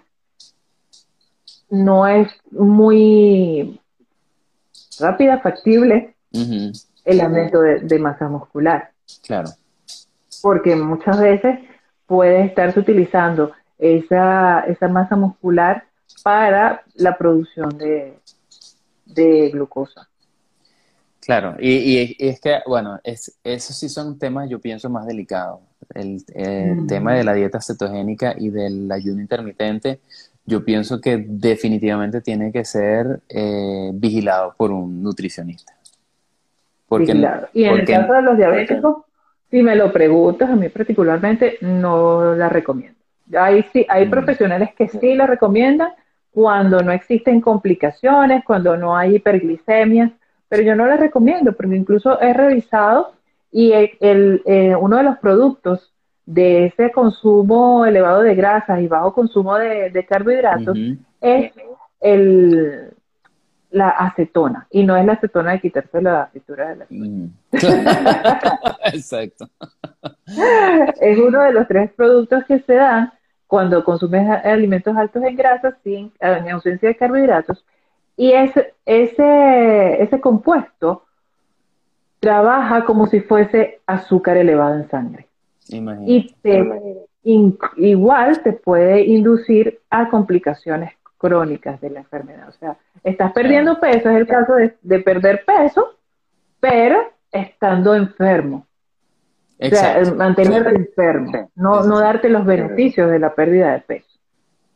no 1.70 2.06
es 2.06 2.28
muy 2.50 3.80
rápida, 4.98 5.38
factible 5.38 6.14
el 7.04 7.20
aumento 7.20 7.60
de, 7.60 7.98
masa 7.98 8.28
muscular. 8.28 8.90
Claro. 9.26 9.50
Porque 10.42 10.76
muchas 10.76 11.20
veces 11.20 11.58
puede 12.06 12.44
estarse 12.44 12.80
utilizando 12.80 13.52
esa, 13.78 14.60
esa 14.60 14.88
masa 14.88 15.16
muscular 15.16 15.84
para 16.22 16.82
la 16.94 17.16
producción 17.16 17.76
de, 17.78 18.18
de 19.06 19.50
glucosa. 19.50 20.08
Claro, 21.20 21.56
y, 21.60 22.16
es 22.18 22.40
que, 22.40 22.60
bueno, 22.66 22.98
es, 23.04 23.38
esos 23.44 23.76
sí 23.76 23.88
son 23.88 24.18
temas, 24.18 24.48
yo 24.48 24.58
pienso, 24.58 24.88
más 24.88 25.06
delicados. 25.06 25.60
El, 25.94 26.24
mm. 26.34 26.86
tema 26.86 27.14
de 27.14 27.24
la 27.24 27.34
dieta 27.34 27.60
cetogénica 27.60 28.34
y 28.38 28.48
del 28.50 28.90
ayuno 28.90 29.20
intermitente, 29.20 30.00
yo 30.46 30.64
pienso 30.64 31.00
que 31.00 31.18
definitivamente 31.18 32.20
tiene 32.20 32.50
que 32.50 32.64
ser 32.64 33.20
eh, 33.28 33.90
vigilado 33.94 34.54
por 34.56 34.70
un 34.70 35.02
nutricionista. 35.02 35.74
Porque, 36.90 37.12
Y 37.52 37.64
en 37.66 37.74
el 37.74 37.86
caso 37.86 38.12
de 38.14 38.22
los 38.22 38.36
diabéticos, 38.36 39.04
si 39.48 39.62
me 39.62 39.76
lo 39.76 39.92
preguntas, 39.92 40.50
a 40.50 40.56
mí 40.56 40.68
particularmente 40.70 41.56
no 41.60 42.34
la 42.34 42.48
recomiendo. 42.48 42.98
Hay, 43.38 43.62
sí, 43.72 43.86
hay 43.88 44.06
mm. 44.06 44.10
profesionales 44.10 44.70
que 44.76 44.88
sí 44.88 45.14
la 45.14 45.28
recomiendan 45.28 45.92
cuando 46.32 46.82
no 46.82 46.90
existen 46.90 47.40
complicaciones, 47.40 48.42
cuando 48.44 48.76
no 48.76 48.96
hay 48.96 49.14
hiperglicemia, 49.14 50.10
pero 50.48 50.64
yo 50.64 50.74
no 50.74 50.84
la 50.84 50.96
recomiendo 50.96 51.52
porque 51.52 51.76
incluso 51.76 52.20
he 52.20 52.32
revisado 52.32 53.12
y 53.52 53.70
el, 53.72 54.42
eh, 54.44 54.74
uno 54.74 54.96
de 54.96 55.04
los 55.04 55.18
productos 55.18 55.92
de 56.26 56.66
ese 56.66 56.90
consumo 56.90 57.86
elevado 57.86 58.22
de 58.22 58.34
grasas 58.34 58.80
y 58.80 58.88
bajo 58.88 59.14
consumo 59.14 59.56
de, 59.56 60.06
carbohidratos 60.08 60.76
es 61.20 61.52
el, 62.00 62.94
la 63.70 63.90
acetona 63.90 64.66
y 64.70 64.84
no 64.84 64.96
es 64.96 65.04
la 65.04 65.12
acetona 65.12 65.52
de 65.52 65.60
quitarse 65.60 66.02
la 66.02 66.26
fritura 66.26 66.70
de 66.70 66.76
la 66.76 66.86
mm. 66.88 67.30
Exacto. 68.94 69.48
es 71.00 71.18
uno 71.18 71.42
de 71.42 71.52
los 71.52 71.68
tres 71.68 71.92
productos 71.92 72.44
que 72.44 72.60
se 72.60 72.74
dan 72.74 73.12
cuando 73.46 73.84
consumes 73.84 74.28
alimentos 74.44 74.96
altos 74.96 75.22
en 75.22 75.36
grasas 75.36 75.74
sin, 75.82 76.12
en 76.20 76.50
ausencia 76.50 76.88
de 76.88 76.96
carbohidratos 76.96 77.64
y 78.16 78.32
ese, 78.32 78.74
ese, 78.84 80.02
ese 80.02 80.20
compuesto 80.20 81.04
trabaja 82.20 82.84
como 82.84 83.06
si 83.06 83.20
fuese 83.20 83.80
azúcar 83.86 84.36
elevado 84.36 84.74
en 84.74 84.88
sangre. 84.90 85.26
Y 86.04 86.34
igual 87.76 88.42
te 88.42 88.52
puede 88.52 89.04
inducir 89.04 89.80
a 89.88 90.08
complicaciones 90.10 90.92
crónicas 91.20 91.80
de 91.80 91.90
la 91.90 92.00
enfermedad. 92.00 92.48
O 92.48 92.52
sea, 92.52 92.78
estás 93.04 93.32
perdiendo 93.32 93.78
peso, 93.78 94.08
es 94.08 94.16
el 94.16 94.26
caso 94.26 94.54
de, 94.54 94.98
perder 95.00 95.44
peso, 95.44 95.98
pero 96.58 97.12
estando 97.30 97.94
enfermo. 97.94 98.66
O 99.60 99.68
sea, 99.68 100.02
mantenerte 100.16 100.74
enfermo, 100.74 101.50
no, 101.54 101.82
no 101.84 102.00
darte 102.00 102.30
los 102.30 102.46
beneficios 102.46 103.10
de 103.10 103.18
la 103.18 103.34
pérdida 103.34 103.72
de 103.72 103.80
peso. 103.80 104.18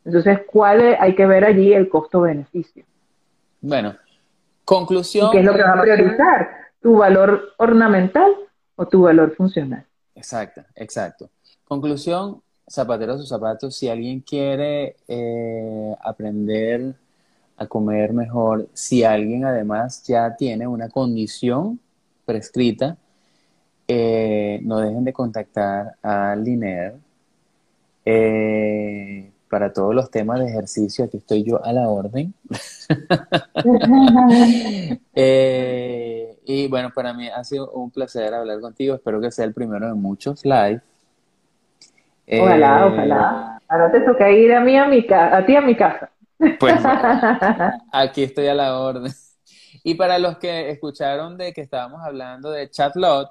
Entonces, 0.04 0.40
¿cuál 0.46 0.98
hay 1.00 1.14
que 1.14 1.24
ver 1.24 1.46
allí 1.46 1.72
el 1.72 1.88
costo-beneficio? 1.88 2.84
Bueno, 3.62 3.96
conclusión. 4.66 5.30
¿Qué 5.32 5.38
es 5.38 5.44
lo 5.46 5.54
que 5.54 5.62
va 5.62 5.72
a 5.72 5.80
priorizar? 5.80 6.50
¿Tu 6.82 6.94
valor 6.98 7.54
ornamental 7.56 8.30
o 8.76 8.86
tu 8.86 9.02
valor 9.02 9.34
funcional? 9.34 9.86
Exacto, 10.14 10.62
exacto. 10.74 11.30
Conclusión, 11.64 12.42
zapatero 12.68 13.14
a 13.14 13.18
sus 13.18 13.28
zapatos, 13.28 13.76
si 13.76 13.88
alguien 13.88 14.20
quiere 14.20 14.96
eh, 15.08 15.94
aprender 16.02 16.94
a 17.56 17.66
comer 17.66 18.12
mejor, 18.12 18.68
si 18.72 19.04
alguien 19.04 19.44
además 19.44 20.02
ya 20.04 20.34
tiene 20.36 20.66
una 20.66 20.88
condición 20.88 21.78
prescrita, 22.24 22.96
eh, 23.86 24.60
no 24.62 24.78
dejen 24.78 25.04
de 25.04 25.12
contactar 25.12 25.96
a 26.02 26.34
Liner. 26.36 26.94
Eh, 28.06 29.30
para 29.48 29.72
todos 29.72 29.94
los 29.94 30.10
temas 30.10 30.40
de 30.40 30.48
ejercicio, 30.48 31.04
aquí 31.04 31.18
estoy 31.18 31.44
yo 31.44 31.64
a 31.64 31.72
la 31.72 31.88
orden. 31.88 32.34
y 36.44 36.68
bueno, 36.68 36.90
para 36.92 37.14
mí 37.14 37.28
ha 37.28 37.44
sido 37.44 37.70
un 37.70 37.90
placer 37.90 38.34
hablar 38.34 38.60
contigo. 38.60 38.96
Espero 38.96 39.20
que 39.20 39.30
sea 39.30 39.44
el 39.44 39.54
primero 39.54 39.86
de 39.86 39.94
muchos 39.94 40.44
live. 40.44 40.80
Ojalá, 42.26 42.80
eh, 42.80 42.84
ojalá. 42.84 43.60
Ahora 43.68 43.92
te 43.92 44.00
toca 44.00 44.30
ir 44.30 44.52
a 44.52 44.60
mí 44.60 44.76
a 44.76 44.86
mi 44.86 45.06
a 45.10 45.44
ti 45.44 45.56
a 45.56 45.60
mi 45.60 45.76
casa. 45.76 46.10
Pues 46.58 46.74
aquí 47.92 48.24
estoy 48.24 48.48
a 48.48 48.54
la 48.54 48.78
orden. 48.78 49.12
Y 49.82 49.94
para 49.94 50.18
los 50.18 50.38
que 50.38 50.70
escucharon 50.70 51.36
de 51.36 51.52
que 51.52 51.60
estábamos 51.60 52.02
hablando 52.02 52.50
de 52.50 52.70
Chatlot, 52.70 53.30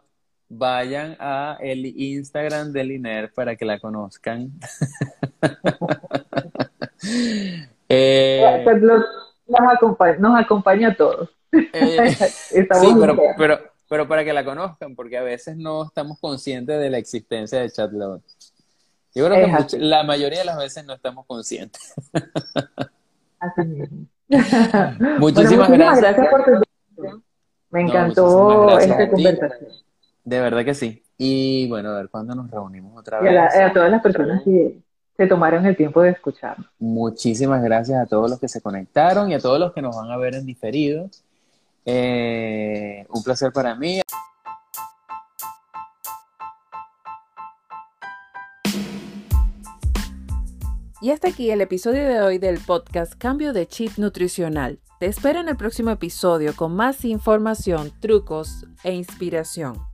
vayan 0.50 1.16
a 1.20 1.58
el 1.60 1.86
Instagram 1.86 2.72
de 2.72 2.84
Liner 2.84 3.34
para 3.34 3.56
que 3.56 3.66
la 3.66 3.80
conozcan. 3.80 4.52
eh, 7.90 8.66
nos, 8.82 9.04
acompaña, 9.74 10.18
nos 10.20 10.40
acompaña 10.40 10.90
a 10.90 10.96
todos. 10.96 11.30
Eh, 11.52 12.10
sí, 12.16 12.68
pero, 13.00 13.18
pero, 13.38 13.60
pero, 13.90 14.08
para 14.08 14.24
que 14.24 14.34
la 14.34 14.46
conozcan, 14.46 14.96
porque 14.96 15.18
a 15.18 15.24
veces 15.24 15.58
no 15.58 15.86
estamos 15.86 16.20
conscientes 16.20 16.80
de 16.80 16.90
la 16.90 16.98
existencia 16.98 17.60
de 17.60 17.72
Chatlot. 17.72 18.22
Yo 19.16 19.28
creo 19.28 19.68
que 19.68 19.78
la 19.78 20.04
mayoría 20.04 20.40
de 20.40 20.46
las 20.46 20.58
veces 20.58 20.86
no 20.86 20.94
estamos 20.94 21.26
conscientes. 21.26 21.94
Así 23.40 23.62
mismo. 23.62 24.08
muchísimas, 25.20 25.70
gracias. 25.70 26.28
por 26.30 26.46
tu 26.46 26.52
Me 27.70 27.82
encantó 27.82 28.80
esta 28.80 29.10
conversación. 29.10 29.72
De 30.24 30.40
verdad 30.40 30.66
que 30.66 30.74
sí. 30.74 31.04
Y 31.18 31.68
bueno, 31.70 31.90
a 31.90 31.98
ver 31.98 32.10
cuándo 32.10 32.34
nos 32.34 32.50
reunimos 32.50 32.98
otra 32.98 33.20
vez. 33.20 33.38
a, 33.38 33.66
a 33.68 33.74
todas 33.74 33.92
las 33.92 34.02
personas 34.02 34.42
que 34.44 34.80
se 35.16 35.28
tomaron 35.28 35.66
el 35.66 35.76
tiempo 35.76 36.02
de 36.02 36.12
escuchar. 36.12 36.58
Muchísimas 36.80 37.62
gracias 37.62 38.02
a 38.02 38.08
todos 38.08 38.30
los 38.30 38.40
que 38.40 38.48
se 38.48 38.62
conectaron 38.62 39.30
y 39.30 39.36
a 39.36 39.40
todos 39.40 39.60
los 39.60 39.74
que 39.74 39.82
nos 39.82 39.96
van 39.96 40.10
a 40.10 40.18
ver 40.18 40.36
en 40.36 40.46
diferido. 40.46 41.10
Eh, 41.86 43.06
un 43.10 43.24
placer 43.24 43.52
para 43.52 43.76
mí. 43.76 44.02
Y 51.04 51.12
hasta 51.12 51.28
aquí 51.28 51.52
el 51.52 51.60
episodio 51.60 52.08
de 52.08 52.22
hoy 52.22 52.38
del 52.38 52.60
podcast 52.60 53.16
Cambio 53.16 53.52
de 53.52 53.68
Chip 53.68 53.98
Nutricional. 53.98 54.80
Te 55.02 55.08
espero 55.08 55.42
en 55.42 55.50
el 55.50 55.58
próximo 55.58 55.90
episodio 55.90 56.56
con 56.56 56.78
más 56.78 57.04
información, 57.04 57.92
trucos 58.00 58.66
e 58.86 58.94
inspiración. 58.94 59.93